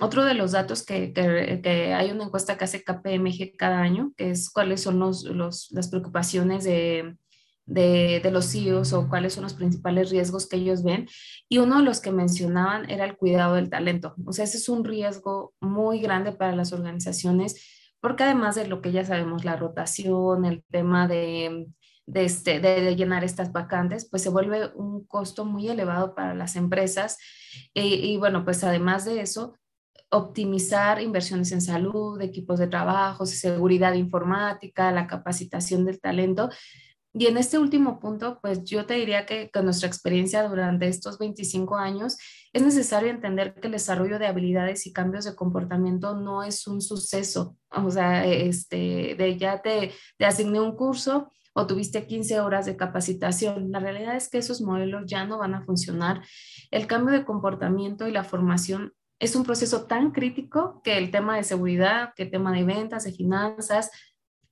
Otro 0.00 0.24
de 0.24 0.34
los 0.34 0.52
datos 0.52 0.84
que, 0.84 1.12
que, 1.12 1.94
hay 1.94 2.10
una 2.10 2.24
encuesta 2.24 2.56
que 2.56 2.64
hace 2.64 2.84
KPMG 2.84 3.56
cada 3.56 3.80
año, 3.80 4.12
que 4.16 4.30
es 4.30 4.48
cuáles 4.50 4.80
son 4.82 4.98
los, 4.98 5.24
los, 5.24 5.68
las 5.72 5.88
preocupaciones 5.88 6.62
de, 6.64 7.16
de, 7.66 8.20
de, 8.22 8.30
los 8.30 8.46
CEOs 8.46 8.92
o 8.92 9.08
cuáles 9.08 9.34
son 9.34 9.42
los 9.42 9.54
principales 9.54 10.10
riesgos 10.10 10.48
que 10.48 10.56
ellos 10.56 10.84
ven. 10.84 11.08
Y 11.48 11.58
uno 11.58 11.78
de 11.78 11.84
los 11.84 12.00
que 12.00 12.12
mencionaban 12.12 12.88
era 12.88 13.04
el 13.04 13.16
cuidado 13.16 13.56
del 13.56 13.70
talento. 13.70 14.14
O 14.24 14.32
sea, 14.32 14.44
ese 14.44 14.58
es 14.58 14.68
un 14.68 14.84
riesgo 14.84 15.54
muy 15.60 16.00
grande 16.00 16.30
para 16.32 16.54
las 16.54 16.72
organizaciones, 16.72 17.90
porque 18.00 18.22
además 18.22 18.54
de 18.54 18.68
lo 18.68 18.80
que 18.80 18.92
ya 18.92 19.04
sabemos, 19.04 19.44
la 19.44 19.56
rotación, 19.56 20.44
el 20.44 20.62
tema 20.70 21.08
de, 21.08 21.66
de, 22.06 22.24
este, 22.24 22.60
de, 22.60 22.94
llenar 22.94 23.24
estas 23.24 23.50
vacantes, 23.50 24.08
pues 24.08 24.22
se 24.22 24.30
vuelve 24.30 24.70
un 24.76 25.04
costo 25.06 25.44
muy 25.44 25.68
elevado 25.68 26.14
para 26.14 26.34
las 26.34 26.54
empresas. 26.54 27.18
Y 27.74 28.16
bueno, 28.18 28.44
pues 28.44 28.62
además 28.62 29.04
de 29.04 29.20
eso, 29.20 29.57
optimizar 30.10 31.00
inversiones 31.02 31.52
en 31.52 31.60
salud, 31.60 32.20
equipos 32.20 32.58
de 32.58 32.68
trabajo, 32.68 33.26
seguridad 33.26 33.94
informática, 33.94 34.90
la 34.90 35.06
capacitación 35.06 35.84
del 35.84 36.00
talento. 36.00 36.50
Y 37.14 37.26
en 37.26 37.36
este 37.36 37.58
último 37.58 37.98
punto, 37.98 38.38
pues 38.40 38.64
yo 38.64 38.86
te 38.86 38.94
diría 38.94 39.26
que 39.26 39.50
con 39.50 39.64
nuestra 39.64 39.88
experiencia 39.88 40.46
durante 40.46 40.88
estos 40.88 41.18
25 41.18 41.76
años, 41.76 42.16
es 42.52 42.62
necesario 42.62 43.10
entender 43.10 43.54
que 43.54 43.66
el 43.66 43.72
desarrollo 43.72 44.18
de 44.18 44.26
habilidades 44.26 44.86
y 44.86 44.92
cambios 44.92 45.24
de 45.24 45.34
comportamiento 45.34 46.14
no 46.14 46.42
es 46.42 46.66
un 46.66 46.80
suceso. 46.80 47.56
O 47.70 47.90
sea, 47.90 48.24
este, 48.26 49.14
de 49.16 49.36
ya 49.38 49.62
te, 49.62 49.92
te 50.16 50.26
asigné 50.26 50.60
un 50.60 50.76
curso 50.76 51.32
o 51.54 51.66
tuviste 51.66 52.06
15 52.06 52.40
horas 52.40 52.66
de 52.66 52.76
capacitación. 52.76 53.72
La 53.72 53.80
realidad 53.80 54.14
es 54.14 54.28
que 54.28 54.38
esos 54.38 54.60
modelos 54.60 55.04
ya 55.06 55.24
no 55.24 55.38
van 55.38 55.54
a 55.54 55.64
funcionar. 55.64 56.22
El 56.70 56.86
cambio 56.86 57.12
de 57.18 57.24
comportamiento 57.24 58.06
y 58.06 58.12
la 58.12 58.22
formación 58.22 58.92
es 59.18 59.34
un 59.34 59.44
proceso 59.44 59.86
tan 59.86 60.12
crítico 60.12 60.80
que 60.82 60.96
el 60.98 61.10
tema 61.10 61.36
de 61.36 61.44
seguridad, 61.44 62.12
que 62.14 62.24
el 62.24 62.30
tema 62.30 62.52
de 62.52 62.64
ventas, 62.64 63.04
de 63.04 63.12
finanzas, 63.12 63.90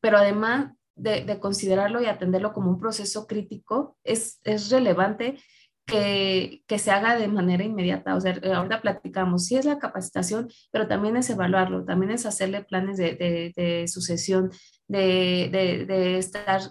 pero 0.01 0.19
además 0.19 0.73
de, 0.97 1.39
considerarlo 1.41 2.01
y 2.01 2.07
atenderlo 2.07 2.53
como 2.53 2.71
un 2.71 2.81
proceso 2.81 3.27
crítico, 3.27 3.97
es, 4.03 4.41
es 4.45 4.71
relevante 4.71 5.39
que, 5.87 6.65
que, 6.67 6.79
se 6.79 6.91
haga 6.91 7.17
de 7.17 7.29
manera 7.29 7.63
inmediata. 7.63 8.17
O 8.17 8.21
sea, 8.21 8.39
ahora 8.55 8.81
platicamos, 8.81 9.47
sí 9.47 9.57
es 9.57 9.65
la 9.65 9.79
capacitación, 9.79 10.49
pero 10.73 10.89
también 10.89 11.17
es 11.17 11.31
evaluarlo, 11.31 11.85
también 11.85 12.11
es 12.13 12.27
hacerle 12.27 12.65
planes 12.65 12.97
de, 12.97 13.15
de, 13.15 13.53
de 13.55 13.89
sucesión, 13.89 14.51
de, 14.89 15.49
de, 15.87 16.19
estar 16.19 16.63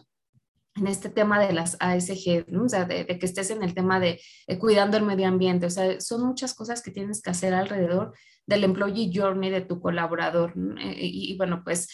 en 0.76 0.88
este 0.88 1.10
tema 1.10 1.40
de 1.40 1.54
las 1.54 1.78
ASG, 1.80 2.46
¿no? 2.48 2.66
o 2.66 2.70
sea, 2.70 2.86
de, 2.86 3.06
que 3.06 3.26
estés 3.26 3.50
en 3.50 3.64
el 3.64 3.74
tema 3.74 4.00
de, 4.00 4.20
cuidando 4.60 4.98
el 4.98 5.04
medio 5.04 5.28
ambiente, 5.28 5.66
o 5.66 5.70
sea, 5.70 6.00
son 6.02 6.26
muchas 6.26 6.54
cosas 6.54 6.82
que 6.82 6.92
tienes 6.92 7.22
que 7.22 7.30
hacer 7.30 7.54
alrededor 7.54 8.14
del 8.46 8.64
employee 8.64 9.12
journey 9.14 9.50
de 9.50 9.62
tu 9.62 9.80
colaborador. 9.80 10.54
Eh, 10.80 10.96
y, 11.00 11.38
bueno, 11.38 11.62
pues 11.64 11.88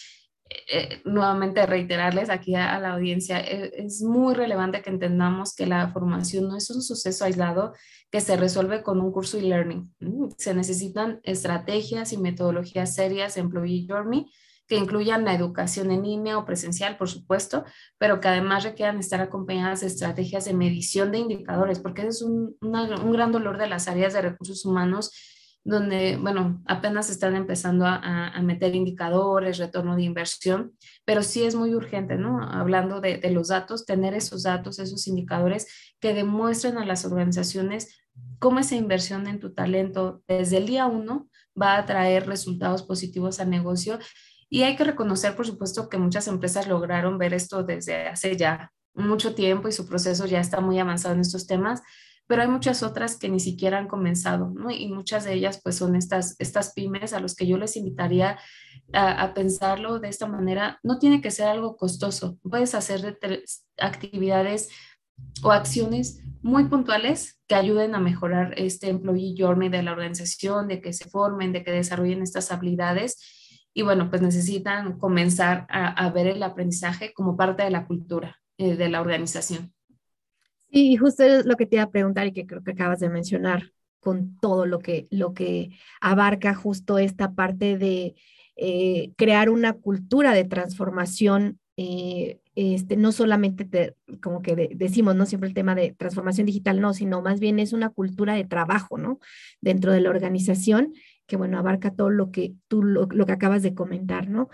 eh, 0.50 1.02
nuevamente 1.06 1.66
reiterarles 1.66 2.30
aquí 2.30 2.56
a, 2.56 2.80
la 2.80 2.94
audiencia, 2.94 3.40
eh, 3.40 3.72
es 3.78 4.02
muy 4.02 4.34
relevante 4.34 4.82
que 4.82 4.90
entendamos 4.90 5.56
que 5.56 5.68
la 5.68 5.92
formación 5.92 6.48
no 6.48 6.58
es 6.58 6.70
un 6.72 6.82
suceso 6.82 7.26
aislado 7.26 7.74
que 8.10 8.20
se 8.20 8.36
resuelve 8.36 8.84
con 8.84 9.00
un 9.00 9.12
curso 9.12 9.38
e-learning. 9.38 9.94
Se 10.38 10.54
necesitan 10.54 11.22
estrategias 11.24 12.12
y 12.12 12.18
metodologías 12.18 12.96
serias 12.96 13.36
de 13.36 13.42
employee 13.42 13.88
journey 13.88 14.26
que 14.72 14.78
incluyan 14.78 15.26
la 15.26 15.34
educación 15.34 15.92
en 15.92 16.04
línea 16.04 16.38
o 16.38 16.46
presencial, 16.46 16.96
por 16.96 17.10
supuesto, 17.10 17.66
pero 17.98 18.22
que 18.22 18.30
además 18.30 18.64
requieran 18.64 19.00
estar 19.00 19.20
acompañadas 19.20 19.82
de 19.82 19.88
estrategias 19.88 20.46
de 20.46 20.54
medición 20.54 21.12
de 21.12 21.18
indicadores, 21.18 21.80
porque 21.80 22.08
es 22.08 22.22
un, 22.22 22.56
un 22.62 23.12
gran 23.12 23.34
dolor 23.34 23.58
de 23.58 23.68
las 23.68 23.90
áreas 23.90 24.14
de 24.14 24.22
recursos 24.22 24.64
humanos 24.64 25.12
donde, 25.66 26.16
bueno, 26.16 26.64
apenas 26.68 27.10
están 27.10 27.36
empezando 27.36 27.86
a, 27.86 28.30
a, 28.30 28.42
meter 28.44 28.74
indicadores, 28.74 29.58
retorno 29.58 29.98
de 29.98 30.04
inversión, 30.04 30.72
pero 31.04 31.22
sí 31.22 31.44
es 31.44 31.54
muy 31.54 31.76
urgente, 31.76 32.16
¿no? 32.16 32.42
Hablando 32.42 33.02
de, 33.02 33.18
de, 33.18 33.32
los 33.32 33.50
datos, 33.50 33.86
tener 33.86 34.14
esos 34.14 34.44
datos, 34.44 34.80
esos 34.80 35.06
indicadores 35.06 35.68
que 36.00 36.14
demuestren 36.14 36.78
a 36.78 36.86
las 36.86 37.04
organizaciones 37.04 38.02
cómo 38.40 38.60
esa 38.60 38.76
inversión 38.76 39.28
en 39.28 39.42
tu 39.42 39.54
talento 39.54 40.24
desde 40.30 40.60
el 40.60 40.66
día 40.66 40.86
uno 40.86 41.30
va 41.62 41.78
a 41.78 41.86
traer 41.86 42.26
resultados 42.26 42.84
positivos 42.84 43.42
al 43.42 43.50
negocio 43.50 44.00
y 44.54 44.64
hay 44.64 44.76
que 44.76 44.84
reconocer, 44.84 45.34
por 45.34 45.48
supuesto, 45.48 45.88
que 45.88 45.98
muchas 45.98 46.28
empresas 46.28 46.68
lograron 46.68 47.18
ver 47.18 47.34
esto 47.34 47.64
desde 47.64 48.10
hace 48.10 48.36
ya 48.36 48.74
mucho 48.94 49.34
tiempo 49.34 49.70
y 49.70 49.72
su 49.72 49.88
proceso 49.88 50.26
ya 50.26 50.42
está 50.42 50.60
muy 50.60 50.78
avanzado 50.78 51.16
en 51.16 51.22
estos 51.22 51.48
temas, 51.48 51.82
pero 52.28 52.42
hay 52.42 52.50
muchas 52.50 52.84
otras 52.84 53.18
que 53.18 53.30
ni 53.30 53.40
siquiera 53.40 53.78
han 53.78 53.88
comenzado, 53.88 54.52
¿no? 54.54 54.70
Y 54.70 54.90
muchas 54.90 55.24
de 55.24 55.36
ellas 55.36 55.62
pues 55.64 55.78
son 55.78 55.96
estas, 55.96 56.36
estas 56.38 56.74
pymes 56.74 57.14
a 57.14 57.22
los 57.22 57.34
que 57.34 57.48
yo 57.48 57.58
les 57.58 57.78
invitaría 57.78 58.40
a, 58.92 59.24
a 59.24 59.34
pensarlo 59.34 60.00
de 60.00 60.10
esta 60.10 60.28
manera. 60.28 60.82
No 60.84 61.00
tiene 61.00 61.22
que 61.22 61.32
ser 61.32 61.48
algo 61.48 61.78
costoso, 61.78 62.38
puedes 62.44 62.76
hacer 62.76 63.18
actividades 63.78 64.68
o 65.44 65.52
acciones 65.52 66.22
muy 66.42 66.66
puntuales 66.66 67.40
que 67.48 67.56
ayuden 67.56 67.96
a 67.96 68.02
mejorar 68.02 68.54
este 68.58 68.90
employee 68.90 69.36
journey 69.38 69.70
de 69.70 69.84
la 69.84 69.94
organización, 69.94 70.68
de 70.68 70.82
que 70.82 70.92
se 70.92 71.10
formen, 71.10 71.54
de 71.54 71.64
que 71.64 71.72
desarrollen 71.72 72.22
estas 72.22 72.52
habilidades. 72.52 73.41
Y 73.74 73.84
bueno, 73.84 74.10
pues 74.10 74.22
necesitan 74.22 74.98
comenzar 75.00 75.66
a, 75.70 76.10
ver 76.10 76.28
el 76.28 76.44
aprendizaje 76.44 77.14
como 77.14 77.38
parte 77.38 77.64
de 77.64 77.70
la 77.70 77.88
cultura 77.88 78.38
eh, 78.58 78.76
de 78.76 78.90
la 78.90 79.02
organización. 79.02 79.74
Sí, 80.72 80.98
justo 80.98 81.24
es 81.24 81.46
lo 81.46 81.56
que 81.56 81.66
te 81.66 81.78
iba 81.78 81.84
a 81.84 81.92
preguntar 81.92 82.28
y 82.28 82.34
que 82.34 82.46
creo 82.46 82.64
que 82.64 82.72
acabas 82.72 83.00
de 83.00 83.10
mencionar 83.10 83.72
con 84.00 84.38
todo 84.38 84.66
lo 84.66 84.80
que, 84.80 85.08
lo 85.10 85.34
que 85.34 85.78
abarca 86.02 86.54
justo 86.56 86.98
esta 86.98 87.34
parte 87.34 87.78
de 87.78 88.16
eh, 88.56 89.14
crear 89.16 89.50
una 89.50 89.74
cultura 89.74 90.34
de 90.34 90.44
transformación 90.44 91.60
eh, 91.78 92.42
este, 92.56 92.98
no 92.98 93.12
solamente 93.12 93.96
como 94.22 94.42
que 94.42 94.70
decimos, 94.76 95.16
no 95.16 95.26
siempre 95.26 95.48
el 95.48 95.56
tema 95.56 95.74
de 95.74 95.96
transformación 95.98 96.46
digital, 96.46 96.82
no, 96.82 96.94
sino 96.94 97.22
más 97.22 97.40
bien 97.40 97.60
es 97.60 97.72
una 97.72 97.90
cultura 97.90 98.36
de 98.36 98.44
trabajo, 98.44 98.98
¿no? 98.98 99.20
Dentro 99.62 99.94
de 99.94 100.02
la 100.02 100.10
organización, 100.10 100.94
que 101.32 101.38
bueno, 101.38 101.58
abarca 101.58 101.96
todo 101.96 102.10
lo 102.10 102.30
que 102.30 102.56
tú, 102.68 102.84
lo, 102.84 103.08
que 103.08 103.32
acabas 103.32 103.64
de 103.64 103.74
comentar, 103.74 104.28
¿no? 104.28 104.50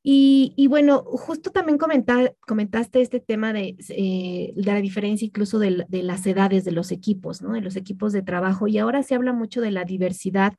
Y, 0.00 0.66
bueno, 0.68 1.02
justo 1.02 1.50
también 1.50 1.76
comentar, 1.76 2.36
comentaste 2.46 3.00
este 3.00 3.18
tema 3.18 3.52
de, 3.52 3.74
eh, 3.88 4.52
de 4.54 4.62
la 4.62 4.80
diferencia 4.80 5.26
incluso 5.26 5.58
de, 5.58 5.84
de, 5.88 6.02
las 6.04 6.24
edades 6.24 6.64
de 6.64 6.70
los 6.70 6.92
equipos, 6.92 7.42
¿no? 7.42 7.54
De 7.54 7.62
los 7.62 7.74
equipos 7.74 8.12
de 8.12 8.22
trabajo. 8.22 8.68
Y 8.68 8.78
ahora 8.78 9.02
se 9.02 9.16
habla 9.16 9.32
mucho 9.32 9.60
de 9.60 9.72
la 9.72 9.82
diversidad 9.82 10.52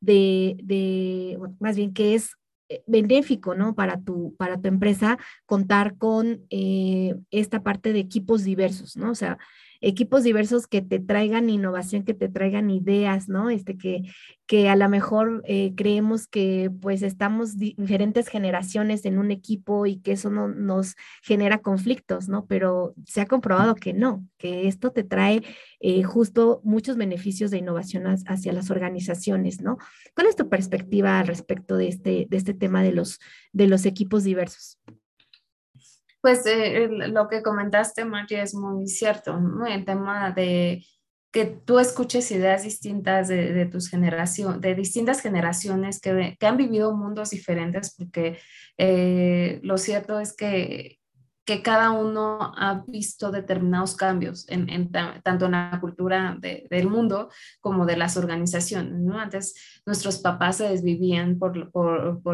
de, 0.00 0.58
de 0.62 1.38
más 1.58 1.76
bien 1.76 1.94
que 1.94 2.14
es 2.14 2.32
eh, 2.68 2.82
benéfico, 2.86 3.54
¿no? 3.54 3.74
Para 3.74 3.98
tu, 4.02 4.34
para 4.36 4.60
tu 4.60 4.68
empresa 4.68 5.16
contar 5.46 5.96
con 5.96 6.44
eh, 6.50 7.14
esta 7.30 7.62
parte 7.62 7.94
de 7.94 8.00
equipos 8.00 8.44
diversos, 8.44 8.94
¿no? 8.94 9.12
O 9.12 9.14
sea, 9.14 9.38
equipos 9.80 10.24
diversos 10.24 10.66
que 10.66 10.82
te 10.82 10.98
traigan 10.98 11.50
innovación, 11.50 12.04
que 12.04 12.14
te 12.14 12.28
traigan 12.28 12.70
ideas, 12.70 13.28
¿no? 13.28 13.50
Este, 13.50 13.76
que, 13.76 14.02
que 14.46 14.68
a 14.68 14.76
lo 14.76 14.88
mejor 14.88 15.42
eh, 15.46 15.72
creemos 15.76 16.26
que 16.26 16.70
pues 16.80 17.02
estamos 17.02 17.58
diferentes 17.58 18.28
generaciones 18.28 19.04
en 19.04 19.18
un 19.18 19.30
equipo 19.30 19.86
y 19.86 20.00
que 20.00 20.12
eso 20.12 20.30
no 20.30 20.48
nos 20.48 20.94
genera 21.22 21.58
conflictos, 21.58 22.28
¿no? 22.28 22.46
Pero 22.46 22.94
se 23.06 23.20
ha 23.20 23.26
comprobado 23.26 23.74
que 23.74 23.92
no, 23.92 24.26
que 24.38 24.68
esto 24.68 24.90
te 24.90 25.04
trae 25.04 25.42
eh, 25.80 26.02
justo 26.02 26.60
muchos 26.64 26.96
beneficios 26.96 27.50
de 27.50 27.58
innovación 27.58 28.06
hacia 28.06 28.52
las 28.52 28.70
organizaciones, 28.70 29.60
¿no? 29.60 29.78
¿Cuál 30.14 30.26
es 30.28 30.36
tu 30.36 30.48
perspectiva 30.48 31.20
al 31.20 31.26
respecto 31.26 31.76
de 31.76 31.88
este, 31.88 32.26
de 32.28 32.36
este 32.36 32.54
tema 32.54 32.82
de 32.82 32.92
los, 32.92 33.18
de 33.52 33.68
los 33.68 33.86
equipos 33.86 34.24
diversos? 34.24 34.78
Pues 36.20 36.44
eh, 36.46 36.88
lo 36.88 37.28
que 37.28 37.42
comentaste, 37.42 38.04
Margie, 38.04 38.42
es 38.42 38.54
muy 38.54 38.86
cierto, 38.88 39.38
¿no? 39.38 39.66
El 39.66 39.84
tema 39.84 40.32
de 40.32 40.84
que 41.30 41.44
tú 41.44 41.78
escuches 41.78 42.30
ideas 42.30 42.64
distintas 42.64 43.28
de, 43.28 43.66
tus 43.66 43.88
generaciones, 43.90 44.60
de 44.60 44.74
distintas 44.74 45.20
generaciones 45.20 46.00
que, 46.00 46.36
que, 46.40 46.46
han 46.46 46.56
vivido 46.56 46.96
mundos 46.96 47.30
diferentes, 47.30 47.94
porque 47.94 48.38
eh, 48.78 49.60
lo 49.62 49.76
cierto 49.78 50.20
es 50.20 50.34
que 50.34 50.97
que 51.48 51.62
cada 51.62 51.92
uno 51.92 52.52
ha 52.58 52.84
visto 52.86 53.30
determinados 53.30 53.96
cambios, 53.96 54.44
en, 54.50 54.92
tanto 54.92 55.46
en 55.46 55.52
la 55.52 55.78
cultura 55.80 56.36
del 56.38 56.90
mundo 56.90 57.30
como 57.62 57.86
de 57.86 57.96
las 57.96 58.18
organizaciones. 58.18 58.92
Antes 59.14 59.54
nuestros 59.86 60.18
papás 60.18 60.58
se 60.58 60.68
desvivían 60.68 61.38
por, 61.38 61.56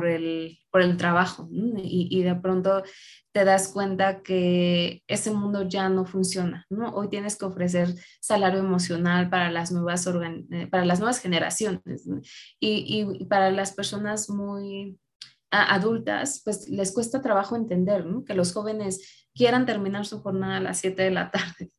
el, 0.09 0.59
trabajo 0.99 1.49
y, 1.49 2.25
de 2.25 2.35
pronto 2.35 2.83
te 3.31 3.45
das 3.45 3.69
cuenta 3.69 4.21
que 4.21 5.05
ese 5.07 5.31
mundo 5.31 5.63
ya 5.63 5.89
no 5.89 6.07
funciona. 6.07 6.67
Hoy 6.93 7.09
tienes 7.09 7.37
que 7.37 7.45
ofrecer 7.45 7.95
salario 8.21 8.59
emocional 8.59 9.31
para 9.31 9.49
las 9.53 9.71
nuevas, 9.71 10.09
eh, 10.51 10.67
para 10.67 10.85
las 10.85 10.99
nuevas 10.99 11.21
generaciones 11.21 12.05
y 12.59 13.25
para 13.27 13.53
las 13.53 13.75
personas 13.75 14.29
muy 14.29 14.99
adultas, 15.51 16.43
pues 16.45 16.69
les 16.69 16.93
cuesta 16.93 17.23
trabajo 17.23 17.57
entender 17.57 18.05
que 18.27 18.35
los 18.35 18.53
jóvenes 18.53 19.27
quieran 19.35 19.67
terminar 19.67 20.07
su 20.07 20.21
jornada 20.21 20.57
a 20.57 20.61
las 20.61 20.79
7 20.79 21.03
de 21.03 21.11
la 21.11 21.31
tarde 21.31 21.71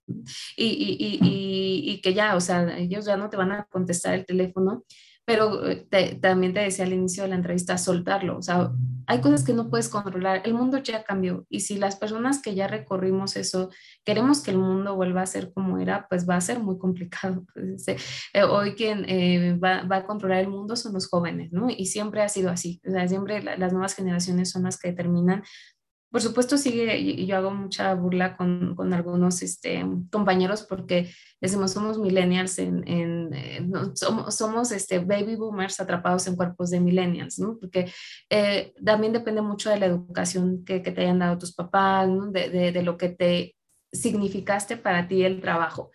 y, 0.56 0.66
y, 0.66 1.20
y, 1.22 1.92
y, 1.92 2.02
que 2.02 2.14
ya, 2.14 2.36
o 2.36 2.42
sea, 2.42 2.78
ellos 2.78 3.06
ya 3.06 3.18
no 3.18 3.30
te 3.30 3.38
van 3.38 3.52
a 3.52 3.66
contestar 3.66 4.14
el 4.14 4.26
teléfono 4.26 4.84
pero 5.26 5.68
eh, 5.68 5.88
también 6.22 6.54
te 6.54 6.60
decía 6.60 6.86
al 6.86 6.94
inicio 6.94 7.24
de 7.24 7.30
la 7.30 7.36
entrevista, 7.36 7.78
soltarlo. 7.78 8.38
O 8.38 8.42
sea, 8.42 8.72
hay 9.08 9.22
cosas 9.22 9.44
que 9.44 9.54
no 9.54 9.70
puedes 9.70 9.90
controlar. 9.90 10.42
El 10.46 10.54
mundo 10.54 10.78
ya 10.78 11.04
cambió 11.04 11.46
y 11.50 11.62
si 11.62 11.78
las 11.78 11.96
personas 11.96 12.42
que 12.42 12.56
ya 12.56 12.68
recorrimos 12.68 13.36
eso 13.36 13.70
queremos 14.04 14.42
que 14.42 14.52
el 14.52 14.58
mundo 14.58 14.96
vuelva 14.96 15.22
a 15.22 15.26
ser 15.26 15.52
como 15.54 15.80
era, 15.80 16.08
pues 16.08 16.30
va 16.30 16.36
a 16.36 16.42
ser 16.42 16.60
muy 16.60 16.78
complicado. 16.78 17.46
Este, 17.76 17.98
eh, 18.34 18.44
hoy 18.44 18.74
quien 18.76 19.06
eh, 19.10 19.58
va, 19.58 19.84
va, 19.84 19.98
a 19.98 20.06
controlar 20.06 20.40
el 20.40 20.48
mundo 20.48 20.76
son 20.76 20.94
los 20.94 21.08
jóvenes, 21.08 21.52
¿no? 21.52 21.68
Y 21.70 21.88
siempre 21.88 22.22
ha 22.22 22.30
sido 22.30 22.50
así. 22.50 22.80
O 22.88 22.92
sea, 22.92 23.08
siempre 23.08 23.42
las 23.42 23.74
nuevas 23.74 23.96
generaciones 23.96 24.52
son 24.52 24.64
las 24.64 24.80
que 24.80 24.90
determinan 24.90 25.44
por 26.16 26.22
supuesto, 26.22 26.58
sigue, 26.58 26.98
y 26.98 27.26
yo 27.26 27.36
hago 27.36 27.52
mucha 27.52 27.94
burla 27.94 28.38
con, 28.38 28.74
con 28.74 28.94
algunos 28.94 29.42
este, 29.42 29.86
compañeros 30.10 30.64
porque 30.64 31.12
decimos, 31.42 31.74
somos 31.74 32.00
millennials, 32.00 32.58
en, 32.58 32.88
en, 32.88 33.34
eh, 33.34 33.70
somos, 33.96 34.34
somos, 34.34 34.72
este, 34.72 35.00
baby 35.00 35.36
boomers 35.36 35.82
atrapados 35.82 36.26
en 36.28 36.38
cuerpos 36.38 36.70
de 36.70 36.80
millennials, 36.80 37.38
¿no? 37.38 37.58
Porque 37.60 37.92
eh, 38.30 38.74
también 38.86 39.12
depende 39.12 39.42
mucho 39.42 39.70
de 39.70 39.78
la 39.78 39.88
educación 39.88 40.64
que, 40.64 40.82
que 40.82 40.94
te 40.94 41.02
hayan 41.02 41.20
dado 41.20 41.38
tus 41.38 41.54
papás, 41.54 42.08
de, 42.32 42.50
de, 42.50 42.72
de 42.72 42.82
lo 42.82 42.98
que 42.98 43.10
te 43.10 43.58
significaste 43.92 44.78
para 44.78 45.10
ti 45.10 45.26
el 45.26 45.42
trabajo. 45.42 45.92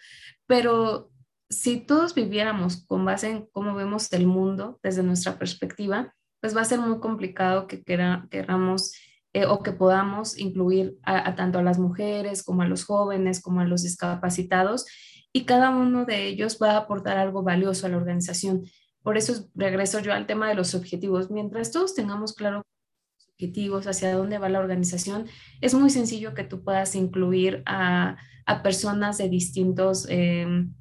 Pero 0.47 1.11
si 1.49 1.79
todos 1.79 2.15
viviéramos 2.15 2.85
con 2.85 3.07
base 3.07 3.31
en 3.31 3.47
cómo 3.53 3.75
vemos 3.75 4.13
el 4.13 4.27
mundo 4.27 4.79
desde 4.83 5.03
nuestra 5.03 5.39
perspectiva, 5.39 6.15
pues 6.43 6.55
va 6.55 6.61
a 6.61 6.67
ser 6.67 6.79
muy 6.79 7.01
complicado 7.01 7.67
que 7.67 7.83
queramos 7.83 8.93
eh, 9.33 9.47
o 9.47 9.63
que 9.63 9.73
podamos 9.73 10.39
incluir 10.39 10.99
a, 11.03 11.35
tanto 11.37 11.59
a 11.59 11.63
las 11.63 11.79
mujeres 11.79 12.43
como 12.43 12.63
a 12.63 12.69
los 12.69 12.85
jóvenes, 12.85 13.41
como 13.41 13.61
a 13.61 13.65
los 13.65 13.83
discapacitados, 13.83 14.87
y 15.33 15.45
cada 15.45 15.71
uno 15.71 16.05
de 16.05 16.27
ellos 16.27 16.59
va 16.61 16.73
a 16.73 16.79
aportar 16.79 17.17
algo 17.17 17.43
valioso 17.43 17.87
a 17.87 17.91
la 17.91 17.97
organización. 17.97 18.65
Por 19.03 19.17
eso 19.17 19.49
regreso 19.55 20.01
yo 20.01 20.13
al 20.13 20.27
tema 20.27 20.49
de 20.49 20.57
los 20.57 20.75
objetivos. 20.75 21.31
Mientras 21.31 21.71
todos 21.71 21.95
tengamos 21.95 22.35
claro 22.35 22.57
los 22.57 23.29
objetivos, 23.29 23.87
hacia 23.87 24.15
dónde 24.15 24.39
va 24.39 24.49
la 24.49 24.59
organización, 24.59 25.27
es 25.61 25.75
muy 25.75 25.91
sencillo 25.91 26.35
que 26.35 26.45
tú 26.45 26.65
puedas 26.65 26.97
incluir 26.97 27.63
a, 27.67 28.17
a 28.47 28.63
personas 28.63 29.19
de 29.19 29.29
distintos... 29.29 30.07
Em, 30.09 30.75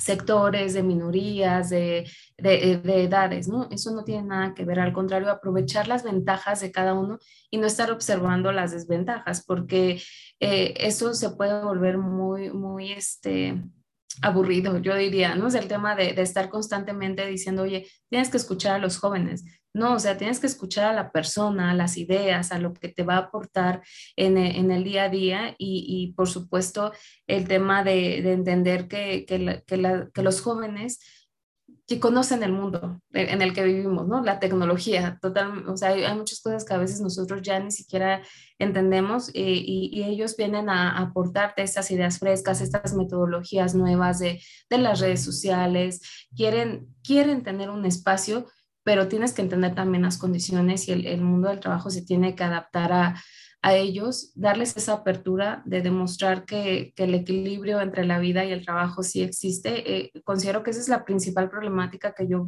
sectores, 0.00 0.74
de 0.74 0.82
minorías, 0.82 1.70
de, 1.70 2.10
de, 2.38 3.02
edades, 3.02 3.48
¿no? 3.48 3.68
Eso 3.70 3.92
no 3.92 4.02
tiene 4.04 4.26
nada 4.26 4.54
que 4.54 4.64
ver, 4.64 4.80
al 4.80 4.92
contrario, 4.92 5.30
aprovechar 5.30 5.88
las 5.88 6.02
ventajas 6.02 6.60
de 6.60 6.72
cada 6.72 6.94
uno 6.94 7.18
y 7.50 7.58
no 7.58 7.66
estar 7.66 7.90
observando 7.92 8.50
las 8.52 8.72
desventajas, 8.72 9.44
porque 9.44 10.02
eh, 10.40 10.74
eso 10.78 11.14
se 11.14 11.30
puede 11.30 11.62
volver 11.62 11.98
muy, 11.98 12.50
muy, 12.50 12.92
este, 12.92 13.62
aburrido, 14.22 14.78
yo 14.78 14.94
diría, 14.96 15.34
¿no? 15.34 15.48
Es 15.48 15.54
el 15.54 15.68
tema 15.68 15.94
de, 15.94 16.12
de, 16.12 16.22
estar 16.22 16.48
constantemente 16.50 17.26
diciendo, 17.26 17.62
oye, 17.62 17.86
tienes 18.08 18.28
que 18.30 18.36
escuchar 18.36 18.74
a 18.74 18.78
los 18.78 18.98
jóvenes. 18.98 19.44
No, 19.72 19.94
o 19.94 19.98
sea, 20.00 20.16
tienes 20.16 20.40
que 20.40 20.48
escuchar 20.48 20.86
a 20.86 20.92
la 20.92 21.12
persona, 21.12 21.70
a 21.70 21.74
las 21.74 21.96
ideas, 21.96 22.50
a 22.50 22.58
lo 22.58 22.74
que 22.74 22.88
te 22.88 23.04
va 23.04 23.14
a 23.14 23.18
aportar 23.18 23.82
en, 24.16 24.36
e, 24.36 24.58
en 24.58 24.72
el 24.72 24.82
día 24.82 25.04
a 25.04 25.08
día 25.08 25.54
y, 25.58 25.86
y, 25.86 26.12
por 26.14 26.28
supuesto, 26.28 26.92
el 27.28 27.46
tema 27.46 27.84
de, 27.84 28.20
de 28.22 28.32
entender 28.32 28.88
que, 28.88 29.24
que, 29.26 29.38
la, 29.38 29.60
que, 29.60 29.76
la, 29.76 30.08
que 30.12 30.22
los 30.22 30.40
jóvenes 30.40 30.98
que 31.90 31.98
conocen 31.98 32.44
el 32.44 32.52
mundo 32.52 33.02
en 33.12 33.42
el 33.42 33.52
que 33.52 33.64
vivimos, 33.64 34.06
¿no? 34.06 34.22
La 34.22 34.38
tecnología, 34.38 35.18
total, 35.20 35.68
o 35.68 35.76
sea, 35.76 35.88
hay, 35.88 36.16
muchas 36.16 36.40
cosas 36.40 36.64
que 36.64 36.72
a 36.72 36.78
veces 36.78 37.00
nosotros 37.00 37.42
ya 37.42 37.58
ni 37.58 37.72
siquiera 37.72 38.22
entendemos 38.60 39.30
eh, 39.30 39.32
y, 39.34 40.04
ellos 40.04 40.36
vienen 40.36 40.68
a, 40.68 40.96
aportarte 40.96 41.62
estas 41.62 41.90
ideas 41.90 42.20
frescas, 42.20 42.60
estas 42.60 42.94
metodologías 42.94 43.74
nuevas 43.74 44.20
de, 44.20 44.40
de 44.70 44.78
las 44.78 45.00
redes 45.00 45.24
sociales, 45.24 46.00
quieren, 46.36 46.94
quieren 47.02 47.42
tener 47.42 47.70
un 47.70 47.84
espacio, 47.84 48.46
pero 48.84 49.08
tienes 49.08 49.32
que 49.32 49.42
entender 49.42 49.74
también 49.74 50.04
las 50.04 50.16
condiciones 50.16 50.86
y 50.86 50.92
el 50.92 51.22
mundo 51.22 51.48
del 51.48 51.58
trabajo 51.58 51.90
se 51.90 52.02
tiene 52.02 52.36
que 52.36 52.44
adaptar 52.44 52.92
a, 52.92 53.20
a 53.62 53.74
ellos, 53.74 54.32
darles 54.34 54.74
esa 54.76 54.94
apertura 54.94 55.62
de 55.66 55.82
demostrar 55.82 56.46
que, 56.46 56.94
que, 56.96 57.04
el 57.04 57.14
equilibrio 57.14 57.80
entre 57.80 58.06
la 58.06 58.18
vida 58.18 58.44
y 58.44 58.52
el 58.52 58.64
trabajo 58.64 59.02
sí 59.02 59.22
existe. 59.22 59.96
Eh, 59.96 60.12
considero 60.24 60.62
que 60.62 60.70
esa 60.70 60.80
es 60.80 60.88
la 60.88 61.04
principal 61.04 61.50
problemática 61.50 62.14
que 62.14 62.26
yo, 62.26 62.46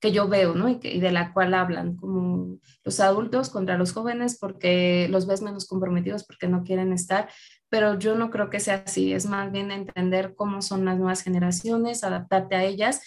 que 0.00 0.12
yo 0.12 0.28
veo, 0.28 0.54
¿no? 0.54 0.70
Y, 0.70 0.78
y, 0.82 1.00
de 1.00 1.12
la 1.12 1.34
cual 1.34 1.52
hablan, 1.52 1.96
como 1.96 2.58
los 2.84 3.00
adultos 3.00 3.50
contra 3.50 3.76
los 3.76 3.92
jóvenes 3.92 4.38
porque 4.38 5.08
los 5.10 5.26
ves 5.26 5.42
menos 5.42 5.66
comprometidos 5.66 6.24
porque 6.24 6.48
no 6.48 6.62
quieren 6.64 6.92
estar, 6.92 7.28
pero 7.68 7.98
yo 7.98 8.14
no 8.14 8.30
creo 8.30 8.48
que 8.48 8.60
sea 8.60 8.84
así, 8.86 9.12
es 9.12 9.26
más 9.26 9.52
bien 9.52 9.70
entender 9.70 10.34
cómo 10.34 10.62
son 10.62 10.84
las 10.86 10.96
nuevas 10.96 11.22
generaciones, 11.22 12.02
adaptarte 12.02 12.54
a 12.54 12.64
ellas 12.64 13.02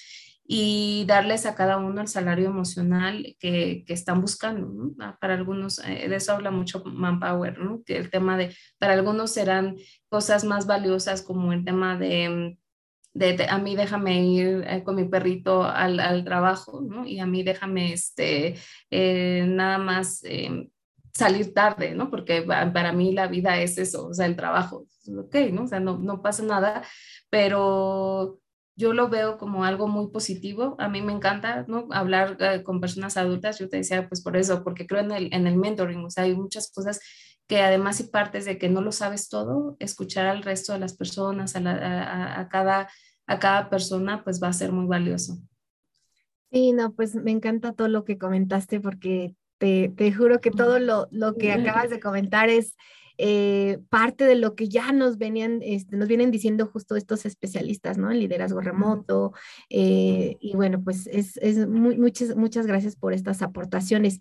y 0.52 1.06
darles 1.06 1.46
a 1.46 1.54
cada 1.54 1.78
uno 1.78 2.02
el 2.02 2.08
salario 2.08 2.48
emocional 2.48 3.36
que, 3.40 3.84
que 3.86 3.94
están 3.94 4.20
buscando. 4.20 4.96
Ah, 5.00 5.16
para 5.22 5.36
algunos, 5.36 5.78
eh, 5.86 6.10
de 6.10 6.16
eso 6.16 6.34
habla 6.34 6.50
mucho 6.50 6.84
Manpower, 6.84 7.60
¿no? 7.60 7.84
que 7.86 7.98
el 7.98 8.10
tema 8.10 8.36
de, 8.36 8.56
para 8.80 8.94
algunos 8.94 9.32
serán 9.32 9.78
cosas 10.10 10.44
más 10.46 10.66
valiosas 10.66 11.22
como 11.22 11.54
el 11.54 11.64
tema 11.64 12.00
de, 12.00 12.58
de, 13.14 13.46
a 13.48 13.60
mí 13.60 13.76
déjame 13.76 14.24
ir 14.24 14.64
eh, 14.68 14.82
con 14.84 14.96
mi 14.96 15.06
perrito 15.06 15.62
al, 15.64 16.00
al, 16.00 16.24
trabajo, 16.24 16.82
¿no? 16.82 17.06
y 17.06 17.20
a 17.20 17.28
mí 17.28 17.44
déjame 17.44 17.94
este, 17.94 18.56
eh, 18.90 19.46
nada 19.48 19.78
más 19.78 20.24
salir 21.14 21.54
tarde, 21.54 21.94
¿no? 21.94 22.10
Porque 22.10 22.42
para 22.42 22.92
mí 22.92 23.12
la 23.12 23.28
vida 23.28 23.62
es 23.62 23.78
eso, 23.78 24.08
o 24.08 24.14
sea, 24.16 24.26
el 24.26 24.36
trabajo, 24.36 24.88
ok, 25.16 25.36
¿no? 25.52 25.66
O 25.66 25.68
sea, 25.68 25.80
no, 25.80 26.00
no 26.00 26.24
pasa 26.24 26.42
nada, 26.42 26.84
pero 27.30 28.40
yo 28.80 28.94
lo 28.94 29.10
veo 29.10 29.38
como 29.38 29.66
algo 29.66 29.90
muy 29.90 30.08
positivo. 30.08 30.78
A 30.80 30.88
mí 30.88 31.02
me 31.02 31.12
encanta 31.12 31.66
¿no? 31.68 31.90
hablar 31.92 32.38
eh, 32.40 32.64
con 32.64 32.80
personas 32.80 33.18
adultas. 33.18 33.60
Yo 33.60 33.68
te 33.68 33.76
decía, 33.76 34.08
pues 34.08 34.22
por 34.22 34.38
eso, 34.38 34.64
porque 34.64 34.88
creo 34.88 35.02
en 35.02 35.12
el, 35.12 35.34
en 35.34 35.48
el 35.48 35.58
mentoring. 35.58 36.06
O 36.06 36.10
sea, 36.10 36.24
hay 36.24 36.34
muchas 36.34 36.72
cosas 36.72 37.02
que 37.46 37.60
además 37.60 37.98
si 37.98 38.04
partes 38.04 38.46
de 38.46 38.58
que 38.58 38.70
no 38.70 38.82
lo 38.82 38.94
sabes 38.94 39.28
todo, 39.28 39.76
escuchar 39.80 40.28
al 40.28 40.44
resto 40.44 40.72
de 40.72 40.80
las 40.80 40.96
personas, 40.96 41.58
a, 41.58 42.40
a, 42.40 42.48
cada, 42.48 42.88
a 43.28 43.40
cada 43.40 43.70
persona, 43.70 44.24
pues 44.24 44.42
va 44.42 44.48
a 44.48 44.54
ser 44.54 44.72
muy 44.72 44.88
valioso. 44.88 45.38
Sí, 46.50 46.72
no, 46.72 46.94
pues 46.94 47.16
me 47.16 47.32
encanta 47.32 47.74
todo 47.74 47.90
lo 47.90 48.06
que 48.06 48.18
comentaste 48.18 48.80
porque 48.80 49.36
te, 49.58 49.90
te 49.90 50.14
juro 50.14 50.40
que 50.40 50.52
todo 50.52 50.80
lo, 50.80 51.10
lo 51.12 51.36
que 51.36 51.52
acabas 51.52 51.90
de 51.90 52.00
comentar 52.00 52.48
es 52.48 52.78
eh, 53.22 53.80
parte 53.90 54.24
de 54.24 54.36
lo 54.36 54.56
que 54.56 54.70
ya 54.70 54.94
nos 54.94 55.18
venían, 55.18 55.60
este, 55.62 55.98
nos 55.98 56.08
vienen 56.08 56.32
diciendo 56.32 56.66
justo 56.66 56.96
estos 56.96 57.26
especialistas, 57.26 57.98
¿no? 57.98 58.10
En 58.10 58.18
liderazgo 58.18 58.62
remoto. 58.62 59.34
Eh, 59.70 60.38
y 60.40 60.56
bueno, 60.56 60.82
pues 60.82 61.06
es, 61.08 61.36
es 61.42 61.68
muchas, 61.68 62.38
muchas 62.38 62.66
gracias 62.66 62.96
por 62.96 63.12
estas 63.12 63.42
aportaciones. 63.42 64.20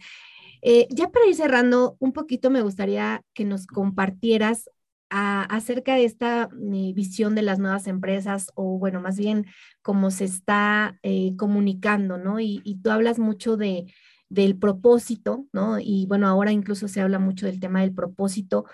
Eh, 0.63 0.89
ya 0.91 1.11
para 1.11 1.27
ir 1.27 1.37
cerrando, 1.37 1.97
un 2.01 2.13
poquito 2.13 2.51
me 2.51 2.61
gustaría 2.61 3.23
que 3.35 3.45
nos 3.45 3.69
compartieras 3.69 4.69
acerca 5.11 5.95
de 5.95 6.05
esta 6.05 6.51
visión 6.53 7.37
de 7.37 7.43
las 7.43 7.61
nuevas 7.61 7.87
empresas 7.87 8.51
o 8.57 8.79
bueno, 8.79 9.01
más 9.01 9.17
bien 9.17 9.47
cómo 9.81 10.11
se 10.11 10.25
está 10.25 10.99
comunicando, 11.37 12.19
¿no? 12.19 12.41
Y, 12.41 12.61
y, 12.63 12.83
tú 12.83 12.91
hablas 12.91 13.19
mucho 13.19 13.57
de, 13.57 13.87
del 14.29 14.57
propósito, 14.57 15.47
¿no? 15.53 15.79
Y 15.81 16.07
bueno, 16.07 16.29
ahora 16.29 16.53
incluso 16.53 16.89
se 16.89 17.01
habla 17.01 17.19
mucho 17.19 17.47
del 17.47 17.61
tema 17.61 17.81
del 17.81 17.93
propósito 17.93 18.67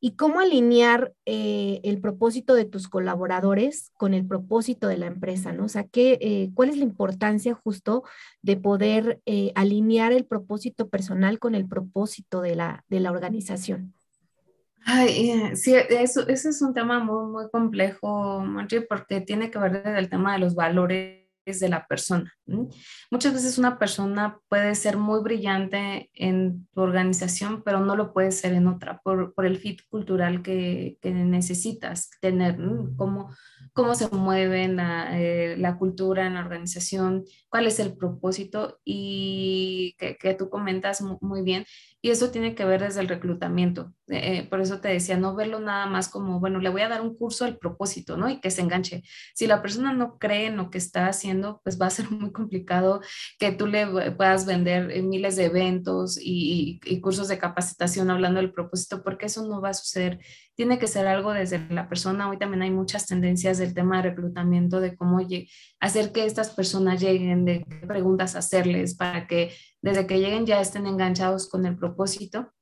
y 0.00 0.12
cómo 0.12 0.40
alinear 0.40 1.12
eh, 1.26 1.80
el 1.84 2.00
propósito 2.00 2.54
de 2.54 2.64
tus 2.64 2.88
colaboradores 2.88 3.92
con 3.98 4.14
el 4.14 4.26
propósito 4.26 4.88
de 4.88 4.96
la 4.96 5.06
empresa, 5.06 5.52
¿no? 5.52 5.66
O 5.66 5.68
sea, 5.68 5.84
¿qué, 5.84 6.18
eh, 6.22 6.50
¿cuál 6.54 6.70
es 6.70 6.78
la 6.78 6.84
importancia 6.84 7.54
justo 7.54 8.02
de 8.40 8.56
poder 8.56 9.20
eh, 9.26 9.52
alinear 9.54 10.12
el 10.12 10.24
propósito 10.24 10.88
personal 10.88 11.38
con 11.38 11.54
el 11.54 11.68
propósito 11.68 12.40
de 12.40 12.56
la, 12.56 12.84
de 12.88 13.00
la 13.00 13.10
organización? 13.10 13.92
Ay, 14.86 15.54
sí, 15.56 15.74
eso, 15.74 16.26
es 16.26 16.62
un 16.62 16.72
tema 16.72 17.00
muy, 17.00 17.30
muy 17.30 17.50
complejo, 17.50 18.42
porque 18.88 19.20
tiene 19.20 19.50
que 19.50 19.58
ver 19.58 19.82
desde 19.82 19.98
el 19.98 20.08
tema 20.08 20.32
de 20.32 20.38
los 20.38 20.54
valores 20.54 21.19
de 21.58 21.68
la 21.68 21.86
persona. 21.86 22.32
Muchas 23.10 23.32
veces 23.32 23.58
una 23.58 23.78
persona 23.78 24.38
puede 24.48 24.74
ser 24.74 24.96
muy 24.96 25.20
brillante 25.22 26.10
en 26.14 26.68
tu 26.74 26.82
organización, 26.82 27.62
pero 27.64 27.80
no 27.80 27.96
lo 27.96 28.12
puede 28.12 28.30
ser 28.30 28.52
en 28.52 28.68
otra 28.68 29.00
por, 29.02 29.32
el 29.44 29.58
fit 29.58 29.80
cultural 29.88 30.42
que, 30.42 30.98
necesitas 31.02 32.10
tener, 32.20 32.58
cómo, 32.96 33.34
cómo 33.72 33.94
se 33.94 34.08
mueve 34.08 34.68
la, 34.68 35.18
eh, 35.18 35.56
la, 35.56 35.78
cultura 35.78 36.26
en 36.26 36.34
la 36.34 36.40
organización, 36.40 37.24
cuál 37.48 37.66
es 37.66 37.80
el 37.80 37.96
propósito 37.96 38.78
y 38.84 39.94
que, 39.98 40.16
que 40.16 40.34
tú 40.34 40.50
comentas 40.50 41.02
muy 41.20 41.42
bien. 41.42 41.64
Y 42.02 42.10
eso 42.10 42.30
tiene 42.30 42.54
que 42.54 42.64
ver 42.64 42.82
desde 42.82 43.00
el 43.00 43.08
reclutamiento. 43.08 43.92
Eh, 44.08 44.46
por 44.48 44.60
eso 44.60 44.80
te 44.80 44.88
decía, 44.88 45.16
no 45.16 45.34
verlo 45.34 45.60
nada 45.60 45.86
más 45.86 46.08
como, 46.08 46.40
bueno, 46.40 46.58
le 46.58 46.70
voy 46.70 46.80
a 46.80 46.88
dar 46.88 47.02
un 47.02 47.14
curso 47.14 47.44
al 47.44 47.58
propósito, 47.58 48.16
¿no? 48.16 48.30
Y 48.30 48.40
que 48.40 48.50
se 48.50 48.62
enganche. 48.62 49.02
Si 49.34 49.46
la 49.46 49.60
persona 49.60 49.92
no 49.92 50.18
cree 50.18 50.46
en 50.46 50.56
lo 50.56 50.70
que 50.70 50.78
está 50.78 51.06
haciendo, 51.08 51.60
pues 51.62 51.80
va 51.80 51.86
a 51.86 51.90
ser 51.90 52.10
muy 52.10 52.32
complicado 52.32 53.00
que 53.38 53.52
tú 53.52 53.66
le 53.66 54.12
puedas 54.12 54.46
vender 54.46 54.90
eh, 54.90 55.02
miles 55.02 55.36
de 55.36 55.44
eventos 55.46 56.18
y 56.20 56.80
cursos 57.00 57.28
de 57.28 57.38
capacitación 57.38 58.10
hablando 58.10 58.40
del 58.40 58.52
propósito, 58.52 59.02
porque 59.02 59.26
eso 59.26 59.46
no 59.46 59.60
va 59.60 59.70
a 59.70 59.74
suceder 59.74 60.20
tiene 60.60 60.78
que 60.78 60.88
ser 60.88 61.06
algo 61.06 61.32
desde 61.32 61.58
la 61.70 61.88
persona. 61.88 62.28
Hoy 62.28 62.36
también 62.36 62.60
hay 62.60 62.70
muchas 62.70 63.06
tendencias 63.06 63.56
del 63.56 63.72
tema 63.72 63.96
de 63.96 64.10
reclutamiento, 64.10 64.78
de 64.78 64.94
cómo 64.94 65.18
hacer 65.80 66.12
que 66.12 66.26
estas 66.26 66.50
personas 66.50 67.00
lleguen, 67.00 67.46
de 67.46 67.64
qué 67.64 67.86
preguntas 67.86 68.36
hacerles 68.36 68.94
para 68.94 69.26
que 69.26 69.54
desde 69.80 70.06
que 70.06 70.18
lleguen 70.20 70.44
ya 70.44 70.60
estén 70.60 70.86
enganchados 70.86 71.48
con 71.48 71.64
el 71.64 71.78
propósito. 71.78 72.52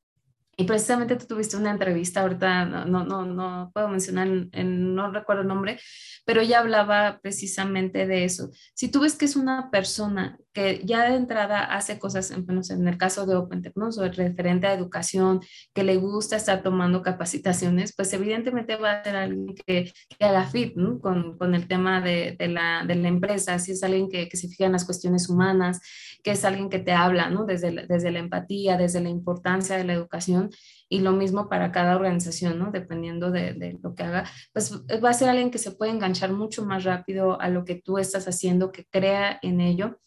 Y 0.57 0.63
precisamente 0.63 1.17
tú 1.17 1.27
tuviste 1.27 1.57
una 1.57 1.73
entrevista, 1.73 2.21
ahorita 2.21 2.67
no, 2.67 3.05
no, 3.05 3.27
no, 3.27 3.73
puedo 3.75 3.89
mencionar, 3.89 4.29
no 4.29 5.11
recuerdo 5.11 5.43
el 5.43 5.49
nombre, 5.49 5.81
pero 6.25 6.41
ella 6.41 6.61
hablaba 6.61 7.19
precisamente 7.21 8.07
de 8.07 8.25
eso. 8.25 8.51
Si 8.75 8.93
tú 8.93 9.01
ves 9.01 9.17
que 9.17 9.25
es 9.25 9.35
una 9.35 9.73
persona 9.73 10.39
que 10.59 10.81
ya 10.85 11.09
de 11.09 11.15
entrada 11.15 11.63
hace 11.67 12.01
cosas, 12.01 12.33
en, 12.33 12.89
el 12.89 12.99
caso 12.99 13.27
de 13.27 13.37
Open 13.37 13.63
o 13.77 14.09
referente 14.09 14.67
a 14.67 14.75
educación, 14.75 15.41
que 15.73 15.85
le 15.85 15.97
gusta 15.99 16.35
estar 16.35 16.65
tomando 16.65 17.01
capacitaciones, 17.01 17.95
pues 17.95 18.13
evidentemente 18.13 18.75
va 18.75 18.95
a 18.95 19.05
ser 19.05 19.15
alguien 19.15 19.55
que, 19.55 19.93
que 20.19 20.25
haga 20.25 20.47
fit 20.47 20.75
con, 21.01 21.39
con, 21.39 21.55
el 21.55 21.69
tema 21.69 22.01
de, 22.01 22.35
de, 22.37 22.49
la, 22.49 22.85
de, 22.85 22.97
la, 22.97 23.07
empresa, 23.07 23.61
si 23.61 23.71
es 23.71 23.85
alguien 23.85 24.09
que, 24.09 24.29
que, 24.29 24.37
se 24.37 24.49
fija 24.49 24.67
en 24.67 24.73
las 24.73 24.85
cuestiones 24.85 25.29
humanas, 25.29 25.81
que 26.25 26.33
es 26.33 26.45
alguien 26.45 26.71
que 26.71 26.81
te 26.81 26.91
habla 26.91 27.31
¿no? 27.31 27.45
desde, 27.45 27.71
la, 27.71 27.87
desde 27.87 28.11
la 28.11 28.19
empatía, 28.19 28.77
desde 28.77 29.01
la 29.01 29.11
importancia 29.11 29.77
de 29.77 29.85
la 29.85 29.93
educación. 29.93 30.51
Y 30.89 31.01
lo 31.01 31.13
mismo 31.13 31.49
para 31.49 31.71
cada 31.71 31.95
organización, 31.95 32.59
¿no? 32.59 32.71
Dependiendo 32.73 33.31
de, 33.31 33.53
de, 33.53 33.79
lo 33.83 33.95
que 33.95 34.05
haga, 34.05 34.25
pues 34.55 34.73
va 35.05 35.11
a 35.11 35.13
ser 35.13 35.29
alguien 35.29 35.51
que 35.51 35.59
se 35.59 35.71
puede 35.71 35.93
enganchar 35.93 36.33
mucho 36.33 36.65
más 36.65 36.83
rápido 36.83 37.39
a 37.41 37.51
lo 37.51 37.67
que 37.67 37.75
tú 37.75 37.99
estás 37.99 38.27
haciendo, 38.27 38.73
que 38.73 38.87
crea 38.87 39.39
en 39.43 39.61
ello 39.61 39.99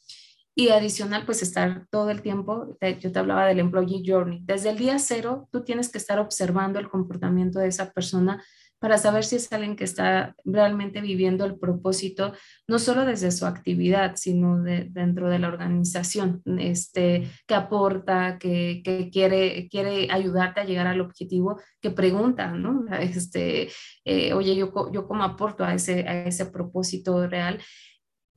y 0.56 0.70
adicional, 0.70 1.26
pues 1.26 1.42
estar 1.42 1.88
todo 1.90 2.10
el 2.10 2.22
tiempo, 2.22 2.78
yo 3.00 3.12
te 3.12 3.20
hablaba 3.20 3.46
del 3.46 3.60
employee 3.60 4.04
journey, 4.06 4.40
desde 4.44 4.70
el 4.70 4.78
día 4.78 5.00
cero 5.00 5.48
tú 5.52 5.64
tienes 5.64 5.90
que 5.90 5.98
estar 5.98 6.20
observando 6.20 6.80
el 6.80 6.90
comportamiento 6.90 7.60
de 7.60 7.68
esa 7.68 7.92
persona 7.92 8.44
para 8.82 8.98
saber 8.98 9.24
si 9.24 9.36
es 9.36 9.54
alguien 9.54 9.76
que 9.76 9.84
está 9.84 10.36
realmente 10.44 11.02
viviendo 11.02 11.46
el 11.46 11.60
propósito, 11.60 12.34
no 12.68 12.80
solo 12.80 13.06
desde 13.06 13.32
su 13.32 13.46
actividad, 13.46 14.16
sino 14.16 14.60
de, 14.64 14.88
dentro 14.90 15.30
de 15.30 15.38
la 15.38 15.50
organización, 15.50 16.42
este, 16.58 17.30
que 17.46 17.54
aporta, 17.54 18.40
que, 18.40 18.82
que, 18.84 19.12
quiere, 19.12 19.70
quiere 19.70 20.08
ayudarte 20.10 20.62
a 20.62 20.66
llegar 20.66 20.88
al 20.88 21.00
objetivo, 21.00 21.62
que 21.80 21.92
pregunta, 21.92 22.52
¿no? 22.52 22.86
Este, 23.02 23.70
eh, 24.04 24.34
oye, 24.34 24.56
yo, 24.56 24.72
yo 24.92 25.08
cómo 25.08 25.24
aporto 25.24 25.64
a 25.64 25.76
ese, 25.76 26.08
a 26.08 26.26
ese 26.26 26.48
propósito 26.48 27.28
real. 27.28 27.60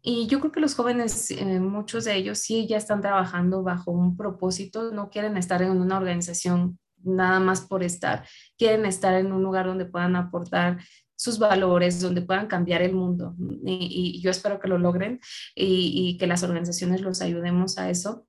Y 0.06 0.26
yo 0.26 0.38
creo 0.38 0.52
que 0.52 0.60
los 0.60 0.74
jóvenes, 0.74 1.30
eh, 1.30 1.60
muchos 1.60 2.04
de 2.04 2.14
ellos 2.14 2.38
sí 2.38 2.66
ya 2.66 2.76
están 2.76 3.00
trabajando 3.00 3.62
bajo 3.62 3.90
un 3.90 4.18
propósito, 4.18 4.92
no 4.92 5.08
quieren 5.08 5.38
estar 5.38 5.62
en 5.62 5.70
una 5.70 5.96
organización 5.96 6.78
nada 7.02 7.40
más 7.40 7.62
por 7.62 7.82
estar, 7.82 8.26
quieren 8.58 8.84
estar 8.84 9.14
en 9.14 9.32
un 9.32 9.42
lugar 9.42 9.64
donde 9.64 9.86
puedan 9.86 10.14
aportar 10.14 10.78
sus 11.16 11.38
valores, 11.38 12.02
donde 12.02 12.20
puedan 12.20 12.48
cambiar 12.48 12.82
el 12.82 12.92
mundo. 12.92 13.34
Y, 13.64 14.20
yo 14.22 14.30
espero 14.30 14.60
que 14.60 14.68
lo 14.68 14.76
logren 14.76 15.20
y, 15.54 16.18
que 16.18 16.26
las 16.26 16.42
organizaciones 16.42 17.00
los 17.00 17.22
ayudemos 17.22 17.78
a 17.78 17.88
eso. 17.88 18.26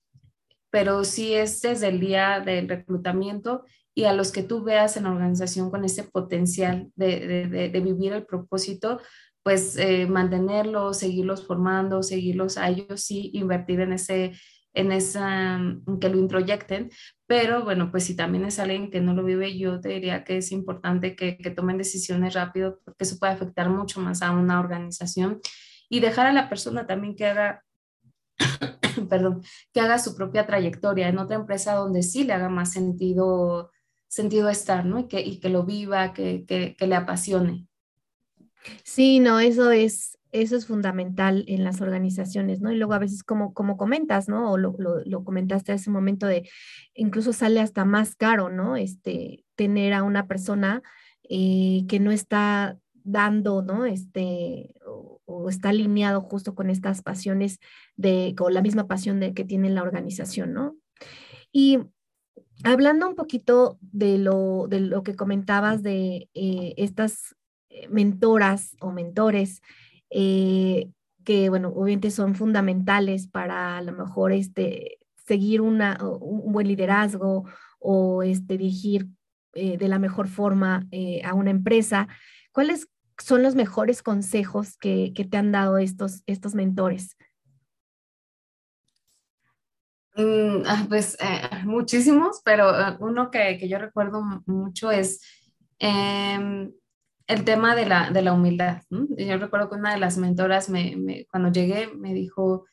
Pero 0.70 1.04
sí 1.04 1.34
es 1.34 1.62
desde 1.62 1.90
el 1.90 2.00
día 2.00 2.40
del 2.40 2.70
reclutamiento 2.70 3.66
y 3.94 4.06
a 4.06 4.14
los 4.14 4.32
que 4.32 4.44
tú 4.44 4.64
veas 4.64 4.96
en 4.96 5.04
la 5.04 5.12
organización 5.12 5.72
con 5.72 5.84
ese 5.84 6.04
potencial 6.04 6.90
de 6.96 7.82
vivir 7.84 8.14
el 8.14 8.26
propósito, 8.26 9.02
pues 9.46 9.78
eh, 9.78 10.08
mantenerlos, 10.08 10.98
seguirlos 10.98 11.46
formando, 11.46 12.02
seguirlos 12.02 12.58
a 12.58 12.68
ellos, 12.70 13.02
sí, 13.02 13.30
invertir 13.36 13.80
en 13.80 13.94
ese, 13.94 14.34
en 14.74 14.92
esa, 14.92 15.60
mm, 15.60 16.00
que 16.00 16.10
lo 16.10 16.18
introyecten, 16.18 16.90
pero 17.28 17.64
bueno, 17.64 17.92
pues 17.92 18.06
si 18.06 18.16
también 18.16 18.46
es 18.46 18.58
alguien 18.58 18.90
que 18.90 19.02
no 19.02 19.14
lo 19.14 19.24
vive, 19.24 19.56
yo 19.56 19.80
te 19.82 19.90
diría 19.90 20.24
que 20.24 20.38
es 20.38 20.52
importante 20.52 21.16
que, 21.16 21.38
que 21.38 21.52
tomen 21.52 21.78
decisiones 21.78 22.34
rápido 22.34 22.80
porque 22.84 23.04
eso 23.04 23.20
puede 23.20 23.34
afectar 23.34 23.70
mucho 23.70 24.02
más 24.02 24.24
a 24.24 24.32
una 24.32 24.60
organización 24.60 25.42
y 25.90 26.00
dejar 26.00 26.26
a 26.26 26.34
la 26.34 26.50
persona 26.50 26.88
también 26.88 27.16
que 27.16 27.28
haga 27.28 27.64
perdón, 29.10 29.44
que 29.72 29.80
haga 29.80 30.00
su 30.00 30.16
propia 30.16 30.48
trayectoria 30.48 31.08
en 31.08 31.20
otra 31.20 31.36
empresa 31.36 31.76
donde 31.76 32.02
sí 32.02 32.24
le 32.24 32.34
haga 32.34 32.50
más 32.50 32.74
sentido, 32.74 33.72
sentido 34.08 34.50
estar, 34.50 34.86
¿no? 34.88 35.00
Y 35.02 35.08
que, 35.08 35.22
y 35.22 35.40
que 35.40 35.50
lo 35.50 35.66
viva, 35.66 36.14
que, 36.14 36.46
que, 36.48 36.76
que 36.76 36.88
le 36.88 36.96
apasione. 36.96 37.68
Sí, 38.84 39.20
no, 39.20 39.40
eso 39.40 39.72
es, 39.72 40.18
eso 40.32 40.56
es 40.56 40.68
fundamental 40.68 41.46
en 41.48 41.64
las 41.64 41.82
organizaciones, 41.82 42.60
¿no? 42.62 42.72
Y 42.72 42.76
luego 42.76 42.94
a 42.94 43.00
veces 43.00 43.24
como, 43.24 43.54
como 43.54 43.78
comentas, 43.78 44.28
¿no? 44.28 44.52
O 44.52 44.58
lo, 44.58 44.76
lo, 44.78 45.24
comentaste 45.24 45.72
hace 45.72 45.90
un 45.90 45.96
momento 45.96 46.28
de, 46.28 46.50
incluso 46.94 47.32
sale 47.34 47.62
hasta 47.62 47.86
más 47.86 48.16
caro, 48.16 48.50
¿no? 48.50 48.76
Este, 48.76 49.46
tener 49.56 49.94
a 49.94 50.04
una 50.04 50.28
persona 50.28 50.84
eh, 51.30 51.86
que 51.88 52.00
no 52.00 52.12
está 52.12 52.78
dando, 53.04 53.62
¿no? 53.62 53.86
Este, 53.86 54.74
o, 54.86 55.50
está 55.50 55.70
alineado 55.70 56.22
justo 56.22 56.56
con 56.56 56.70
estas 56.70 57.02
pasiones 57.02 57.60
de, 57.96 58.34
con 58.38 58.54
la 58.54 58.62
misma 58.62 58.88
pasión 58.88 59.20
de, 59.20 59.34
que 59.34 59.46
tiene 59.46 59.70
la 59.70 59.84
organización, 59.84 60.54
¿no? 60.54 60.76
Y 61.52 61.80
hablando 62.64 63.08
un 63.08 63.16
poquito 63.16 63.78
de 63.82 64.18
lo, 64.18 64.68
de 64.68 64.82
lo 64.82 65.04
que 65.04 65.16
comentabas 65.16 65.82
de 65.82 66.30
eh, 66.34 66.74
estas 66.78 67.36
mentoras 67.90 68.76
o 68.80 68.92
mentores, 68.92 69.62
eh, 70.10 70.90
que, 71.24 71.50
bueno, 71.50 71.70
obviamente 71.70 72.12
son 72.12 72.36
fundamentales 72.36 73.28
para 73.28 73.78
a 73.78 73.82
lo 73.82 73.94
mejor 73.94 74.32
este, 74.32 75.00
seguir 75.16 75.62
una, 75.62 75.98
un 76.02 76.52
buen 76.52 76.68
liderazgo 76.68 77.46
o 77.80 78.24
este, 78.24 78.58
dirigir 78.58 79.08
de 79.54 79.88
la 79.88 80.00
mejor 80.00 80.28
forma 80.28 80.86
a 81.24 81.34
una 81.34 81.50
empresa. 81.50 82.10
¿Cuáles 82.52 82.90
son 83.18 83.44
los 83.44 83.56
mejores 83.56 84.04
consejos 84.04 84.78
que, 84.78 85.14
que 85.16 85.26
te 85.26 85.38
han 85.38 85.52
dado 85.52 85.78
estos, 85.78 86.24
estos 86.26 86.56
mentores? 86.56 87.16
Mm, 90.16 90.64
ah, 90.66 90.86
pues 90.88 91.18
eh, 91.20 91.66
muchísimos, 91.66 92.42
pero 92.46 92.70
eh, 92.70 92.96
uno 93.00 93.30
que, 93.30 93.58
que, 93.58 93.68
yo 93.68 93.78
recuerdo 93.78 94.22
mucho 94.46 94.90
es 94.90 95.22
em, 95.78 96.72
el 97.28 97.44
tema 97.44 97.76
de 97.76 97.86
la, 97.86 98.12
de 98.12 98.22
la 98.22 98.34
humildad. 98.34 98.82
Yo 98.90 99.38
recuerdo 99.38 99.70
que 99.70 99.76
una 99.76 99.94
de 99.94 100.00
las 100.00 100.18
mentoras 100.18 100.70
me, 100.70 100.96
me, 100.96 101.26
cuando 101.26 101.52
llegué 101.52 101.88
me 101.88 102.14
dijo, 102.14 102.66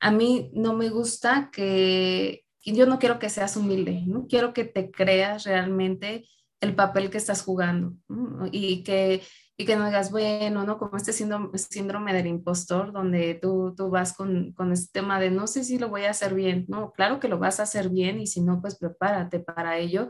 a 0.00 0.10
mí 0.10 0.50
no 0.54 0.74
me 0.74 0.90
gusta 0.90 1.50
que, 1.52 2.44
yo 2.64 2.86
no 2.86 2.98
quiero 2.98 3.18
que 3.18 3.28
seas 3.28 3.56
humilde, 3.56 4.02
¿no? 4.06 4.26
quiero 4.28 4.52
que 4.52 4.64
te 4.64 4.90
creas 4.90 5.44
realmente 5.44 6.28
el 6.60 6.74
papel 6.74 7.10
que 7.10 7.18
estás 7.18 7.42
jugando 7.42 7.94
y 8.52 8.84
que 8.84 9.22
y 9.56 9.66
que 9.66 9.76
no 9.76 9.84
digas, 9.84 10.10
bueno, 10.10 10.64
¿no? 10.64 10.78
Como 10.78 10.96
este 10.96 11.12
síndrome, 11.12 12.12
del 12.12 12.26
impostor, 12.26 12.92
donde 12.92 13.34
tú, 13.34 13.74
tú 13.76 13.90
vas 13.90 14.14
con, 14.14 14.52
con 14.52 14.72
este 14.72 15.00
tema 15.00 15.20
de 15.20 15.30
no 15.30 15.46
sé 15.46 15.62
si 15.64 15.78
lo 15.78 15.88
voy 15.88 16.04
a 16.04 16.10
hacer 16.10 16.34
bien, 16.34 16.64
¿no? 16.68 16.92
Claro 16.92 17.20
que 17.20 17.28
lo 17.28 17.38
vas 17.38 17.60
a 17.60 17.64
hacer 17.64 17.90
bien 17.90 18.20
y 18.20 18.26
si 18.26 18.40
no, 18.40 18.60
pues 18.60 18.76
prepárate 18.78 19.40
para 19.40 19.78
ello. 19.78 20.08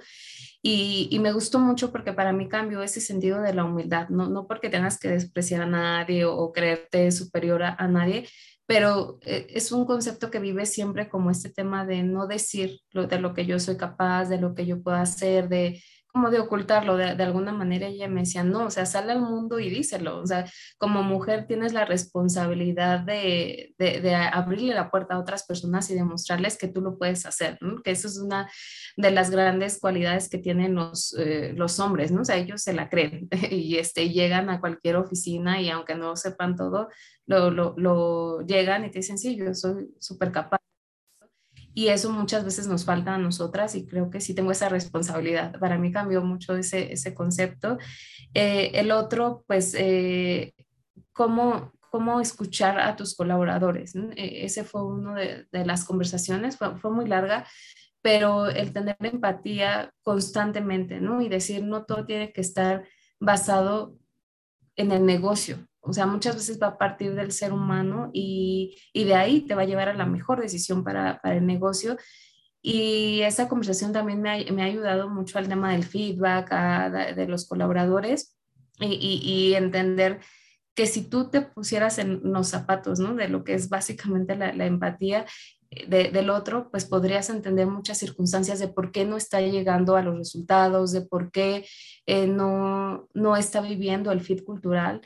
Y, 0.62 1.08
y 1.10 1.18
me 1.18 1.32
gustó 1.32 1.58
mucho 1.58 1.90
porque 1.90 2.12
para 2.12 2.32
mí 2.32 2.48
cambió 2.48 2.82
ese 2.82 3.00
sentido 3.00 3.42
de 3.42 3.52
la 3.52 3.64
humildad, 3.64 4.08
no, 4.10 4.28
no 4.28 4.46
porque 4.46 4.70
tengas 4.70 4.98
que 4.98 5.08
despreciar 5.08 5.62
a 5.62 5.66
nadie 5.66 6.24
o, 6.24 6.52
creerte 6.52 7.10
superior 7.10 7.62
a, 7.64 7.74
a 7.74 7.88
nadie, 7.88 8.28
pero 8.66 9.18
eh, 9.22 9.48
es 9.50 9.72
un 9.72 9.84
concepto 9.84 10.30
que 10.30 10.38
vive 10.38 10.66
siempre 10.66 11.08
como 11.08 11.30
este 11.30 11.50
tema 11.50 11.84
de 11.84 12.02
no 12.04 12.26
decir 12.26 12.80
lo, 12.92 13.06
de 13.06 13.18
lo 13.18 13.34
que 13.34 13.44
yo 13.44 13.58
soy 13.58 13.76
capaz, 13.76 14.26
de 14.28 14.38
lo 14.38 14.54
que 14.54 14.66
yo 14.66 14.82
puedo 14.82 14.96
hacer, 14.96 15.48
de 15.48 15.82
como 16.12 16.30
de 16.30 16.40
ocultarlo 16.40 16.96
de, 16.96 17.22
alguna 17.22 17.52
manera. 17.52 17.86
Ella 17.86 18.08
me 18.08 18.20
decía, 18.20 18.44
no, 18.44 18.66
o 18.66 18.70
sea, 18.70 18.86
sale 18.86 19.12
al 19.12 19.20
mundo 19.20 19.58
y 19.58 19.70
díselo. 19.70 20.18
O 20.20 20.26
sea, 20.26 20.44
como 20.78 21.02
mujer 21.02 21.46
tienes 21.46 21.72
la 21.72 21.84
responsabilidad 21.84 23.00
de, 23.00 23.74
de, 23.78 24.14
abrirle 24.14 24.74
la 24.74 24.90
puerta 24.90 25.14
a 25.14 25.18
otras 25.18 25.44
personas 25.44 25.90
y 25.90 25.94
demostrarles 25.94 26.58
que 26.58 26.68
tú 26.68 26.82
lo 26.82 26.98
puedes 26.98 27.24
hacer, 27.26 27.58
que 27.82 27.90
eso 27.90 28.08
es 28.08 28.18
una 28.18 28.50
de 28.96 29.10
las 29.10 29.30
grandes 29.30 29.80
cualidades 29.80 30.28
que 30.28 30.38
tienen 30.38 30.74
los, 30.74 31.16
eh, 31.18 31.54
los 31.56 31.80
hombres, 31.80 32.12
¿no? 32.12 32.22
O 32.22 32.24
sea, 32.24 32.36
ellos 32.36 32.62
se 32.62 32.74
la 32.74 32.88
creen 32.90 33.28
y 33.50 33.76
este, 33.76 34.10
llegan 34.10 34.50
a 34.50 34.60
cualquier 34.60 34.96
oficina 34.96 35.60
y 35.60 35.70
aunque 35.70 35.94
no 35.94 36.16
sepan 36.16 36.56
todo, 36.56 36.88
lo, 37.26 37.50
lo, 37.50 37.74
lo 37.76 38.40
llegan 38.42 38.84
y 38.84 38.90
te 38.90 38.98
dicen, 38.98 39.18
sí, 39.18 39.36
yo 39.36 39.54
soy 39.54 39.94
súper 39.98 40.30
capaz 40.32 40.58
y 41.74 41.88
eso 41.88 42.10
muchas 42.10 42.44
veces 42.44 42.66
nos 42.66 42.84
falta 42.84 43.14
a 43.14 43.18
nosotras 43.18 43.74
y 43.74 43.86
creo 43.86 44.10
que 44.10 44.20
sí 44.20 44.34
tengo 44.34 44.52
esa 44.52 44.68
responsabilidad. 44.68 45.58
Para 45.58 45.78
mí 45.78 45.90
cambió 45.90 46.22
mucho 46.22 46.56
ese, 46.56 46.92
ese 46.92 47.14
concepto. 47.14 47.78
Eh, 48.34 48.72
el 48.74 48.90
otro, 48.90 49.44
pues, 49.46 49.74
eh, 49.78 50.54
cómo, 51.12 51.72
cómo 51.90 52.20
escuchar 52.20 52.78
a 52.78 52.96
tus 52.96 53.14
colaboradores. 53.16 53.94
E, 53.94 54.44
ese 54.44 54.64
fue 54.64 54.84
uno 54.84 55.14
de, 55.14 55.46
de 55.50 55.64
las 55.64 55.84
conversaciones, 55.84 56.58
fue, 56.58 56.76
fue, 56.78 56.90
muy 56.90 57.06
larga, 57.06 57.46
pero 58.02 58.46
el 58.48 58.72
tener 58.72 58.96
empatía 59.00 59.92
constantemente, 60.02 61.00
¿no? 61.00 61.22
Y 61.22 61.28
decir, 61.28 61.62
no 61.64 61.84
todo 61.84 62.04
tiene 62.04 62.32
que 62.32 62.40
estar 62.40 62.86
basado 63.20 63.96
en 64.76 64.92
el 64.92 65.06
negocio, 65.06 65.66
o 65.84 65.92
sea, 65.92 66.06
muchas 66.06 66.36
veces 66.36 66.60
va 66.62 66.68
a 66.68 66.78
partir 66.78 67.14
del 67.14 67.32
ser 67.32 67.52
humano 67.52 68.10
y, 68.12 68.78
y 68.92 69.04
de 69.04 69.14
ahí 69.14 69.40
te 69.40 69.56
va 69.56 69.62
a 69.62 69.66
llevar 69.66 69.88
a 69.88 69.94
la 69.94 70.06
mejor 70.06 70.40
decisión 70.40 70.84
para, 70.84 71.20
para 71.20 71.36
el 71.36 71.44
negocio. 71.44 71.96
Y 72.62 73.22
esa 73.22 73.48
conversación 73.48 73.92
también 73.92 74.22
me 74.22 74.30
ha, 74.30 74.52
me 74.52 74.62
ha, 74.62 74.66
ayudado 74.66 75.10
mucho 75.10 75.38
al 75.38 75.48
tema 75.48 75.72
del 75.72 75.82
feedback 75.82 76.52
de 77.16 77.26
los 77.26 77.48
colaboradores 77.48 78.38
y, 78.78 79.20
y, 79.24 79.54
entender 79.54 80.20
que 80.74 80.86
si 80.86 81.02
tú 81.02 81.28
te 81.28 81.42
pusieras 81.42 81.98
en 81.98 82.20
los 82.22 82.48
zapatos, 82.48 83.00
¿no? 83.00 83.14
De 83.14 83.28
lo 83.28 83.42
que 83.42 83.54
es 83.54 83.68
básicamente 83.68 84.36
la, 84.36 84.64
empatía 84.64 85.26
eh, 85.70 85.86
de, 85.88 86.10
del 86.10 86.30
otro, 86.30 86.70
pues 86.70 86.84
podrías 86.84 87.28
entender 87.28 87.66
muchas 87.66 87.98
circunstancias 87.98 88.60
de 88.60 88.68
por 88.68 88.92
qué 88.92 89.04
no 89.04 89.16
está 89.16 89.40
llegando 89.40 89.96
a 89.96 90.02
los 90.02 90.16
resultados, 90.16 90.92
de 90.92 91.02
por 91.02 91.32
qué 91.32 91.66
eh, 92.06 92.28
no, 92.28 93.08
no 93.12 93.36
está 93.36 93.60
viviendo 93.60 94.12
el 94.12 94.20
fit 94.20 94.44
cultural 94.44 95.02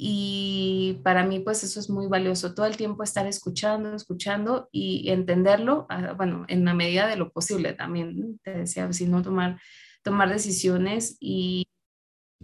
y 0.00 1.00
para 1.02 1.24
mí, 1.24 1.40
pues 1.40 1.64
eso 1.64 1.80
es 1.80 1.90
muy 1.90 2.06
valioso, 2.06 2.54
todo 2.54 2.66
el 2.66 2.76
tiempo 2.76 3.02
estar 3.02 3.26
escuchando, 3.26 3.96
escuchando 3.96 4.68
y 4.70 5.10
entenderlo, 5.10 5.86
ah, 5.90 6.12
bueno, 6.16 6.44
en 6.46 6.64
la 6.64 6.72
medida 6.72 7.08
de 7.08 7.16
lo 7.16 7.32
posible 7.32 7.72
también, 7.72 8.38
te 8.44 8.58
decía, 8.58 8.92
si 8.92 9.06
no 9.06 9.22
tomar, 9.22 9.60
tomar 10.04 10.28
decisiones 10.30 11.16
y 11.18 11.66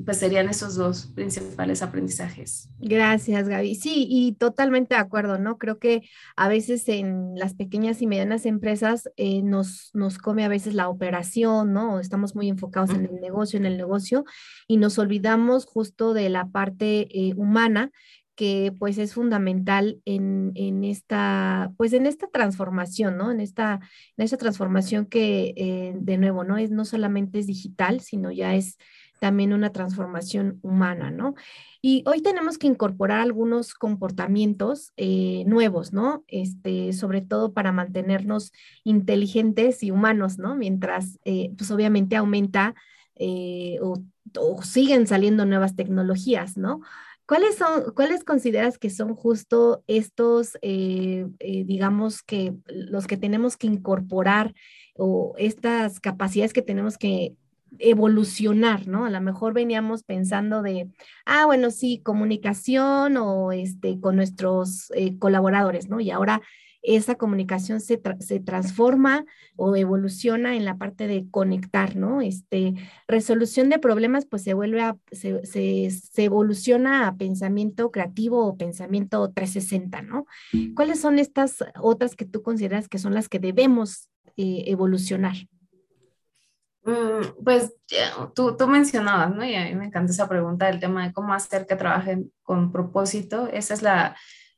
pues 0.02 0.18
serían 0.18 0.48
esos 0.48 0.74
dos 0.74 1.06
principales 1.14 1.82
aprendizajes. 1.82 2.68
Gracias, 2.80 3.48
Gaby. 3.48 3.76
Sí, 3.76 4.06
y 4.08 4.32
totalmente 4.32 4.96
de 4.96 5.00
acuerdo, 5.00 5.38
¿no? 5.38 5.56
Creo 5.56 5.78
que 5.78 6.02
a 6.36 6.48
veces 6.48 6.88
en 6.88 7.36
las 7.36 7.54
pequeñas 7.54 8.02
y 8.02 8.06
medianas 8.06 8.44
empresas 8.44 9.08
eh, 9.16 9.42
nos, 9.42 9.90
nos 9.94 10.18
come 10.18 10.44
a 10.44 10.48
veces 10.48 10.74
la 10.74 10.88
operación, 10.88 11.72
¿no? 11.72 12.00
Estamos 12.00 12.34
muy 12.34 12.48
enfocados 12.48 12.90
en 12.90 13.04
el 13.06 13.20
negocio, 13.20 13.56
en 13.58 13.66
el 13.66 13.76
negocio, 13.76 14.24
y 14.66 14.78
nos 14.78 14.98
olvidamos 14.98 15.64
justo 15.64 16.12
de 16.12 16.28
la 16.28 16.48
parte 16.48 17.06
eh, 17.10 17.34
humana 17.36 17.92
que 18.34 18.72
pues 18.78 18.98
es 18.98 19.14
fundamental 19.14 20.00
en, 20.04 20.50
en, 20.56 20.82
esta, 20.82 21.72
pues 21.76 21.92
en 21.92 22.06
esta 22.06 22.26
transformación, 22.26 23.16
¿no? 23.16 23.30
En 23.30 23.40
esta, 23.40 23.80
en 24.16 24.24
esta 24.24 24.36
transformación 24.36 25.06
que, 25.06 25.54
eh, 25.56 25.94
de 25.96 26.18
nuevo, 26.18 26.42
¿no? 26.42 26.56
Es 26.56 26.72
no 26.72 26.84
solamente 26.84 27.38
es 27.38 27.46
digital, 27.46 28.00
sino 28.00 28.32
ya 28.32 28.56
es 28.56 28.76
también 29.24 29.54
una 29.54 29.72
transformación 29.72 30.58
humana, 30.60 31.10
¿no? 31.10 31.34
Y 31.80 32.04
hoy 32.06 32.20
tenemos 32.20 32.58
que 32.58 32.66
incorporar 32.66 33.20
algunos 33.20 33.72
comportamientos 33.72 34.92
eh, 34.98 35.44
nuevos, 35.46 35.94
¿no? 35.94 36.24
Este, 36.28 36.92
sobre 36.92 37.22
todo 37.22 37.54
para 37.54 37.72
mantenernos 37.72 38.52
inteligentes 38.82 39.82
y 39.82 39.90
humanos, 39.90 40.36
¿no? 40.36 40.56
Mientras, 40.56 41.18
eh, 41.24 41.54
pues 41.56 41.70
obviamente 41.70 42.16
aumenta 42.16 42.74
eh, 43.14 43.78
o, 43.80 44.02
siguen 44.62 45.06
saliendo 45.06 45.46
nuevas 45.46 45.74
tecnologías, 45.74 46.58
¿no? 46.58 46.82
¿Cuáles 47.26 47.56
son, 47.56 47.94
cuáles 47.94 48.24
consideras 48.24 48.76
que 48.76 48.90
son 48.90 49.14
justo 49.14 49.82
estos, 49.86 50.58
digamos 51.40 52.22
que 52.22 52.52
los 52.66 53.06
que 53.06 53.16
tenemos 53.16 53.56
que 53.56 53.68
incorporar 53.68 54.52
o 54.96 55.32
estas 55.38 55.98
capacidades 55.98 56.52
que 56.52 56.60
tenemos 56.60 56.98
que 56.98 57.34
evolucionar, 57.78 58.86
¿no? 58.86 59.04
A 59.04 59.10
lo 59.10 59.20
mejor 59.20 59.52
veníamos 59.52 60.02
pensando 60.02 60.62
de, 60.62 60.90
ah, 61.26 61.46
bueno, 61.46 61.70
sí, 61.70 62.00
comunicación 62.02 63.16
o 63.16 63.52
este, 63.52 64.00
con 64.00 64.16
nuestros 64.16 64.90
eh, 64.94 65.18
colaboradores, 65.18 65.88
¿no? 65.88 66.00
Y 66.00 66.10
ahora 66.10 66.40
esa 66.84 67.14
comunicación 67.14 67.80
se, 67.80 68.00
se, 68.20 68.40
transforma 68.40 69.24
o 69.56 69.74
evoluciona 69.74 70.54
en 70.54 70.66
la 70.66 70.76
parte 70.76 71.06
de 71.06 71.26
conectar, 71.30 71.96
¿no? 71.96 72.20
Este, 72.20 72.74
resolución 73.08 73.70
de 73.70 73.78
problemas, 73.78 74.26
pues 74.26 74.42
se 74.42 74.52
vuelve 74.52 74.82
a, 74.82 74.96
se, 75.10 75.44
se, 75.46 76.24
evoluciona 76.24 77.08
a 77.08 77.16
pensamiento 77.16 77.90
creativo 77.90 78.46
o 78.46 78.56
pensamiento 78.56 79.30
360, 79.32 80.02
¿no? 80.02 80.26
¿Cuáles 80.74 81.00
son 81.00 81.18
estas 81.18 81.64
otras 81.80 82.14
que 82.16 82.26
tú 82.26 82.42
consideras 82.42 82.88
que 82.88 82.98
son 82.98 83.14
las 83.14 83.28
que 83.28 83.38
debemos 83.38 84.10
eh, 84.36 84.64
evolucionar? 84.66 85.36
Mm, 86.84 87.42
pues 87.44 87.72
tú, 88.34 88.56
tú 88.56 88.66
mencionabas, 88.68 89.34
¿no? 89.34 89.44
Y 89.44 89.54
a 89.54 89.64
mí 89.64 89.74
me 89.74 89.86
encanta 89.86 90.12
esa 90.12 90.28
pregunta 90.28 90.66
del 90.66 90.80
tema 90.80 91.06
de 91.06 91.12
cómo 91.12 91.32
hacer 91.32 91.66
que 91.66 91.76
trabajen 91.76 92.32
con 92.42 92.72
propósito. 92.72 93.48
Esa 93.48 93.74
es 93.74 93.82
la, 93.82 94.16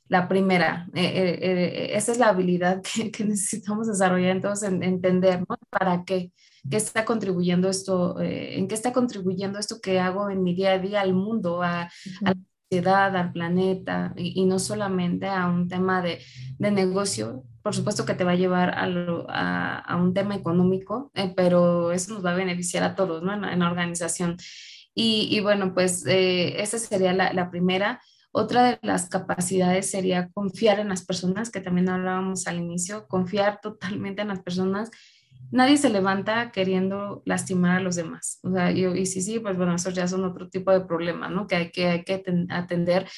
la 0.08 0.28
primera, 0.28 0.88
eh, 0.94 1.04
eh, 1.04 1.38
eh, 1.40 1.96
esa 1.96 2.12
es 2.12 2.18
la 2.18 2.28
habilidad 2.28 2.82
que, 2.94 3.10
que 3.10 3.24
necesitamos 3.24 3.86
desarrollar, 3.88 4.30
entonces 4.30 4.70
entender, 4.72 5.40
¿no? 5.48 5.56
¿Para 5.70 6.04
qué? 6.04 6.32
¿Qué 6.68 6.76
está 6.76 7.04
contribuyendo 7.04 7.68
esto? 7.68 8.20
¿En 8.20 8.66
qué 8.66 8.74
está 8.74 8.92
contribuyendo 8.92 9.58
esto 9.58 9.80
que 9.80 10.00
hago 10.00 10.30
en 10.30 10.42
mi 10.42 10.52
día 10.54 10.72
a 10.72 10.78
día 10.80 11.00
al 11.00 11.14
mundo, 11.14 11.62
a, 11.62 11.82
a 11.82 11.90
la 12.24 12.34
sociedad, 12.70 13.16
al 13.16 13.32
planeta, 13.32 14.12
y, 14.16 14.40
y, 14.40 14.44
no 14.46 14.58
solamente 14.58 15.26
a 15.28 15.46
un 15.46 15.68
tema 15.68 16.02
de, 16.02 16.20
de 16.58 16.70
negocio, 16.70 17.44
por 17.66 17.74
supuesto 17.74 18.06
que 18.06 18.14
te 18.14 18.22
va 18.22 18.30
a 18.30 18.36
llevar 18.36 18.70
a, 18.78 19.78
a, 19.80 19.96
un 19.96 20.14
tema 20.14 20.36
económico, 20.36 21.10
eh, 21.14 21.32
pero 21.34 21.90
eso 21.90 22.14
nos 22.14 22.24
va 22.24 22.30
a 22.30 22.36
beneficiar 22.36 22.84
a 22.84 22.94
todos, 22.94 23.24
¿no? 23.24 23.34
En 23.34 23.58
la, 23.58 23.68
organización. 23.68 24.36
Y, 24.94 25.40
bueno, 25.40 25.74
pues 25.74 26.06
eh, 26.06 26.62
esa 26.62 26.78
sería 26.78 27.12
la, 27.12 27.32
la 27.32 27.50
primera. 27.50 28.00
Otra 28.30 28.62
de 28.62 28.78
las 28.82 29.08
capacidades 29.08 29.90
sería 29.90 30.28
confiar 30.28 30.78
en 30.78 30.90
las 30.90 31.04
personas, 31.04 31.50
que 31.50 31.60
también 31.60 31.88
hablábamos 31.88 32.46
al 32.46 32.58
inicio, 32.58 33.08
confiar 33.08 33.58
totalmente 33.62 34.22
en 34.22 34.28
las 34.28 34.42
personas. 34.44 34.92
Nadie 35.50 35.76
se 35.76 35.90
levanta 35.90 36.50
queriendo 36.50 37.22
lastimar 37.24 37.78
a 37.78 37.80
los 37.80 37.96
demás. 37.96 38.40
O 38.42 38.50
sea, 38.50 38.70
yo, 38.70 38.94
y 38.94 39.06
sí, 39.06 39.22
sí, 39.22 39.38
pues 39.38 39.56
bueno, 39.56 39.74
eso 39.74 39.90
ya 39.90 40.08
son 40.08 40.24
otro 40.24 40.48
tipo 40.48 40.72
de 40.72 40.80
problema, 40.80 41.28
¿no? 41.28 41.46
Que 41.46 41.56
hay 41.56 41.70
que, 41.70 41.86
hay 41.88 42.04
que 42.04 42.22
atender, 42.50 43.08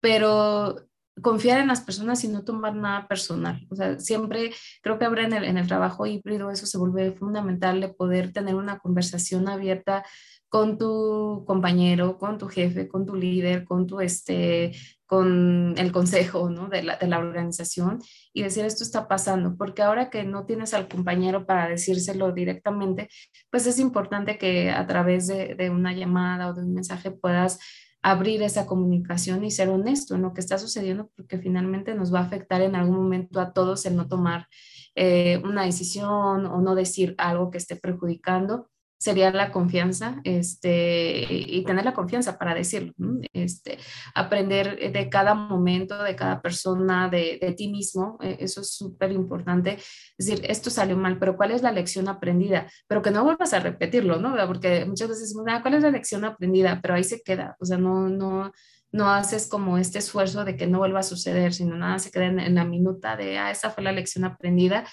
pero 0.00 0.76
confiar 1.22 1.60
en 1.60 1.68
las 1.68 1.80
personas 1.80 2.22
y 2.24 2.28
no 2.28 2.44
tomar 2.44 2.74
nada 2.74 3.08
personal. 3.08 3.66
O 3.70 3.76
sea, 3.76 3.98
siempre 3.98 4.52
creo 4.82 4.98
que 4.98 5.04
habrá 5.04 5.24
en 5.24 5.32
el, 5.32 5.44
en 5.44 5.56
el 5.56 5.66
trabajo 5.66 6.06
híbrido 6.06 6.50
eso 6.50 6.66
se 6.66 6.78
vuelve 6.78 7.12
fundamental 7.12 7.80
de 7.80 7.88
poder 7.88 8.32
tener 8.32 8.54
una 8.54 8.78
conversación 8.78 9.48
abierta 9.48 10.04
con 10.48 10.78
tu 10.78 11.44
compañero, 11.46 12.18
con 12.18 12.38
tu 12.38 12.48
jefe, 12.48 12.88
con 12.88 13.04
tu 13.04 13.14
líder, 13.14 13.64
con 13.64 13.86
tu 13.86 14.00
este, 14.00 14.72
con 15.06 15.74
el 15.76 15.92
consejo 15.92 16.50
¿no? 16.50 16.68
de, 16.68 16.82
la, 16.82 16.96
de 16.96 17.06
la 17.06 17.18
organización 17.18 18.00
y 18.32 18.42
decir 18.42 18.64
esto 18.64 18.82
está 18.84 19.08
pasando, 19.08 19.56
porque 19.56 19.82
ahora 19.82 20.10
que 20.10 20.24
no 20.24 20.44
tienes 20.46 20.74
al 20.74 20.88
compañero 20.88 21.46
para 21.46 21.68
decírselo 21.68 22.32
directamente, 22.32 23.08
pues 23.50 23.66
es 23.66 23.78
importante 23.78 24.38
que 24.38 24.70
a 24.70 24.86
través 24.86 25.26
de, 25.26 25.54
de 25.54 25.70
una 25.70 25.92
llamada 25.92 26.48
o 26.48 26.54
de 26.54 26.62
un 26.62 26.74
mensaje 26.74 27.10
puedas 27.10 27.58
abrir 28.02 28.42
esa 28.42 28.66
comunicación 28.66 29.44
y 29.44 29.50
ser 29.50 29.68
honesto 29.68 30.14
en 30.14 30.22
lo 30.22 30.32
que 30.32 30.40
está 30.40 30.58
sucediendo, 30.58 31.10
porque 31.16 31.38
finalmente 31.38 31.94
nos 31.94 32.14
va 32.14 32.20
a 32.20 32.24
afectar 32.24 32.60
en 32.60 32.76
algún 32.76 32.96
momento 32.96 33.40
a 33.40 33.52
todos 33.52 33.84
el 33.84 33.96
no 33.96 34.06
tomar 34.06 34.46
eh, 34.94 35.42
una 35.44 35.64
decisión 35.64 36.46
o 36.46 36.60
no 36.60 36.74
decir 36.76 37.16
algo 37.18 37.50
que 37.50 37.58
esté 37.58 37.74
perjudicando 37.74 38.68
sería 38.98 39.30
la 39.30 39.52
confianza 39.52 40.20
este, 40.24 41.26
y 41.28 41.62
tener 41.64 41.84
la 41.84 41.92
confianza 41.92 42.38
para 42.38 42.54
decirlo, 42.54 42.92
este, 43.32 43.78
aprender 44.14 44.92
de 44.92 45.08
cada 45.10 45.34
momento, 45.34 46.02
de 46.02 46.16
cada 46.16 46.40
persona, 46.40 47.08
de, 47.08 47.38
de 47.40 47.52
ti 47.52 47.68
mismo, 47.68 48.18
eh, 48.22 48.38
eso 48.40 48.62
es 48.62 48.70
súper 48.74 49.12
importante, 49.12 49.78
es 50.18 50.26
decir, 50.26 50.44
esto 50.48 50.70
salió 50.70 50.96
mal, 50.96 51.18
pero 51.18 51.36
¿cuál 51.36 51.50
es 51.50 51.62
la 51.62 51.72
lección 51.72 52.08
aprendida? 52.08 52.70
Pero 52.88 53.02
que 53.02 53.10
no 53.10 53.24
vuelvas 53.24 53.52
a 53.52 53.60
repetirlo, 53.60 54.18
¿no? 54.18 54.34
Porque 54.46 54.86
muchas 54.86 55.08
veces, 55.08 55.34
ah, 55.48 55.60
¿cuál 55.62 55.74
es 55.74 55.82
la 55.82 55.90
lección 55.90 56.24
aprendida? 56.24 56.80
Pero 56.80 56.94
ahí 56.94 57.04
se 57.04 57.22
queda, 57.22 57.56
o 57.60 57.66
sea, 57.66 57.76
no, 57.76 58.08
no, 58.08 58.52
no 58.92 59.10
haces 59.10 59.46
como 59.46 59.76
este 59.76 59.98
esfuerzo 59.98 60.44
de 60.44 60.56
que 60.56 60.66
no 60.66 60.78
vuelva 60.78 61.00
a 61.00 61.02
suceder, 61.02 61.52
sino 61.52 61.76
nada 61.76 61.98
se 61.98 62.10
queda 62.10 62.26
en, 62.26 62.40
en 62.40 62.54
la 62.54 62.64
minuta 62.64 63.16
de, 63.16 63.38
ah, 63.38 63.50
esa 63.50 63.70
fue 63.70 63.84
la 63.84 63.92
lección 63.92 64.24
aprendida 64.24 64.84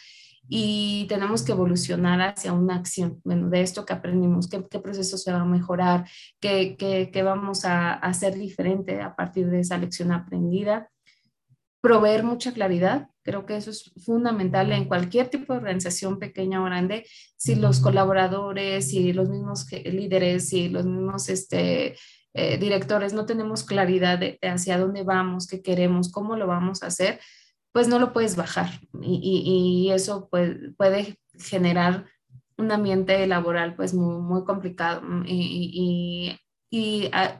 y 0.49 1.05
tenemos 1.07 1.43
que 1.43 1.53
evolucionar 1.53 2.21
hacia 2.21 2.53
una 2.53 2.75
acción, 2.75 3.21
bueno, 3.23 3.49
de 3.49 3.61
esto 3.61 3.85
que 3.85 3.93
aprendimos, 3.93 4.49
qué, 4.49 4.65
qué 4.69 4.79
proceso 4.79 5.17
se 5.17 5.31
va 5.31 5.41
a 5.41 5.45
mejorar, 5.45 6.07
qué, 6.39 6.75
qué, 6.77 7.11
qué 7.11 7.23
vamos 7.23 7.65
a, 7.65 7.93
hacer 7.93 8.35
diferente 8.35 9.01
a 9.01 9.15
partir 9.15 9.49
de 9.49 9.61
esa 9.61 9.77
lección 9.77 10.11
aprendida. 10.11 10.89
Proveer 11.81 12.23
mucha 12.23 12.53
claridad, 12.53 13.09
creo 13.23 13.45
que 13.45 13.57
eso 13.57 13.71
es 13.71 13.93
fundamental 14.05 14.71
en 14.71 14.85
cualquier 14.85 15.29
tipo 15.29 15.53
de 15.53 15.59
organización 15.59 16.19
pequeña 16.19 16.61
o 16.61 16.65
grande, 16.65 17.05
si 17.37 17.55
los 17.55 17.79
colaboradores, 17.79 18.89
si 18.89 19.13
los 19.13 19.29
mismos 19.29 19.65
líderes, 19.71 20.49
si 20.49 20.69
los 20.69 20.85
mismos 20.85 21.29
este, 21.29 21.95
eh, 22.33 22.57
directores 22.57 23.13
no 23.13 23.25
tenemos 23.25 23.63
claridad 23.63 24.17
de 24.19 24.39
hacia 24.41 24.77
dónde 24.77 25.03
vamos, 25.03 25.47
qué 25.47 25.61
queremos, 25.61 26.11
cómo 26.11 26.35
lo 26.35 26.47
vamos 26.47 26.83
a 26.83 26.87
hacer, 26.87 27.19
pues 27.73 27.87
no 27.87 27.99
lo 27.99 28.13
puedes 28.13 28.37
bajar 28.37 28.69
y, 29.01 29.89
eso 29.91 30.29
puede 30.29 31.19
generar 31.33 32.05
un 32.57 32.71
ambiente 32.71 33.25
laboral 33.27 33.75
pues 33.75 33.93
muy, 33.93 34.21
muy 34.21 34.45
complicado 34.45 35.01
mm, 35.01 35.25
y, 35.27 36.39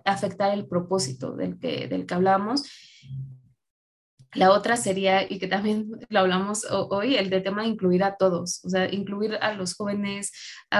afectar 0.06 0.54
el 0.54 0.68
propósito 0.68 1.36
del 1.36 1.58
que, 1.58 1.88
del 1.88 2.06
que 2.06 2.14
hablamos. 2.14 2.70
La 4.36 4.52
otra 4.52 4.78
sería, 4.78 5.24
y 5.30 5.40
que 5.40 5.48
también 5.48 5.92
lo 6.10 6.20
hablamos 6.20 6.66
hoy, 6.70 7.16
el 7.16 7.30
de 7.30 7.42
tema 7.42 7.64
de 7.64 7.70
incluir 7.70 8.04
a 8.04 8.16
todos, 8.16 8.64
o 8.64 8.70
sea, 8.70 8.92
incluir 8.92 9.36
a 9.42 9.54
los 9.54 9.76
jóvenes, 9.76 10.32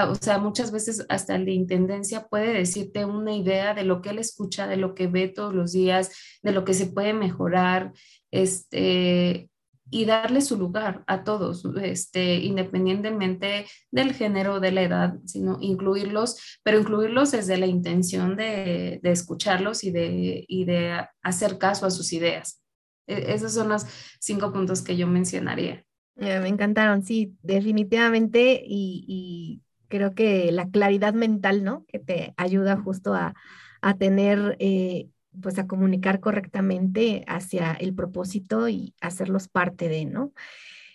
o 0.08 0.14
sea, 0.14 0.38
muchas 0.38 0.72
veces 0.72 1.04
hasta 1.08 1.36
el 1.36 1.44
de 1.44 1.52
intendencia 1.52 2.26
puede 2.28 2.52
decirte 2.52 3.04
una 3.04 3.34
idea 3.34 3.74
de 3.74 3.84
lo 3.84 4.02
que 4.02 4.10
él 4.10 4.18
escucha, 4.18 4.66
de 4.66 4.76
lo 4.76 4.94
que 4.94 5.06
ve 5.06 5.28
todos 5.28 5.54
los 5.54 5.72
días, 5.72 6.10
de 6.42 6.52
lo 6.52 6.64
que 6.64 6.74
se 6.74 6.86
puede 6.86 7.12
mejorar, 7.12 7.92
este, 8.30 9.48
y 9.90 10.06
darle 10.06 10.40
su 10.40 10.58
lugar 10.58 11.04
a 11.06 11.24
todos, 11.24 11.64
este, 11.80 12.36
independientemente 12.36 13.66
del 13.90 14.12
género, 14.12 14.58
de 14.58 14.72
la 14.72 14.82
edad, 14.82 15.14
sino 15.24 15.58
incluirlos, 15.60 16.58
pero 16.62 16.80
incluirlos 16.80 17.32
desde 17.32 17.58
la 17.58 17.66
intención 17.66 18.34
de, 18.34 18.98
de 19.02 19.10
escucharlos 19.12 19.84
y 19.84 19.90
de, 19.90 20.44
y 20.48 20.64
de 20.64 21.06
hacer 21.22 21.58
caso 21.58 21.86
a 21.86 21.90
sus 21.90 22.12
ideas. 22.12 22.63
E, 23.06 23.34
esos 23.34 23.52
son 23.52 23.68
los 23.68 23.86
cinco 24.20 24.52
puntos 24.52 24.82
que 24.82 24.96
yo 24.96 25.06
mencionaría. 25.06 25.84
Me 26.16 26.48
encantaron, 26.48 27.02
sí, 27.02 27.36
definitivamente, 27.42 28.62
y, 28.64 29.04
y, 29.08 29.62
creo 29.88 30.14
que 30.14 30.50
la 30.52 30.68
claridad 30.70 31.12
mental, 31.12 31.64
¿no? 31.64 31.84
Que 31.86 31.98
te 31.98 32.34
ayuda 32.36 32.76
justo 32.76 33.14
a, 33.14 33.34
a 33.80 33.94
tener 33.94 34.56
eh, 34.60 35.08
pues 35.40 35.58
a 35.58 35.66
comunicar 35.66 36.20
correctamente 36.20 37.24
hacia 37.26 37.72
el 37.72 37.94
propósito 37.94 38.68
y 38.68 38.94
hacerlos 39.00 39.48
parte 39.48 39.88
de, 39.88 40.04
¿no? 40.04 40.32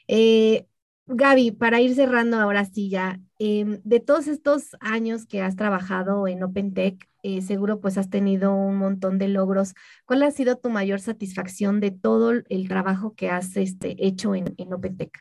Eh, 0.07 0.65
Gaby, 1.11 1.51
para 1.53 1.81
ir 1.81 1.95
cerrando 1.95 2.37
ahora 2.37 2.65
sí 2.65 2.87
ya, 2.87 3.19
em, 3.39 3.81
de 3.83 3.99
todos 3.99 4.27
estos 4.27 4.77
años 4.79 5.25
que 5.25 5.41
has 5.41 5.55
trabajado 5.55 6.27
en 6.27 6.43
OpenTech, 6.43 7.09
eh, 7.23 7.41
seguro 7.41 7.81
pues 7.81 7.97
has 7.97 8.11
tenido 8.11 8.53
un 8.53 8.77
montón 8.77 9.17
de 9.17 9.27
logros. 9.27 9.73
¿Cuál 10.05 10.21
ha 10.21 10.29
sido 10.29 10.57
tu 10.57 10.69
mayor 10.69 10.99
satisfacción 10.99 11.79
de 11.79 11.89
todo 11.89 12.31
el 12.31 12.67
trabajo 12.67 13.15
que 13.15 13.31
has 13.31 13.57
este, 13.57 13.95
hecho 14.05 14.35
en, 14.35 14.53
en 14.57 14.71
OpenTech? 14.71 15.11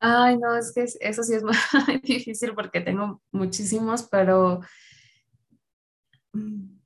Ay, 0.00 0.38
no, 0.38 0.56
es 0.56 0.72
que 0.72 0.84
eso 1.00 1.22
sí 1.22 1.34
es 1.34 1.42
muy 1.86 1.98
difícil 2.02 2.54
porque 2.54 2.80
tengo 2.80 3.20
muchísimos, 3.32 4.04
pero 4.04 4.60
mm, 6.32 6.78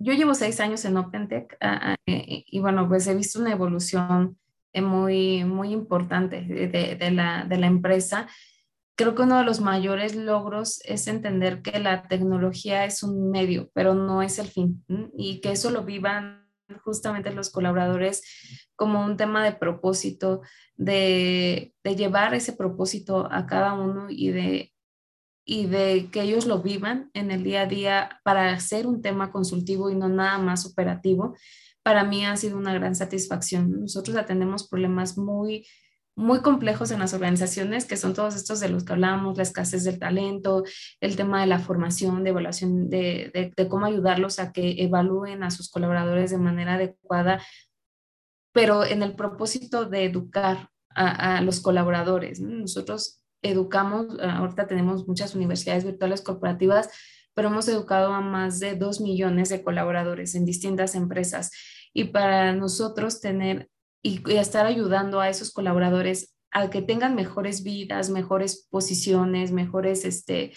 yo 0.00 0.12
llevo 0.12 0.34
seis 0.34 0.60
años 0.60 0.84
en 0.84 0.98
OpenTech 0.98 1.56
ah, 1.62 1.92
ah, 1.92 1.96
eh, 2.04 2.44
y 2.46 2.60
bueno, 2.60 2.86
pues 2.86 3.06
he 3.06 3.14
visto 3.14 3.40
una 3.40 3.52
evolución 3.52 4.36
muy, 4.74 5.44
muy 5.44 5.72
importante 5.72 6.42
de, 6.42 7.10
la, 7.10 7.44
de 7.44 7.56
la 7.56 7.66
empresa. 7.66 8.28
Creo 8.96 9.14
que 9.14 9.22
uno 9.22 9.38
de 9.38 9.44
los 9.44 9.60
mayores 9.60 10.16
logros 10.16 10.80
es 10.84 11.06
entender 11.06 11.62
que 11.62 11.78
la 11.78 12.08
tecnología 12.08 12.84
es 12.84 13.02
un 13.02 13.30
medio, 13.30 13.70
pero 13.72 13.94
no 13.94 14.22
es 14.22 14.38
el 14.38 14.48
fin, 14.48 14.84
y 15.16 15.40
que 15.40 15.52
eso 15.52 15.70
lo 15.70 15.84
vivan 15.84 16.48
justamente 16.82 17.32
los 17.32 17.50
colaboradores 17.50 18.22
como 18.76 19.04
un 19.04 19.16
tema 19.16 19.44
de 19.44 19.52
propósito, 19.52 20.42
de, 20.76 21.74
de 21.82 21.96
llevar 21.96 22.34
ese 22.34 22.52
propósito 22.52 23.28
a 23.30 23.46
cada 23.46 23.74
uno 23.74 24.06
y 24.10 24.30
de 24.30 24.72
y 25.50 25.64
de 25.64 26.10
que 26.12 26.20
ellos 26.20 26.44
lo 26.44 26.60
vivan 26.60 27.10
en 27.14 27.30
el 27.30 27.42
día 27.42 27.62
a 27.62 27.66
día 27.66 28.20
para 28.22 28.52
hacer 28.52 28.86
un 28.86 29.00
tema 29.00 29.32
consultivo 29.32 29.88
y 29.88 29.94
no 29.94 30.06
nada 30.06 30.36
más 30.36 30.66
operativo, 30.66 31.34
para 31.88 32.04
mí 32.04 32.26
ha 32.26 32.36
sido 32.36 32.58
una 32.58 32.74
gran 32.74 32.94
satisfacción. 32.94 33.80
Nosotros 33.80 34.14
atendemos 34.18 34.68
problemas 34.68 35.16
muy, 35.16 35.66
muy 36.14 36.42
complejos 36.42 36.90
en 36.90 36.98
las 36.98 37.14
organizaciones, 37.14 37.86
que 37.86 37.96
son 37.96 38.12
todos 38.12 38.36
estos 38.36 38.60
de 38.60 38.68
los 38.68 38.84
que 38.84 38.92
hablábamos, 38.92 39.38
la 39.38 39.42
escasez 39.42 39.84
del 39.84 39.98
talento, 39.98 40.64
el 41.00 41.16
tema 41.16 41.40
de 41.40 41.46
la 41.46 41.60
formación, 41.60 42.24
de 42.24 42.28
evaluación, 42.28 42.90
de, 42.90 43.54
de, 43.56 43.68
cómo 43.68 43.86
ayudarlos 43.86 44.38
a 44.38 44.52
que 44.52 44.82
evalúen 44.82 45.42
a 45.42 45.50
sus 45.50 45.70
colaboradores 45.70 46.30
de 46.30 46.36
manera 46.36 46.74
adecuada, 46.74 47.40
pero 48.52 48.84
en 48.84 49.02
el 49.02 49.16
propósito 49.16 49.86
de 49.86 50.04
educar 50.04 50.68
a, 50.94 51.38
a 51.38 51.40
los 51.40 51.60
colaboradores. 51.60 52.38
Nosotros 52.38 53.22
educamos, 53.40 54.14
eh, 54.20 54.26
ahorita 54.26 54.66
tenemos 54.66 55.08
muchas 55.08 55.34
universidades 55.34 55.86
virtuales 55.86 56.20
corporativas, 56.20 56.90
pero 57.32 57.48
hemos 57.48 57.66
educado 57.68 58.12
a 58.12 58.20
más 58.20 58.60
de 58.60 58.74
dos 58.74 59.00
millones 59.00 59.48
de 59.48 59.62
colaboradores 59.62 60.34
en 60.34 60.44
distintas 60.44 60.94
empresas. 60.94 61.50
Y 61.92 62.04
para 62.04 62.52
nosotros 62.52 63.20
tener 63.20 63.68
y, 64.02 64.22
estar 64.36 64.66
ayudando 64.66 65.20
a 65.20 65.28
esos 65.28 65.52
colaboradores 65.52 66.34
a 66.50 66.70
que 66.70 66.82
tengan 66.82 67.14
mejores 67.14 67.62
vidas, 67.62 68.10
mejores 68.10 68.66
posiciones, 68.70 69.52
mejores 69.52 70.04
este, 70.04 70.52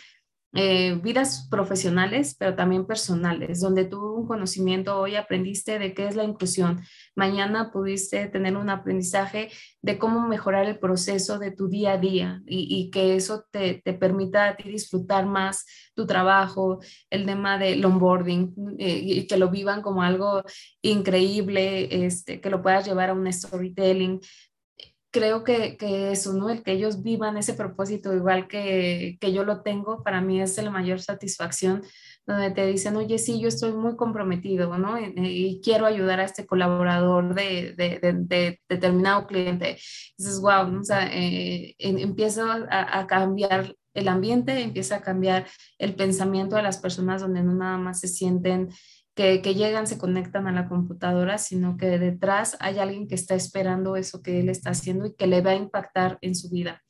eh, 0.53 0.99
vidas 1.01 1.47
profesionales, 1.49 2.35
pero 2.37 2.55
también 2.55 2.85
personales, 2.85 3.61
donde 3.61 3.85
tú 3.85 4.15
un 4.15 4.27
conocimiento 4.27 4.99
hoy 4.99 5.15
aprendiste 5.15 5.79
de 5.79 5.93
qué 5.93 6.07
es 6.07 6.15
la 6.17 6.25
inclusión, 6.25 6.81
mañana 7.15 7.71
pudiste 7.71 8.27
tener 8.27 8.57
un 8.57 8.69
aprendizaje 8.69 9.49
de 9.81 9.97
cómo 9.97 10.27
mejorar 10.27 10.65
el 10.65 10.77
proceso 10.77 11.39
de 11.39 11.51
tu 11.51 11.69
día 11.69 11.93
a 11.93 11.97
día 11.97 12.41
y, 12.45 12.89
que 12.91 13.15
eso 13.15 13.45
te, 13.49 13.81
te, 13.83 13.93
permita 13.93 14.57
ti 14.57 14.69
disfrutar 14.69 15.25
más 15.25 15.65
tu 15.95 16.05
trabajo, 16.05 16.79
el 17.09 17.25
tema 17.25 17.57
del 17.57 17.83
onboarding 17.85 18.53
eh, 18.77 18.99
y 19.01 19.27
que 19.27 19.37
lo 19.37 19.49
vivan 19.49 19.81
como 19.81 20.03
algo 20.03 20.43
increíble, 20.81 22.05
este, 22.05 22.41
que 22.41 22.49
lo 22.49 22.61
puedas 22.61 22.85
llevar 22.85 23.09
a 23.09 23.13
un 23.13 23.31
storytelling 23.31 24.19
creo 25.11 25.43
que, 25.43 25.77
que, 25.77 26.11
eso, 26.11 26.33
¿no? 26.33 26.49
El 26.49 26.63
que 26.63 26.71
ellos 26.71 27.03
vivan 27.03 27.37
ese 27.37 27.53
propósito 27.53 28.13
igual 28.13 28.47
que, 28.47 29.17
que 29.19 29.33
yo 29.33 29.43
lo 29.43 29.61
tengo, 29.61 30.03
para 30.03 30.21
mí 30.21 30.41
es 30.41 30.57
la 30.61 30.71
mayor 30.71 31.01
satisfacción, 31.01 31.83
donde 32.25 32.51
te 32.51 32.65
dicen, 32.65 32.95
oye, 32.95 33.17
sí, 33.17 33.39
yo 33.39 33.49
estoy 33.49 33.73
muy 33.73 33.95
comprometido, 33.97 34.77
¿no? 34.77 34.97
Y, 34.99 35.59
quiero 35.63 35.85
ayudar 35.85 36.19
a 36.21 36.25
este 36.25 36.45
colaborador 36.45 37.35
de, 37.35 37.73
de, 37.73 37.99
de, 38.01 38.61
determinado 38.69 39.27
cliente. 39.27 39.77
Dices, 40.17 40.39
wow, 40.39 40.79
o 40.79 40.83
sea, 40.83 41.09
eh, 41.11 41.75
empiezo 41.77 42.45
a, 42.45 42.99
a 42.99 43.07
cambiar 43.07 43.75
el 43.93 44.07
ambiente, 44.07 44.61
empieza 44.61 44.97
a 44.97 45.01
cambiar 45.01 45.47
el 45.77 45.95
pensamiento 45.95 46.55
de 46.55 46.63
las 46.63 46.77
personas 46.77 47.21
donde 47.21 47.43
no 47.43 47.53
nada 47.53 47.77
más 47.77 47.99
se 47.99 48.07
sienten 48.07 48.69
que, 49.41 49.53
llegan, 49.53 49.87
se 49.87 49.97
conectan 49.97 50.47
a 50.47 50.51
la 50.51 50.67
computadora, 50.67 51.37
sino 51.37 51.77
que 51.77 51.99
detrás 51.99 52.57
hay 52.59 52.79
alguien 52.79 53.07
que 53.07 53.15
está 53.15 53.35
esperando 53.35 53.95
eso 53.95 54.21
que 54.21 54.39
él 54.39 54.49
está 54.49 54.71
haciendo 54.71 55.05
y 55.05 55.15
que 55.15 55.27
le 55.27 55.41
va 55.41 55.51
a 55.51 55.55
impactar 55.55 56.17
en 56.21 56.35
su 56.35 56.49
vida. 56.49 56.81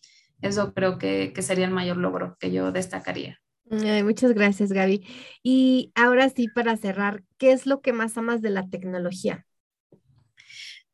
Eso 0.41 0.73
creo 0.73 0.97
que, 0.97 1.33
sería 1.41 1.65
el 1.65 1.71
mayor 1.71 1.97
logro 1.97 2.37
que 2.39 2.51
yo 2.51 2.71
destacaría. 2.71 3.39
muchas 3.65 4.33
gracias, 4.33 4.71
Gaby. 4.71 5.05
Y 5.43 5.91
ahora 5.95 6.29
sí, 6.29 6.47
para 6.47 6.77
cerrar, 6.77 7.23
¿qué 7.37 7.51
es 7.51 7.65
lo 7.65 7.81
que 7.81 7.93
más 7.93 8.17
amas 8.17 8.41
de 8.41 8.49
la 8.49 8.69
tecnología? 8.69 9.45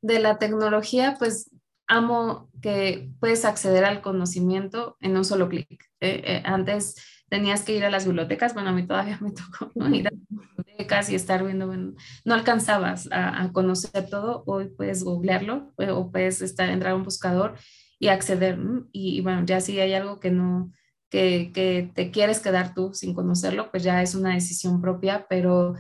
De 0.02 0.20
la 0.20 0.40
tecnología, 0.40 1.16
pues 1.20 1.52
amo 1.88 2.50
que 2.62 3.12
puedes 3.20 3.46
acceder 3.46 3.86
al 3.86 4.02
conocimiento 4.02 4.98
en 5.02 5.16
un 5.16 5.24
solo 5.24 5.50
clic. 5.50 5.86
Eh, 6.00 6.22
eh, 6.26 6.42
antes 6.46 6.96
tenías 7.30 7.64
que 7.64 7.76
ir 7.76 7.86
a 7.86 7.90
las 7.90 8.06
bibliotecas, 8.06 8.54
bueno, 8.54 8.70
a 8.70 8.74
mí 8.74 8.86
todavía 8.86 9.18
me 9.22 9.32
tocó 9.32 9.72
ir 9.90 10.08
a 10.08 10.12
las 10.12 10.22
bibliotecas 10.30 11.10
y 11.10 11.16
estar 11.16 11.44
viendo, 11.44 11.74
no 11.74 12.34
alcanzabas 12.34 13.10
a, 13.12 13.52
conocer 13.52 14.10
todo, 14.10 14.44
hoy 14.46 14.70
puedes 14.70 15.04
googlearlo 15.04 15.74
eh, 15.78 15.92
o 15.92 16.12
puedes 16.12 16.42
estar, 16.42 16.70
entrar 16.70 16.94
a 16.94 16.96
un 16.96 17.04
buscador 17.04 17.56
y 18.00 18.10
acceder, 18.10 18.60
y, 18.92 19.22
bueno, 19.22 19.44
ya 19.46 19.60
si 19.60 19.80
hay 19.80 19.94
algo 19.94 20.20
que 20.20 20.30
no, 20.30 20.72
que, 21.10 21.52
que 21.54 21.92
te 21.96 22.12
quieres 22.12 22.40
quedar 22.40 22.74
tú 22.74 22.94
sin 22.94 23.14
conocerlo, 23.14 23.72
pues 23.72 23.84
ya 23.84 24.02
es 24.04 24.14
una 24.14 24.34
decisión 24.34 24.82
propia, 24.82 25.26
pero 25.28 25.74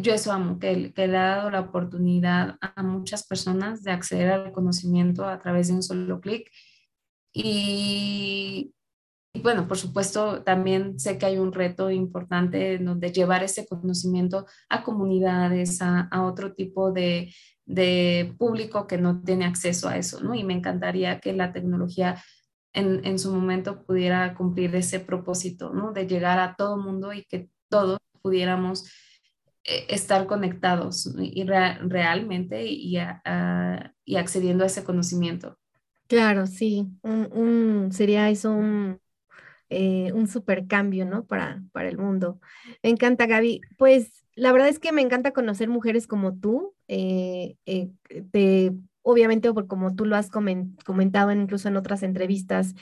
yo 0.00 0.14
eso 0.14 0.32
amo, 0.32 0.58
que, 0.58 0.92
que, 0.94 1.06
le 1.06 1.16
ha 1.18 1.36
dado 1.36 1.50
la 1.50 1.60
oportunidad 1.60 2.56
a 2.60 2.82
muchas 2.82 3.26
personas 3.26 3.82
de 3.82 3.90
acceder 3.90 4.30
al 4.30 4.52
conocimiento 4.52 5.26
a 5.26 5.38
través 5.38 5.68
de 5.68 5.74
un 5.74 5.82
solo 5.82 6.20
clic. 6.20 6.50
Y, 7.34 8.74
bueno, 9.40 9.66
por 9.66 9.78
supuesto, 9.78 10.42
también 10.42 10.98
sé 11.00 11.16
que 11.16 11.26
hay 11.26 11.38
un 11.38 11.52
reto 11.52 11.90
importante 11.90 12.74
en 12.74 12.84
donde 12.84 13.12
llevar 13.12 13.42
ese 13.42 13.66
conocimiento 13.66 14.46
a 14.68 14.82
comunidades, 14.82 15.80
a, 15.80 16.08
otro 16.22 16.54
tipo 16.54 16.92
de, 16.92 17.32
público 18.38 18.86
que 18.86 18.98
no 18.98 19.22
tiene 19.22 19.46
acceso 19.46 19.88
a 19.88 19.96
eso, 19.96 20.20
¿no? 20.20 20.34
Y 20.34 20.44
me 20.44 20.52
encantaría 20.52 21.18
que 21.18 21.32
la 21.32 21.52
tecnología 21.52 22.22
en, 22.74 23.18
su 23.18 23.34
momento 23.34 23.84
pudiera 23.84 24.34
cumplir 24.34 24.74
ese 24.76 25.00
propósito, 25.00 25.72
¿no? 25.72 25.92
De 25.92 26.06
llegar 26.06 26.38
a 26.38 26.54
todo 26.54 26.76
mundo 26.76 27.12
y 27.12 27.24
que 27.24 27.48
todos 27.68 27.98
pudiéramos 28.20 28.84
eh, 29.64 29.86
estar 29.88 30.26
conectados 30.26 31.14
y 31.18 31.44
realmente 31.44 32.66
y, 32.66 32.98
y, 34.04 34.16
accediendo 34.16 34.64
a 34.64 34.66
ese 34.66 34.84
conocimiento. 34.84 35.58
Claro, 36.06 36.46
sí, 36.46 36.90
sería 37.90 38.28
eso 38.28 38.52
un, 38.52 39.00
eh, 39.72 40.12
un 40.12 40.28
super 40.28 40.66
cambio, 40.66 41.04
¿no? 41.06 41.24
Para, 41.24 41.62
para 41.72 41.88
el 41.88 41.98
mundo. 41.98 42.40
Me 42.82 42.90
encanta, 42.90 43.26
Gaby. 43.26 43.60
Pues 43.78 44.24
la 44.34 44.52
verdad 44.52 44.68
es 44.68 44.78
que 44.78 44.92
me 44.92 45.02
encanta 45.02 45.32
conocer 45.32 45.68
mujeres 45.68 46.06
como 46.06 46.34
tú. 46.34 46.74
Eh, 46.88 47.56
obviamente, 49.02 49.50
como 49.68 49.94
tú 49.94 50.04
lo 50.04 50.16
has 50.16 50.30
comentado 50.30 51.32
incluso 51.32 51.68
en 51.68 51.76
otras 51.76 52.02
entrevistas, 52.02 52.74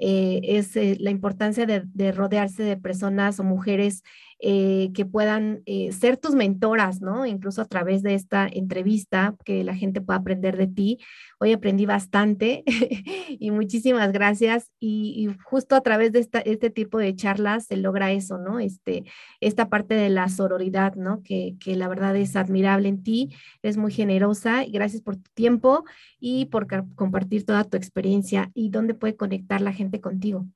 es 0.00 0.76
la 1.00 1.10
importancia 1.10 1.66
de, 1.66 1.82
de, 1.84 2.12
rodearse 2.12 2.62
de 2.62 2.76
personas 2.76 3.40
o 3.40 3.44
mujeres 3.44 4.02
eh, 4.40 4.92
que 4.94 5.04
puedan 5.04 5.62
eh, 5.66 5.90
ser 5.90 6.16
tus 6.16 6.32
mentoras, 6.36 7.00
¿no? 7.00 7.26
Incluso 7.26 7.60
a 7.60 7.64
través 7.64 8.04
de 8.04 8.14
esta 8.14 8.46
entrevista, 8.46 9.34
que 9.44 9.64
la 9.64 9.74
gente 9.74 10.00
pueda 10.00 10.20
aprender 10.20 10.56
de 10.56 10.68
ti. 10.68 10.98
Hoy 11.40 11.52
aprendí 11.52 11.86
bastante 11.86 12.62
y 13.40 13.50
muchísimas 13.50 14.12
gracias. 14.12 14.70
Y, 14.78 15.28
justo 15.42 15.74
a 15.74 15.80
través 15.80 16.12
de 16.12 16.20
este 16.44 16.70
tipo 16.70 16.98
de 16.98 17.16
charlas 17.16 17.66
se 17.66 17.76
logra 17.76 18.12
eso, 18.12 18.38
¿no? 18.38 18.60
Este, 18.60 19.02
esta 19.40 19.68
parte 19.68 19.94
de 19.96 20.08
la 20.08 20.28
sororidad, 20.28 20.94
¿no? 20.94 21.20
Que, 21.24 21.56
que 21.58 21.74
la 21.74 21.88
verdad 21.88 22.14
es 22.14 22.36
admirable 22.36 22.88
en 22.88 23.02
ti, 23.02 23.30
eres 23.64 23.76
muy 23.76 23.90
generosa 23.90 24.64
y 24.64 24.70
gracias 24.70 25.02
por 25.02 25.16
tu 25.16 25.30
tiempo 25.34 25.82
y 26.20 26.46
por 26.46 26.68
compartir 26.94 27.44
toda 27.44 27.64
tu 27.64 27.76
experiencia 27.76 28.50
y 28.54 28.70
dónde 28.70 28.94
puede 28.94 29.16
conectar 29.16 29.60
la 29.60 29.72
gente 29.72 30.00
contigo. 30.00 30.46